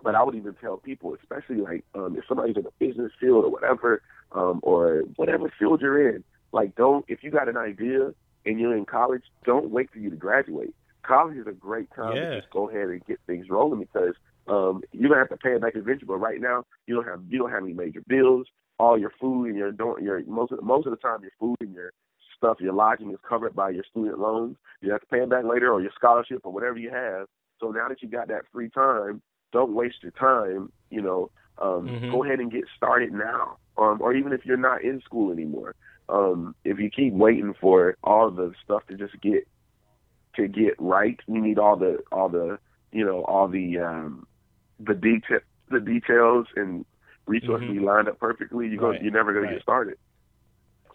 but 0.02 0.14
I 0.14 0.22
would 0.22 0.36
even 0.36 0.54
tell 0.54 0.76
people, 0.76 1.16
especially 1.20 1.56
like 1.56 1.84
um, 1.94 2.16
if 2.16 2.24
somebody's 2.28 2.56
in 2.56 2.66
a 2.66 2.70
business 2.78 3.10
field 3.20 3.44
or 3.44 3.50
whatever, 3.50 4.00
um, 4.32 4.60
or 4.62 5.02
whatever 5.16 5.52
field 5.58 5.80
you're 5.80 6.10
in, 6.14 6.22
like 6.52 6.76
don't 6.76 7.04
if 7.08 7.24
you 7.24 7.32
got 7.32 7.48
an 7.48 7.56
idea 7.56 8.12
and 8.46 8.60
you're 8.60 8.76
in 8.76 8.84
college, 8.84 9.22
don't 9.44 9.70
wait 9.70 9.90
for 9.92 9.98
you 9.98 10.10
to 10.10 10.16
graduate. 10.16 10.74
College 11.04 11.36
is 11.36 11.46
a 11.48 11.52
great 11.52 11.88
time 11.96 12.14
Yeah. 12.14 12.26
to 12.30 12.36
just 12.36 12.50
go 12.50 12.70
ahead 12.70 12.88
and 12.90 13.04
get 13.06 13.18
things 13.26 13.46
rolling 13.50 13.80
because 13.80 14.14
um, 14.48 14.82
you're 14.92 15.08
gonna 15.08 15.20
have 15.20 15.28
to 15.30 15.36
pay 15.36 15.50
it 15.50 15.62
back 15.62 15.72
eventually. 15.74 16.06
But 16.06 16.18
right 16.18 16.40
now, 16.40 16.64
you 16.86 16.94
don't 16.94 17.06
have 17.06 17.22
you 17.28 17.38
don't 17.38 17.50
have 17.50 17.64
any 17.64 17.74
major 17.74 18.02
bills. 18.06 18.46
All 18.78 18.98
your 18.98 19.12
food 19.20 19.46
and 19.46 19.56
your 19.56 19.72
don't 19.72 20.02
your 20.02 20.24
most 20.26 20.52
of 20.52 20.62
most 20.62 20.86
of 20.86 20.90
the 20.90 20.96
time 20.96 21.22
your 21.22 21.30
food 21.38 21.56
and 21.60 21.74
your 21.74 21.92
stuff, 22.36 22.58
your 22.60 22.72
lodging 22.72 23.10
is 23.10 23.18
covered 23.26 23.54
by 23.54 23.70
your 23.70 23.84
student 23.90 24.18
loans. 24.18 24.56
You 24.80 24.90
have 24.92 25.00
to 25.00 25.06
pay 25.06 25.20
them 25.20 25.28
back 25.28 25.44
later 25.44 25.72
or 25.72 25.80
your 25.80 25.92
scholarship 25.94 26.40
or 26.44 26.52
whatever 26.52 26.78
you 26.78 26.90
have. 26.90 27.26
So 27.60 27.70
now 27.70 27.88
that 27.88 28.02
you 28.02 28.08
got 28.08 28.28
that 28.28 28.42
free 28.52 28.68
time, 28.70 29.22
don't 29.52 29.74
waste 29.74 30.02
your 30.02 30.12
time. 30.12 30.72
You 30.90 31.02
know, 31.02 31.30
um, 31.62 31.88
Mhm. 31.88 32.10
go 32.10 32.24
ahead 32.24 32.40
and 32.40 32.50
get 32.50 32.64
started 32.76 33.12
now. 33.12 33.58
Um, 33.76 34.00
or 34.00 34.14
even 34.14 34.32
if 34.32 34.44
you're 34.44 34.56
not 34.56 34.82
in 34.82 35.00
school 35.00 35.32
anymore, 35.32 35.74
um, 36.08 36.54
if 36.64 36.78
you 36.78 36.90
keep 36.90 37.12
waiting 37.12 37.54
for 37.60 37.96
all 38.04 38.30
the 38.30 38.52
stuff 38.62 38.86
to 38.88 38.96
just 38.96 39.20
get 39.20 39.46
to 40.36 40.48
get 40.48 40.74
right, 40.78 41.18
you 41.26 41.40
need 41.40 41.58
all 41.58 41.76
the 41.76 42.02
all 42.12 42.28
the 42.28 42.58
you 42.92 43.04
know 43.04 43.24
all 43.24 43.48
the 43.48 43.78
um, 43.78 44.26
the 44.78 44.94
detail 44.94 45.40
the 45.70 45.80
details 45.80 46.46
and 46.56 46.84
resources 47.26 47.68
Mhm. 47.68 47.72
be 47.74 47.80
lined 47.80 48.08
up 48.08 48.18
perfectly. 48.18 48.68
You're 48.68 48.80
Right, 48.82 48.92
going 48.96 49.02
you're 49.04 49.12
never 49.12 49.32
going 49.32 49.44
right. 49.44 49.50
to 49.50 49.56
get 49.56 49.62
started. 49.62 49.98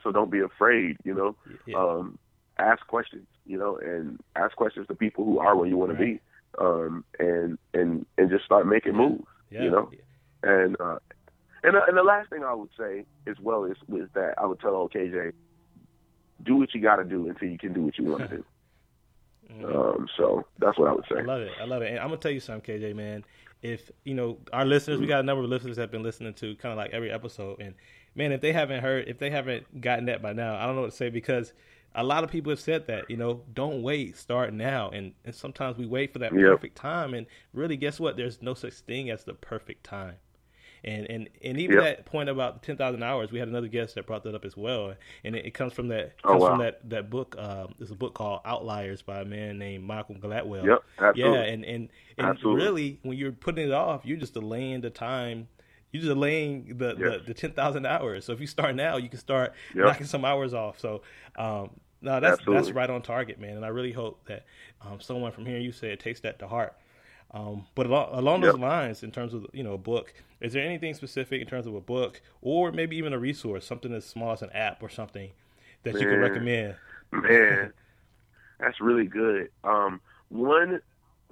So 0.03 0.11
don't 0.11 0.29
be 0.31 0.39
afraid. 0.39 0.97
You 1.03 1.13
know, 1.13 1.35
Yeah. 1.65 1.77
um, 1.77 2.17
ask 2.57 2.85
questions, 2.87 3.27
you 3.45 3.57
know, 3.57 3.77
and 3.77 4.19
ask 4.35 4.55
questions 4.55 4.87
to 4.87 4.95
people 4.95 5.25
who 5.25 5.39
are 5.39 5.55
where 5.55 5.67
you 5.67 5.77
want 5.77 5.91
to 5.91 5.97
be, 5.97 6.19
um, 6.57 7.03
and 7.19 7.57
and 7.73 8.05
and 8.17 8.29
just 8.29 8.45
start 8.45 8.65
making 8.67 8.95
moves, 8.95 9.25
yeah. 9.49 9.63
you 9.63 9.71
know. 9.71 9.89
And 10.43 10.79
uh, 10.79 10.99
and 11.63 11.75
uh, 11.75 11.81
and 11.87 11.97
the 11.97 12.03
last 12.03 12.29
thing 12.29 12.43
I 12.43 12.53
would 12.53 12.69
say 12.77 13.05
as 13.27 13.37
well 13.39 13.65
is 13.65 13.77
is 13.93 14.09
that 14.13 14.35
I 14.37 14.45
would 14.45 14.59
tell 14.59 14.75
old 14.75 14.93
KJ, 14.93 15.33
do 16.43 16.55
what 16.55 16.73
you 16.73 16.81
got 16.81 16.97
to 16.97 17.03
do 17.03 17.27
until 17.27 17.49
you 17.49 17.57
can 17.57 17.73
do 17.73 17.81
what 17.81 17.97
you 17.97 18.05
want 18.05 18.29
to 18.29 18.37
do. 18.37 18.45
Mhm. 19.51 19.75
Um, 19.97 20.07
so 20.15 20.45
that's 20.59 20.77
what 20.77 20.87
I 20.89 20.93
would 20.93 21.05
say. 21.11 21.17
I 21.19 21.23
love 21.23 21.41
it. 21.41 21.51
I 21.59 21.65
love 21.65 21.81
it. 21.81 21.89
And 21.89 21.99
I'm 21.99 22.07
gonna 22.09 22.17
tell 22.21 22.31
you 22.31 22.39
something, 22.39 22.79
KJ, 22.79 22.93
man. 22.95 23.25
If 23.61 23.91
you 24.03 24.13
know 24.13 24.37
our 24.53 24.65
listeners, 24.65 24.99
we 24.99 25.07
got 25.07 25.19
a 25.19 25.23
number 25.23 25.43
of 25.43 25.49
listeners 25.49 25.75
that 25.75 25.83
have 25.83 25.91
been 25.91 26.03
listening 26.03 26.33
to 26.35 26.55
kind 26.55 26.71
of 26.71 26.77
like 26.77 26.91
every 26.91 27.11
episode, 27.11 27.59
and 27.59 27.75
man, 28.15 28.31
if 28.31 28.41
they 28.41 28.53
haven't 28.53 28.81
heard, 28.81 29.07
if 29.07 29.19
they 29.19 29.29
haven't 29.29 29.81
gotten 29.81 30.05
that 30.05 30.21
by 30.21 30.33
now, 30.33 30.55
I 30.55 30.65
don't 30.65 30.75
know 30.75 30.81
what 30.81 30.91
to 30.91 30.97
say 30.97 31.09
because 31.09 31.53
a 31.95 32.03
lot 32.03 32.23
of 32.23 32.29
people 32.29 32.51
have 32.51 32.59
said 32.59 32.87
that 32.87 33.09
you 33.09 33.17
know 33.17 33.41
don't 33.53 33.81
wait 33.81 34.15
start 34.15 34.53
now 34.53 34.89
and 34.89 35.13
and 35.25 35.33
sometimes 35.33 35.77
we 35.77 35.85
wait 35.85 36.13
for 36.13 36.19
that 36.19 36.31
yep. 36.33 36.43
perfect 36.43 36.75
time 36.75 37.13
and 37.13 37.25
really 37.53 37.75
guess 37.75 37.99
what 37.99 38.15
there's 38.15 38.41
no 38.41 38.53
such 38.53 38.73
thing 38.73 39.09
as 39.09 39.23
the 39.23 39.33
perfect 39.33 39.83
time 39.83 40.15
and 40.83 41.05
and 41.09 41.29
and 41.43 41.59
even 41.59 41.77
yep. 41.77 41.83
that 41.83 42.05
point 42.05 42.29
about 42.29 42.63
ten 42.63 42.77
thousand 42.77 43.03
hours, 43.03 43.31
we 43.31 43.39
had 43.39 43.47
another 43.47 43.67
guest 43.67 43.95
that 43.95 44.05
brought 44.05 44.23
that 44.23 44.35
up 44.35 44.45
as 44.45 44.55
well, 44.55 44.93
and 45.23 45.35
it, 45.35 45.45
it 45.45 45.53
comes 45.53 45.73
from 45.73 45.89
that 45.89 46.13
oh, 46.23 46.29
comes 46.29 46.41
wow. 46.41 46.49
from 46.49 46.59
that 46.59 46.89
that 46.89 47.09
book. 47.09 47.35
Um, 47.37 47.75
there's 47.77 47.91
a 47.91 47.95
book 47.95 48.13
called 48.13 48.41
Outliers 48.45 49.01
by 49.01 49.21
a 49.21 49.25
man 49.25 49.57
named 49.57 49.85
Malcolm 49.85 50.19
Gladwell. 50.19 50.65
Yep, 50.65 50.83
absolutely. 50.99 51.37
Yeah, 51.37 51.43
and 51.43 51.65
and, 51.65 51.89
and 52.17 52.43
really, 52.43 52.99
when 53.03 53.17
you're 53.17 53.31
putting 53.31 53.67
it 53.67 53.73
off, 53.73 54.05
you're 54.05 54.17
just 54.17 54.33
delaying 54.33 54.81
the 54.81 54.89
time. 54.89 55.47
You're 55.91 56.01
just 56.01 56.13
delaying 56.13 56.77
the, 56.77 56.95
yes. 56.99 56.99
the, 56.99 57.23
the 57.27 57.33
ten 57.33 57.51
thousand 57.51 57.85
hours. 57.85 58.25
So 58.25 58.33
if 58.33 58.39
you 58.39 58.47
start 58.47 58.75
now, 58.75 58.97
you 58.97 59.09
can 59.09 59.19
start 59.19 59.53
yep. 59.73 59.85
knocking 59.85 60.05
some 60.05 60.23
hours 60.23 60.53
off. 60.53 60.79
So 60.79 61.01
um, 61.35 61.71
no, 62.01 62.19
that's 62.19 62.39
Absolutely. 62.39 62.63
that's 62.63 62.75
right 62.75 62.89
on 62.89 63.01
target, 63.01 63.39
man. 63.39 63.57
And 63.57 63.65
I 63.65 63.69
really 63.69 63.91
hope 63.91 64.25
that 64.27 64.45
um, 64.81 65.01
someone 65.01 65.31
from 65.31 65.45
here 65.45 65.57
you 65.57 65.71
said 65.71 65.99
takes 65.99 66.21
that 66.21 66.39
to 66.39 66.47
heart. 66.47 66.75
Um, 67.31 67.67
but 67.75 67.85
along, 67.85 68.09
along 68.11 68.41
those 68.41 68.53
yep. 68.53 68.61
lines, 68.61 69.03
in 69.03 69.11
terms 69.11 69.33
of 69.33 69.45
you 69.53 69.63
know 69.63 69.73
a 69.73 69.77
book, 69.77 70.13
is 70.41 70.53
there 70.53 70.63
anything 70.63 70.93
specific 70.93 71.41
in 71.41 71.47
terms 71.47 71.67
of 71.67 71.75
a 71.75 71.81
book, 71.81 72.21
or 72.41 72.71
maybe 72.71 72.97
even 72.97 73.13
a 73.13 73.19
resource, 73.19 73.65
something 73.65 73.93
as 73.93 74.05
small 74.05 74.31
as 74.31 74.41
an 74.41 74.49
app 74.51 74.81
or 74.81 74.89
something 74.89 75.29
that 75.83 75.93
man, 75.93 76.01
you 76.01 76.09
can 76.09 76.19
recommend? 76.19 76.75
Man, 77.11 77.73
that's 78.59 78.81
really 78.81 79.05
good. 79.05 79.49
Um, 79.63 80.01
one, 80.29 80.81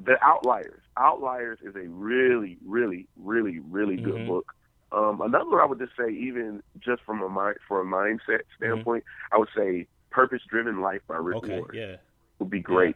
the 0.03 0.23
Outliers. 0.23 0.81
Outliers 0.97 1.59
is 1.63 1.75
a 1.75 1.87
really, 1.87 2.57
really, 2.65 3.07
really, 3.17 3.59
really 3.59 3.97
good 3.97 4.15
mm-hmm. 4.15 4.27
book. 4.27 4.53
Um, 4.91 5.21
another, 5.21 5.61
I 5.61 5.65
would 5.65 5.79
just 5.79 5.93
say, 5.97 6.09
even 6.11 6.61
just 6.79 7.01
from 7.03 7.21
a 7.21 7.29
mind, 7.29 7.57
for 7.67 7.81
a 7.81 7.85
mindset 7.85 8.19
mm-hmm. 8.27 8.65
standpoint, 8.65 9.03
mm-hmm. 9.03 9.35
I 9.35 9.37
would 9.39 9.49
say 9.55 9.87
"Purpose 10.11 10.41
Driven 10.47 10.79
Life" 10.81 11.01
by 11.07 11.17
Rick 11.17 11.37
okay, 11.37 11.59
Warren. 11.59 11.75
Yeah, 11.75 11.95
would 12.39 12.49
be 12.49 12.61
great. 12.61 12.95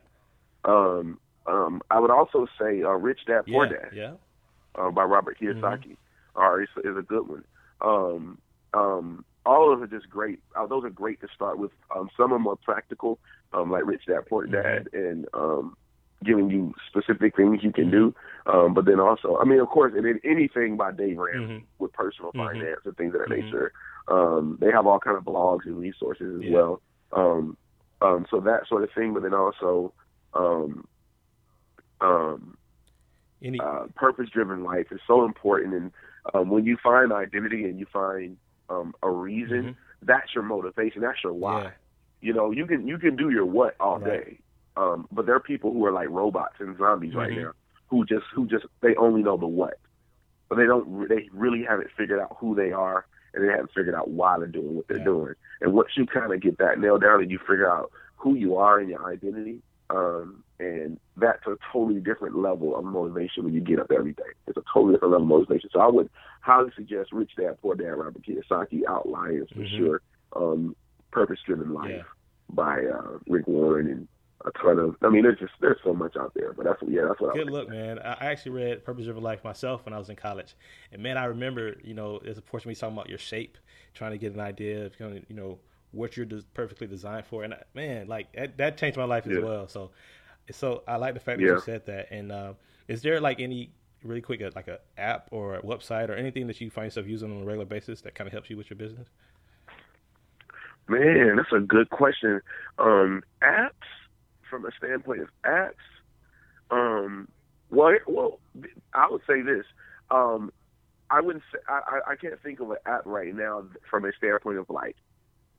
Yeah. 0.66 0.72
Um, 0.72 1.20
um, 1.48 1.82
I 1.90 2.00
would 2.00 2.12
also 2.12 2.48
say 2.60 2.84
uh, 2.84 2.92
Rich 2.92 3.22
Dad 3.28 3.44
Poor 3.48 3.68
Dad 3.68 3.90
yeah. 3.94 4.14
Uh, 4.76 4.90
by 4.90 5.04
Robert 5.04 5.38
Kiyosaki 5.40 5.98
mm-hmm. 6.36 6.64
is, 6.64 6.70
is 6.86 6.98
a 6.98 7.02
good 7.02 7.28
one. 7.28 7.44
Um, 7.82 8.38
um, 8.74 9.26
all 9.46 9.72
of 9.72 9.80
them 9.80 9.84
are 9.84 10.00
just 10.00 10.10
great. 10.10 10.40
Uh, 10.56 10.68
those 10.68 10.84
are 10.84 10.90
great 10.90 11.20
to 11.22 11.28
start 11.36 11.58
with. 11.58 11.72
Um, 11.96 12.10
some 12.16 12.32
are 12.32 12.40
more 12.40 12.58
practical, 12.58 13.20
um, 13.54 13.72
like 13.72 13.86
Rich 13.86 14.04
Dad 14.08 14.22
Poor 14.30 14.44
mm-hmm. 14.44 14.54
Dad, 14.54 14.88
mm-hmm. 14.94 14.98
and 14.98 15.28
um, 15.34 15.78
giving 16.24 16.50
you 16.50 16.74
specific 16.88 17.36
things 17.36 17.64
you 17.64 17.72
can 17.72 17.90
do. 17.90 18.14
Um, 18.46 18.74
but 18.74 18.86
then 18.86 19.00
also, 19.00 19.38
I 19.42 19.46
mean, 19.46 19.60
of 19.60 19.68
course, 19.70 19.94
and 19.96 20.20
anything 20.24 20.78
by 20.78 20.92
Dave 20.92 21.18
Ramsey 21.18 21.40
mm-hmm. 21.40 21.66
with 21.80 21.94
personal 21.94 22.32
mm-hmm. 22.32 22.60
finance 22.60 22.82
and 22.86 22.96
things 22.98 23.14
of 23.16 23.22
that 23.22 23.30
mm-hmm. 23.30 23.46
nature. 23.46 23.74
Um, 24.08 24.58
they 24.62 24.72
have 24.72 24.88
all 24.88 25.00
kind 25.00 25.18
of 25.18 25.24
blogs 25.24 25.66
and 25.66 25.78
resources 25.78 26.42
as 26.42 26.50
yeah. 26.50 26.56
well. 26.56 26.82
Um, 27.14 27.58
um, 28.02 28.26
so 28.30 28.40
that 28.42 28.68
sort 28.68 28.84
of 28.84 28.90
thing. 28.96 29.14
But 29.14 29.24
then 29.24 29.34
also, 29.34 29.94
um, 30.34 30.88
um, 32.02 32.58
Any... 33.44 33.60
uh, 33.60 33.86
purpose-driven 33.96 34.64
life 34.64 34.88
is 34.92 35.00
so 35.08 35.26
important. 35.26 35.74
And 35.74 35.92
um, 36.34 36.50
when 36.50 36.66
you 36.66 36.78
find 36.82 37.12
identity 37.12 37.64
and 37.66 37.80
you 37.80 37.86
find 37.92 38.38
um, 38.70 38.94
a 39.02 39.10
reason, 39.10 39.64
mm-hmm. 39.64 40.06
that's 40.06 40.34
your 40.34 40.44
motivation. 40.44 41.02
That's 41.02 41.24
your 41.24 41.34
why. 41.34 41.64
Yeah. 41.64 41.70
You 42.22 42.34
know, 42.34 42.52
you 42.52 42.68
can 42.68 42.88
you 42.88 43.00
can 43.00 43.16
do 43.16 43.32
your 43.32 43.46
what 43.46 43.76
all 43.80 44.00
right. 44.00 44.26
day, 44.26 44.40
um, 44.78 45.08
but 45.12 45.26
there 45.26 45.36
are 45.36 45.40
people 45.40 45.74
who 45.74 45.84
are 45.86 45.92
like 45.92 46.08
robots 46.10 46.56
and 46.60 46.78
zombies 46.78 47.12
mm-hmm. 47.12 47.18
right 47.18 47.32
now 47.36 47.52
who 47.92 48.06
just 48.06 48.26
who 48.34 48.48
just 48.48 48.66
they 48.82 48.96
only 48.96 49.22
know 49.22 49.38
the 49.38 49.48
what, 49.48 49.78
but 50.48 50.56
they 50.56 50.66
don't 50.66 51.10
they 51.10 51.30
really 51.34 51.64
haven't 51.68 51.90
figured 51.98 52.20
out 52.20 52.38
who 52.40 52.56
they 52.56 52.72
are 52.72 53.06
and 53.34 53.44
they 53.44 53.52
haven't 53.52 53.72
figured 53.76 53.96
out 53.96 54.10
why 54.10 54.38
they're 54.38 54.48
doing 54.48 54.76
what 54.76 54.88
they're 54.88 54.98
yeah. 55.00 55.04
doing. 55.04 55.34
And 55.62 55.74
once 55.74 55.90
you 55.96 56.06
kind 56.06 56.34
of 56.34 56.42
get 56.42 56.58
that 56.58 56.80
nailed 56.80 57.02
down 57.02 57.22
and 57.22 57.30
you 57.30 57.40
figure 57.40 57.70
out 57.70 57.92
who 58.16 58.36
you 58.36 58.56
are 58.58 58.80
and 58.80 58.90
your 58.90 59.12
identity, 59.12 59.62
um, 59.90 60.44
and 60.62 61.00
that's 61.18 61.46
a 61.48 61.58
totally 61.74 62.00
different 62.00 62.38
level 62.38 62.76
of 62.76 62.86
motivation 62.86 63.44
when 63.44 63.54
you 63.54 63.62
get 63.62 63.80
up 63.80 63.92
every 63.92 64.14
day. 64.14 64.24
It's 64.48 64.58
a 64.58 64.64
totally 64.72 64.94
different 64.94 65.14
level 65.14 65.26
of 65.26 65.30
motivation. 65.30 65.70
So 65.74 65.80
I 65.80 65.88
would 65.88 66.10
highly 66.42 66.72
suggest 66.76 67.12
Rich 67.12 67.32
Dad 67.38 67.58
Poor 67.62 67.76
Dad, 67.76 67.90
Robert 67.90 68.22
Kiyosaki, 68.24 68.82
Outliers 68.88 69.50
for 69.50 69.60
mm-hmm. 69.60 69.78
sure. 69.78 70.02
Um, 70.36 70.76
Purpose 71.12 71.40
Driven 71.46 71.74
Life 71.74 71.90
yeah. 71.90 72.02
by 72.50 72.86
uh, 72.86 73.18
Rick 73.28 73.48
Warren 73.48 73.88
and 73.88 74.08
a 74.46 74.52
ton 74.52 74.78
of. 74.78 74.96
I 75.02 75.10
mean, 75.10 75.24
there's 75.24 75.40
just 75.40 75.54
there's 75.62 75.80
so 75.84 75.94
much 75.94 76.16
out 76.16 76.32
there, 76.36 76.54
but 76.54 76.66
that's 76.66 76.82
yeah, 76.88 77.06
that's 77.08 77.20
what. 77.20 77.34
Good 77.34 77.50
I 77.50 77.52
look, 77.52 77.70
man. 77.70 78.00
I 78.00 78.28
actually 78.28 78.52
read 78.52 78.86
Purpose 78.86 79.06
Driven 79.06 79.24
Life 79.24 79.44
myself 79.44 79.84
when 79.86 79.94
I 79.94 79.98
was 79.98 80.10
in 80.10 80.16
college, 80.16 80.56
and 80.92 81.02
man, 81.02 81.18
I 81.18 81.26
remember 81.26 81.76
you 81.84 81.94
know 81.94 82.20
there's 82.24 82.38
a 82.38 82.42
portion 82.42 82.70
me 82.70 82.76
talking 82.76 82.96
about 82.96 83.10
your 83.10 83.18
shape, 83.18 83.58
trying 83.94 84.12
to 84.12 84.18
get 84.18 84.34
an 84.34 84.40
idea 84.40 84.86
of 84.86 84.94
of 85.02 85.14
you 85.28 85.36
know 85.36 85.60
what 85.92 86.16
you're 86.16 86.28
perfectly 86.54 86.88
designed 86.88 87.26
for. 87.26 87.44
And 87.44 87.56
man, 87.74 88.08
like 88.08 88.32
that, 88.34 88.58
that 88.58 88.78
changed 88.78 88.98
my 88.98 89.04
life 89.04 89.26
as 89.28 89.34
yeah. 89.34 89.44
well. 89.44 89.68
So, 89.68 89.92
so 90.50 90.84
I 90.88 90.96
like 90.98 91.14
the 91.14 91.20
fact 91.20 91.40
that 91.40 91.46
yeah. 91.46 91.54
you 91.54 91.60
said 91.62 91.86
that. 91.86 92.12
And 92.12 92.32
uh, 92.32 92.54
is 92.88 93.02
there 93.02 93.20
like 93.20 93.40
any 93.40 93.72
really 94.04 94.22
quick 94.22 94.42
like 94.56 94.68
a 94.68 94.80
app 94.98 95.28
or 95.32 95.56
a 95.56 95.62
website 95.62 96.10
or 96.10 96.16
anything 96.16 96.48
that 96.48 96.60
you 96.60 96.70
find 96.70 96.86
yourself 96.86 97.08
using 97.08 97.32
on 97.32 97.44
a 97.44 97.46
regular 97.46 97.66
basis 97.66 98.02
that 98.02 98.16
kind 98.16 98.28
of 98.28 98.34
helps 98.34 98.50
you 98.50 98.58
with 98.58 98.70
your 98.70 98.78
business? 98.78 99.08
Man, 100.88 101.38
that's 101.38 101.52
a 101.54 101.60
good 101.60 101.90
question. 101.90 102.42
Um, 102.78 103.24
apps, 103.42 103.72
from 104.50 104.66
a 104.66 104.72
standpoint 104.78 105.22
of 105.22 105.30
apps, 105.46 105.74
um, 106.70 107.28
well, 107.70 107.94
well, 108.08 108.40
I 108.94 109.08
would 109.10 109.22
say 109.28 109.42
this. 109.42 109.66
Um, 110.10 110.52
I 111.10 111.22
wouldn't 111.22 111.44
say 111.52 111.60
I, 111.68 112.12
I 112.12 112.16
can't 112.16 112.42
think 112.42 112.60
of 112.60 112.72
an 112.72 112.78
app 112.86 113.06
right 113.06 113.34
now 113.34 113.64
from 113.90 114.06
a 114.06 114.12
standpoint 114.18 114.58
of 114.58 114.70
like 114.70 114.96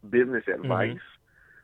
business 0.08 0.44
mm-hmm. 0.46 0.62
advice. 0.62 0.90
Mm-hmm. 0.90 1.21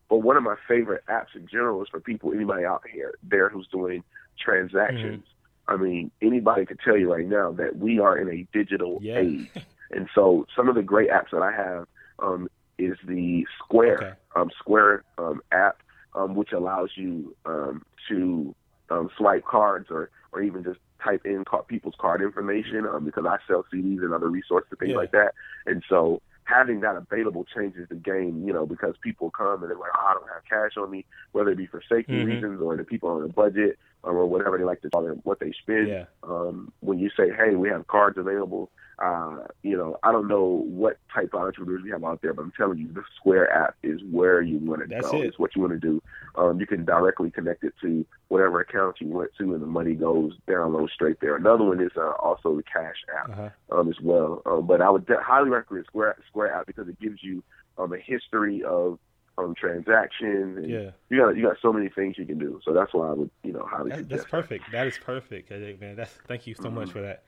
But 0.09 0.19
one 0.19 0.37
of 0.37 0.43
my 0.43 0.57
favorite 0.67 1.05
apps 1.09 1.35
in 1.35 1.47
general 1.47 1.83
is 1.83 1.89
for 1.89 2.01
people, 2.01 2.33
anybody 2.33 2.65
out 2.65 2.83
here 2.91 3.15
there 3.23 3.49
who's 3.49 3.69
doing 3.69 4.03
transactions. 4.43 5.25
Mm-hmm. 5.25 5.73
I 5.73 5.77
mean, 5.77 6.11
anybody 6.23 6.65
could 6.65 6.81
tell 6.83 6.97
you 6.97 7.13
right 7.13 7.27
now 7.27 7.53
that 7.53 7.77
we 7.77 7.99
are 7.99 8.17
in 8.17 8.29
a 8.29 8.47
digital 8.57 8.99
yeah. 9.03 9.19
age. 9.19 9.51
and 9.91 10.09
so 10.15 10.47
some 10.57 10.69
of 10.69 10.75
the 10.75 10.83
great 10.83 11.11
apps 11.11 11.31
that 11.33 11.43
I 11.43 11.53
have 11.53 11.87
um, 12.21 12.49
is 12.79 12.97
the 13.07 13.47
Square 13.59 13.97
okay. 13.97 14.13
um, 14.35 14.51
Square 14.59 15.05
um, 15.19 15.43
app, 15.53 15.83
um, 16.15 16.35
which 16.35 16.53
allows 16.53 16.91
you 16.95 17.37
um, 17.45 17.85
to 18.09 18.55
um, 18.91 19.11
swipe 19.17 19.45
cards 19.45 19.89
or, 19.91 20.11
or 20.33 20.43
even 20.43 20.65
just 20.65 20.79
type 21.05 21.23
in 21.25 21.45
people's 21.69 21.95
card 21.99 22.23
information 22.23 22.87
um, 22.87 23.05
because 23.05 23.25
I 23.27 23.37
sell 23.47 23.65
CDs 23.73 24.03
and 24.03 24.13
other 24.13 24.29
resources 24.29 24.69
and 24.71 24.79
things 24.79 24.93
yeah. 24.93 24.97
like 24.97 25.13
that. 25.13 25.35
And 25.67 25.83
so 25.89 26.23
having 26.49 26.81
that 26.81 26.97
available 26.97 27.45
changes 27.45 27.89
the 27.89 27.95
game, 27.95 28.43
you 28.47 28.53
know, 28.53 28.65
because 28.65 28.95
people 29.03 29.31
come 29.31 29.63
and 29.63 29.71
they're 29.71 29.79
like, 29.79 29.91
oh, 29.95 30.07
I 30.07 30.15
don't 30.15 30.29
have 30.29 30.45
cash 30.49 30.77
on 30.77 30.91
me, 30.91 31.05
whether 31.33 31.51
it 31.51 31.57
be 31.57 31.67
for 31.67 31.83
safety 31.89 32.15
mm-hmm. 32.15 32.27
reasons 32.27 32.63
or 32.63 32.77
the 32.77 32.85
people 32.85 33.11
on 33.11 33.23
a 33.23 33.29
budget 33.29 33.79
or 34.03 34.27
whatever 34.27 34.57
they 34.57 34.65
like 34.65 34.81
to 34.83 34.91
call 34.91 35.07
it, 35.07 35.19
what 35.25 35.41
they 35.41 35.53
spend. 35.61 35.89
Yeah. 35.89 36.05
Um, 36.23 36.73
when 36.81 36.99
you 36.99 37.11
say, 37.11 37.31
hey, 37.37 37.55
we 37.55 37.69
have 37.69 37.87
cards 37.87 38.17
available, 38.17 38.71
uh, 39.01 39.45
you 39.63 39.77
know, 39.77 39.97
I 40.03 40.11
don't 40.11 40.27
know 40.27 40.65
what 40.67 40.99
type 41.15 41.31
of 41.33 41.41
entrepreneurs 41.41 41.83
we 41.85 41.91
have 41.91 42.03
out 42.03 42.21
there, 42.21 42.35
but 42.35 42.43
I'm 42.43 42.53
telling 42.57 42.79
you, 42.79 42.93
the 42.93 43.05
Square 43.17 43.53
app 43.53 43.77
is 43.83 44.01
where 44.11 44.43
you 44.43 44.59
want 44.59 44.83
to 44.83 44.89
That's 44.89 45.11
go. 45.11 45.19
It. 45.19 45.27
It's 45.27 45.39
what 45.39 45.55
you 45.55 45.63
want 45.63 45.75
to 45.75 45.79
do. 45.79 46.03
Um, 46.35 46.59
you 46.59 46.67
can 46.67 46.85
directly 46.85 47.31
connect 47.31 47.63
it 47.63 47.75
to 47.83 48.05
whatever 48.27 48.61
account 48.61 48.97
you 49.01 49.09
want 49.09 49.31
to, 49.39 49.55
and 49.55 49.63
the 49.63 49.67
money 49.67 49.95
goes 49.95 50.33
download 50.49 50.91
straight 50.91 51.21
there. 51.21 51.37
Another 51.37 51.65
one 51.65 51.81
is 51.81 51.93
uh, 51.97 52.11
also 52.21 52.57
the 52.57 52.65
Cash 52.65 52.97
app 53.17 53.31
uh-huh. 53.31 53.79
um, 53.79 53.89
as 53.89 54.01
well. 54.01 54.43
Um, 54.47 54.67
but 54.67 54.81
I 54.81 54.91
would 54.91 55.07
de- 55.07 55.23
highly 55.23 55.51
recommend 55.51 55.87
Square 55.87 56.17
Square 56.29 56.55
app 56.55 56.67
because 56.67 56.89
it 56.89 56.99
gives 56.99 57.23
you 57.23 57.45
um, 57.79 57.93
a 57.93 57.99
history 57.99 58.65
of 58.65 58.99
um, 59.37 59.55
transactions. 59.55 60.67
Yeah, 60.69 60.91
you 61.09 61.19
got 61.19 61.37
you 61.37 61.43
got 61.45 61.57
so 61.63 61.73
many 61.73 61.89
things 61.89 62.19
you 62.19 62.27
can 62.27 62.41
do. 62.41 62.61
So 62.65 62.73
that's 62.73 62.93
why 62.93 63.11
I 63.11 63.13
would 63.13 63.31
you 63.45 63.53
know 63.53 63.65
highly. 63.65 63.91
That, 63.91 64.09
that's 64.09 64.25
perfect. 64.25 64.73
That 64.73 64.89
is 64.89 64.99
perfect. 64.99 65.53
I 65.53 65.61
think, 65.61 65.81
man. 65.81 65.95
That's 65.95 66.11
thank 66.27 66.49
you 66.49 66.55
so 66.55 66.65
mm-hmm. 66.65 66.75
much 66.75 66.91
for 66.91 67.01
that 67.03 67.23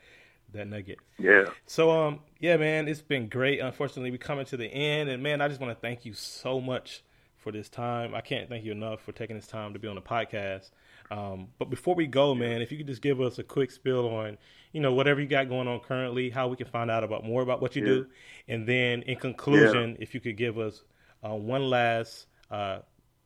that 0.53 0.69
nugget. 0.69 0.99
Yeah. 1.19 1.45
So 1.67 1.91
um 1.91 2.21
yeah 2.39 2.57
man, 2.57 2.89
it's 2.89 3.03
been 3.03 3.29
great. 3.29 3.61
Unfortunately, 3.61 4.11
we 4.11 4.19
coming 4.19 4.47
to 4.47 4.57
the 4.57 4.67
end, 4.67 5.09
and 5.09 5.23
man, 5.23 5.41
I 5.41 5.49
just 5.49 5.61
want 5.61 5.77
to 5.77 5.81
thank 5.81 6.05
you 6.05 6.15
so 6.15 6.61
much 6.61 7.03
for 7.37 7.51
this 7.51 7.69
time. 7.69 8.15
I 8.15 8.21
can't 8.21 8.49
thank 8.49 8.65
you 8.65 8.73
enough 8.73 9.01
for 9.01 9.13
taking 9.13 9.37
this 9.37 9.47
time 9.47 9.73
to 9.73 9.79
be 9.79 9.89
on 9.89 9.95
the 9.95 10.03
podcast. 10.03 10.71
Um, 11.11 11.49
but 11.59 11.71
before 11.71 11.95
we 11.95 12.07
go, 12.07 12.35
man, 12.35 12.63
if 12.63 12.71
you 12.71 12.79
could 12.79 12.87
just 12.87 13.03
give 13.03 13.21
us 13.21 13.39
a 13.39 13.43
quick 13.43 13.71
spill 13.71 14.09
on, 14.09 14.39
you 14.73 14.81
know, 14.81 14.93
whatever 14.93 15.21
you 15.21 15.27
got 15.27 15.49
going 15.49 15.67
on 15.67 15.81
currently, 15.81 16.31
how 16.31 16.47
we 16.47 16.57
can 16.57 16.69
find 16.69 16.91
out 16.91 17.03
about 17.03 17.25
more 17.25 17.43
about 17.43 17.61
what 17.61 17.75
you 17.75 17.83
yeah. 17.83 17.89
do, 17.89 18.07
and 18.47 18.67
then 18.69 19.03
in 19.03 19.19
conclusion, 19.19 19.91
yeah. 19.91 19.97
if 19.99 20.15
you 20.15 20.21
could 20.21 20.37
give 20.37 20.59
us 20.59 20.85
uh, 21.25 21.35
one 21.35 21.69
last, 21.69 22.27
uh, 22.51 22.79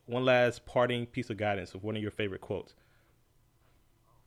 one 0.06 0.24
last 0.24 0.64
parting 0.64 1.04
piece 1.06 1.28
of 1.28 1.36
guidance 1.36 1.74
of 1.74 1.84
one 1.84 1.96
of 1.96 2.00
your 2.00 2.10
favorite 2.10 2.40
quotes. 2.40 2.74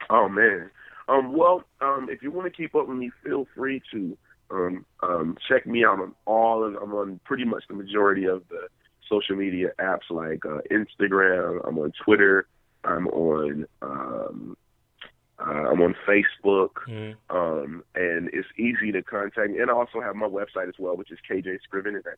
Oh 0.09 0.29
man, 0.29 0.69
um, 1.07 1.33
well, 1.35 1.63
um, 1.81 2.07
if 2.09 2.21
you 2.21 2.31
want 2.31 2.51
to 2.51 2.55
keep 2.55 2.75
up 2.75 2.87
with 2.87 2.97
me, 2.97 3.11
feel 3.23 3.47
free 3.55 3.81
to 3.91 4.17
um, 4.51 4.85
um, 5.03 5.37
check 5.47 5.65
me 5.65 5.83
out 5.85 5.99
on 5.99 6.13
all 6.25 6.63
of. 6.63 6.75
I'm 6.75 6.93
on 6.93 7.19
pretty 7.23 7.45
much 7.45 7.63
the 7.67 7.75
majority 7.75 8.25
of 8.25 8.43
the 8.49 8.67
social 9.09 9.35
media 9.35 9.69
apps 9.79 10.09
like 10.09 10.45
uh, 10.45 10.59
Instagram. 10.71 11.61
I'm 11.67 11.77
on 11.77 11.91
Twitter. 12.03 12.47
I'm 12.83 13.07
on 13.07 13.65
um, 13.81 14.57
uh, 15.39 15.43
I'm 15.43 15.81
on 15.81 15.95
Facebook, 16.07 16.71
mm-hmm. 16.87 17.35
um, 17.35 17.83
and 17.95 18.29
it's 18.33 18.47
easy 18.57 18.91
to 18.91 19.03
contact 19.03 19.51
me. 19.51 19.59
And 19.59 19.69
I 19.69 19.73
also 19.73 20.01
have 20.01 20.15
my 20.15 20.27
website 20.27 20.67
as 20.67 20.75
well, 20.79 20.97
which 20.97 21.11
is 21.11 21.19
KJ 21.29 21.59
Scriven, 21.63 21.95
and 21.95 22.03
that's 22.03 22.17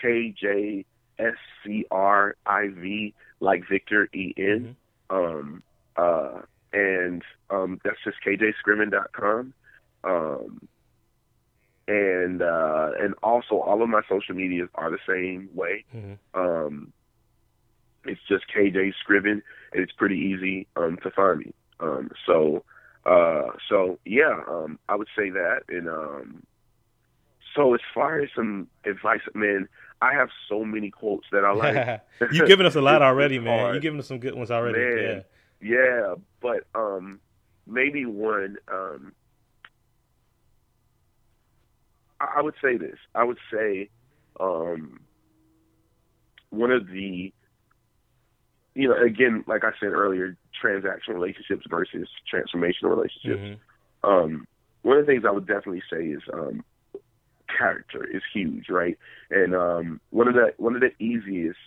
K 0.00 0.34
J 0.38 0.84
S 1.18 1.34
C 1.64 1.84
R 1.90 2.36
I 2.46 2.68
V, 2.68 3.14
like 3.40 3.62
Victor 3.70 4.08
E 4.14 4.32
N. 4.36 4.76
Mm-hmm. 5.10 5.16
Um, 5.16 5.62
uh, 5.96 6.42
and 6.76 7.22
um, 7.48 7.80
that's 7.84 7.96
just 8.04 8.18
kjscriven.com. 8.24 9.54
Um, 10.04 10.68
and 11.88 12.42
uh, 12.42 12.90
and 13.00 13.14
also 13.22 13.56
all 13.56 13.82
of 13.82 13.88
my 13.88 14.02
social 14.08 14.34
medias 14.34 14.68
are 14.74 14.90
the 14.90 14.98
same 15.08 15.48
way. 15.54 15.84
Mm-hmm. 15.94 16.38
Um, 16.38 16.92
it's 18.04 18.20
just 18.28 18.44
KJ 18.54 18.92
Scriven, 19.00 19.42
and 19.72 19.82
it's 19.82 19.92
pretty 19.92 20.16
easy 20.16 20.66
um, 20.76 20.98
to 21.02 21.10
find 21.10 21.38
me. 21.38 21.54
Um, 21.80 22.10
so 22.26 22.64
uh, 23.04 23.52
so 23.68 23.98
yeah, 24.04 24.42
um, 24.48 24.78
I 24.88 24.96
would 24.96 25.08
say 25.16 25.30
that. 25.30 25.60
And 25.68 25.88
um, 25.88 26.42
so 27.54 27.74
as 27.74 27.80
far 27.94 28.20
as 28.20 28.28
some 28.34 28.68
advice, 28.84 29.20
man, 29.34 29.68
I 30.02 30.12
have 30.12 30.28
so 30.48 30.64
many 30.64 30.90
quotes 30.90 31.26
that 31.32 31.44
I 31.44 31.52
like. 31.52 32.00
You've 32.32 32.48
given 32.48 32.66
us 32.66 32.74
a 32.74 32.82
lot 32.82 33.00
already, 33.02 33.38
man. 33.38 33.74
You've 33.74 33.82
given 33.82 34.00
us 34.00 34.08
some 34.08 34.18
good 34.18 34.34
ones 34.34 34.50
already. 34.50 34.78
Man, 34.78 34.98
yeah, 34.98 35.20
yeah, 35.60 36.14
but 36.40 36.64
um, 36.74 37.20
maybe 37.66 38.04
one. 38.06 38.56
Um, 38.72 39.12
I 42.18 42.40
would 42.40 42.54
say 42.62 42.76
this. 42.76 42.96
I 43.14 43.24
would 43.24 43.38
say 43.52 43.90
um, 44.40 45.00
one 46.50 46.70
of 46.70 46.86
the, 46.86 47.32
you 48.74 48.88
know, 48.88 48.96
again, 49.02 49.44
like 49.46 49.64
I 49.64 49.72
said 49.78 49.90
earlier, 49.92 50.36
transactional 50.62 51.14
relationships 51.14 51.66
versus 51.68 52.08
transformational 52.32 52.96
relationships. 52.96 53.60
Mm-hmm. 54.04 54.10
Um, 54.10 54.46
one 54.82 54.98
of 54.98 55.06
the 55.06 55.12
things 55.12 55.24
I 55.26 55.30
would 55.30 55.46
definitely 55.46 55.82
say 55.90 56.06
is 56.06 56.22
um, 56.32 56.64
character 57.56 58.04
is 58.04 58.22
huge, 58.32 58.68
right? 58.70 58.98
And 59.30 59.54
um, 59.54 60.00
one 60.10 60.28
of 60.28 60.34
the 60.34 60.54
one 60.56 60.74
of 60.74 60.80
the 60.80 60.92
easiest 61.02 61.58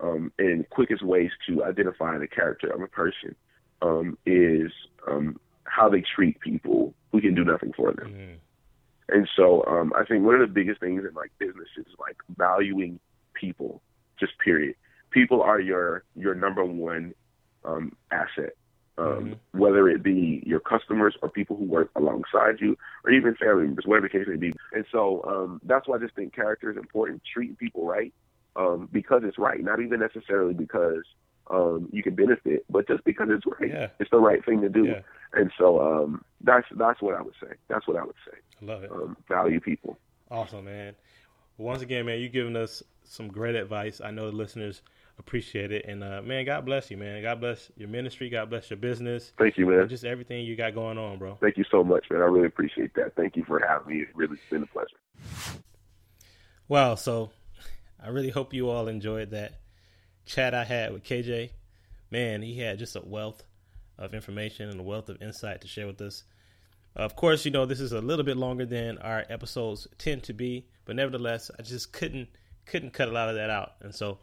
um, 0.00 0.32
and 0.38 0.68
quickest 0.70 1.02
ways 1.02 1.30
to 1.46 1.64
identify 1.64 2.18
the 2.18 2.28
character 2.28 2.68
of 2.68 2.80
a 2.80 2.86
person 2.86 3.34
um, 3.82 4.18
is 4.26 4.70
um, 5.08 5.38
how 5.64 5.88
they 5.88 6.02
treat 6.14 6.40
people 6.40 6.94
who 7.12 7.20
can 7.20 7.34
do 7.34 7.44
nothing 7.44 7.72
for 7.76 7.92
them. 7.92 8.08
Mm-hmm. 8.08 8.34
And 9.10 9.28
so 9.36 9.64
um, 9.66 9.92
I 9.96 10.04
think 10.04 10.24
one 10.24 10.34
of 10.34 10.40
the 10.40 10.52
biggest 10.52 10.80
things 10.80 11.02
in 11.08 11.14
like 11.14 11.32
business 11.38 11.68
is 11.76 11.86
like 11.98 12.16
valuing 12.36 13.00
people, 13.34 13.80
just 14.20 14.32
period. 14.38 14.74
People 15.10 15.42
are 15.42 15.60
your 15.60 16.04
your 16.14 16.34
number 16.34 16.64
one 16.64 17.14
um, 17.64 17.96
asset, 18.10 18.52
um, 18.98 19.06
mm-hmm. 19.06 19.58
whether 19.58 19.88
it 19.88 20.02
be 20.02 20.42
your 20.46 20.60
customers 20.60 21.16
or 21.22 21.30
people 21.30 21.56
who 21.56 21.64
work 21.64 21.90
alongside 21.96 22.60
you, 22.60 22.76
or 23.04 23.10
even 23.10 23.34
family 23.36 23.64
members, 23.64 23.86
whatever 23.86 24.08
the 24.08 24.18
case 24.18 24.26
may 24.28 24.36
be. 24.36 24.52
And 24.74 24.84
so 24.92 25.24
um, 25.26 25.60
that's 25.64 25.88
why 25.88 25.96
I 25.96 26.00
just 26.00 26.14
think 26.14 26.34
character 26.34 26.70
is 26.70 26.76
important. 26.76 27.22
Treating 27.32 27.56
people 27.56 27.86
right 27.86 28.12
um, 28.58 28.88
because 28.92 29.22
it's 29.24 29.38
right, 29.38 29.62
not 29.62 29.80
even 29.80 30.00
necessarily 30.00 30.52
because 30.52 31.04
um, 31.50 31.88
you 31.92 32.02
can 32.02 32.14
benefit, 32.14 32.64
but 32.68 32.86
just 32.86 33.04
because 33.04 33.28
it's 33.30 33.46
right, 33.46 33.70
yeah. 33.70 33.88
it's 34.00 34.10
the 34.10 34.18
right 34.18 34.44
thing 34.44 34.60
to 34.60 34.68
do. 34.68 34.84
Yeah. 34.84 35.00
And 35.32 35.50
so 35.58 35.80
um, 35.80 36.24
that's 36.42 36.66
that's 36.76 37.00
what 37.00 37.14
I 37.14 37.22
would 37.22 37.34
say. 37.40 37.54
That's 37.68 37.86
what 37.86 37.96
I 37.96 38.04
would 38.04 38.16
say. 38.26 38.38
I 38.60 38.64
love 38.64 38.82
it. 38.82 38.90
Um, 38.90 39.16
value 39.28 39.60
people. 39.60 39.98
Awesome, 40.30 40.64
man. 40.64 40.94
Once 41.56 41.82
again, 41.82 42.06
man, 42.06 42.20
you've 42.20 42.32
given 42.32 42.56
us 42.56 42.82
some 43.04 43.28
great 43.28 43.54
advice. 43.54 44.00
I 44.00 44.10
know 44.10 44.30
the 44.30 44.36
listeners 44.36 44.82
appreciate 45.18 45.72
it, 45.72 45.84
and 45.86 46.04
uh, 46.04 46.22
man, 46.22 46.44
God 46.44 46.64
bless 46.64 46.90
you, 46.90 46.96
man. 46.96 47.22
God 47.22 47.40
bless 47.40 47.70
your 47.76 47.88
ministry. 47.88 48.28
God 48.28 48.50
bless 48.50 48.70
your 48.70 48.76
business. 48.76 49.32
Thank 49.38 49.58
you, 49.58 49.66
man. 49.66 49.88
just 49.88 50.04
everything 50.04 50.44
you 50.44 50.56
got 50.56 50.74
going 50.74 50.98
on, 50.98 51.18
bro. 51.18 51.36
Thank 51.40 51.56
you 51.56 51.64
so 51.70 51.82
much, 51.82 52.06
man. 52.10 52.20
I 52.20 52.24
really 52.24 52.46
appreciate 52.46 52.94
that. 52.94 53.14
Thank 53.16 53.36
you 53.36 53.44
for 53.44 53.60
having 53.66 53.96
me. 53.96 54.02
It 54.02 54.08
really 54.14 54.36
has 54.36 54.50
been 54.50 54.62
a 54.62 54.66
pleasure. 54.66 54.96
Wow. 56.68 56.94
So, 56.96 57.30
I 58.02 58.08
really 58.08 58.30
hope 58.30 58.54
you 58.54 58.70
all 58.70 58.88
enjoyed 58.88 59.30
that 59.30 59.60
chat 60.26 60.54
I 60.54 60.64
had 60.64 60.92
with 60.92 61.04
KJ. 61.04 61.50
Man, 62.10 62.42
he 62.42 62.58
had 62.58 62.78
just 62.78 62.96
a 62.96 63.00
wealth 63.00 63.44
of 63.98 64.14
information 64.14 64.68
and 64.68 64.80
a 64.80 64.82
wealth 64.82 65.08
of 65.08 65.20
insight 65.20 65.60
to 65.62 65.68
share 65.68 65.86
with 65.86 66.00
us. 66.00 66.24
Of 66.94 67.16
course, 67.16 67.44
you 67.44 67.50
know, 67.50 67.66
this 67.66 67.80
is 67.80 67.92
a 67.92 68.00
little 68.00 68.24
bit 68.24 68.36
longer 68.36 68.66
than 68.66 68.98
our 68.98 69.24
episodes 69.28 69.86
tend 69.98 70.22
to 70.24 70.32
be, 70.32 70.66
but 70.84 70.96
nevertheless, 70.96 71.50
I 71.58 71.62
just 71.62 71.92
couldn't 71.92 72.28
couldn't 72.66 72.92
cut 72.92 73.08
a 73.08 73.12
lot 73.12 73.30
of 73.30 73.36
that 73.36 73.48
out. 73.48 73.74
And 73.80 73.94
so 73.94 74.18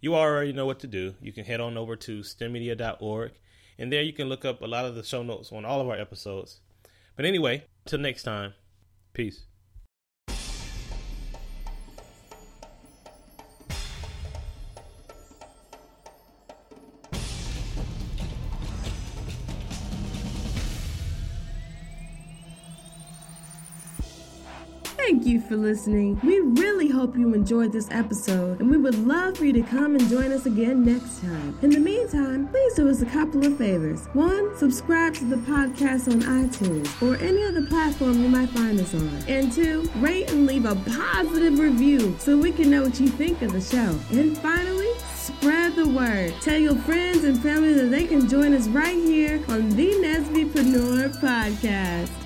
you 0.00 0.14
already 0.14 0.52
know 0.52 0.66
what 0.66 0.80
to 0.80 0.86
do. 0.86 1.14
You 1.22 1.32
can 1.32 1.44
head 1.44 1.60
on 1.60 1.78
over 1.78 1.96
to 1.96 2.20
stemmedia.org 2.20 3.32
and 3.78 3.92
there 3.92 4.02
you 4.02 4.12
can 4.12 4.28
look 4.28 4.44
up 4.44 4.62
a 4.62 4.66
lot 4.66 4.84
of 4.84 4.94
the 4.94 5.02
show 5.02 5.22
notes 5.22 5.52
on 5.52 5.64
all 5.64 5.80
of 5.80 5.88
our 5.88 5.96
episodes. 5.96 6.60
But 7.16 7.24
anyway, 7.24 7.64
till 7.84 7.98
next 7.98 8.22
time, 8.22 8.54
peace. 9.12 9.44
For 25.52 25.58
listening. 25.58 26.18
We 26.24 26.40
really 26.40 26.88
hope 26.88 27.14
you 27.14 27.34
enjoyed 27.34 27.72
this 27.72 27.86
episode, 27.90 28.60
and 28.60 28.70
we 28.70 28.78
would 28.78 29.06
love 29.06 29.36
for 29.36 29.44
you 29.44 29.52
to 29.52 29.62
come 29.62 29.96
and 29.96 30.08
join 30.08 30.32
us 30.32 30.46
again 30.46 30.82
next 30.82 31.20
time. 31.20 31.58
In 31.60 31.68
the 31.68 31.78
meantime, 31.78 32.48
please 32.48 32.72
do 32.74 32.88
us 32.88 33.02
a 33.02 33.06
couple 33.06 33.44
of 33.44 33.58
favors. 33.58 34.06
One, 34.14 34.56
subscribe 34.56 35.12
to 35.16 35.26
the 35.26 35.36
podcast 35.36 36.10
on 36.10 36.22
iTunes 36.22 36.88
or 37.02 37.22
any 37.22 37.44
other 37.44 37.66
platform 37.66 38.22
you 38.22 38.30
might 38.30 38.48
find 38.48 38.80
us 38.80 38.94
on. 38.94 39.10
And 39.28 39.52
two, 39.52 39.90
rate 39.96 40.30
and 40.30 40.46
leave 40.46 40.64
a 40.64 40.74
positive 40.74 41.58
review 41.58 42.16
so 42.18 42.38
we 42.38 42.52
can 42.52 42.70
know 42.70 42.84
what 42.84 42.98
you 42.98 43.08
think 43.08 43.42
of 43.42 43.52
the 43.52 43.60
show. 43.60 43.98
And 44.18 44.38
finally, 44.38 44.92
spread 45.16 45.76
the 45.76 45.86
word. 45.86 46.32
Tell 46.40 46.58
your 46.58 46.76
friends 46.76 47.24
and 47.24 47.38
family 47.42 47.74
that 47.74 47.90
they 47.90 48.06
can 48.06 48.26
join 48.26 48.54
us 48.54 48.68
right 48.68 48.96
here 48.96 49.44
on 49.48 49.68
the 49.76 49.90
Nesbypreneur 49.90 51.20
Podcast. 51.20 52.21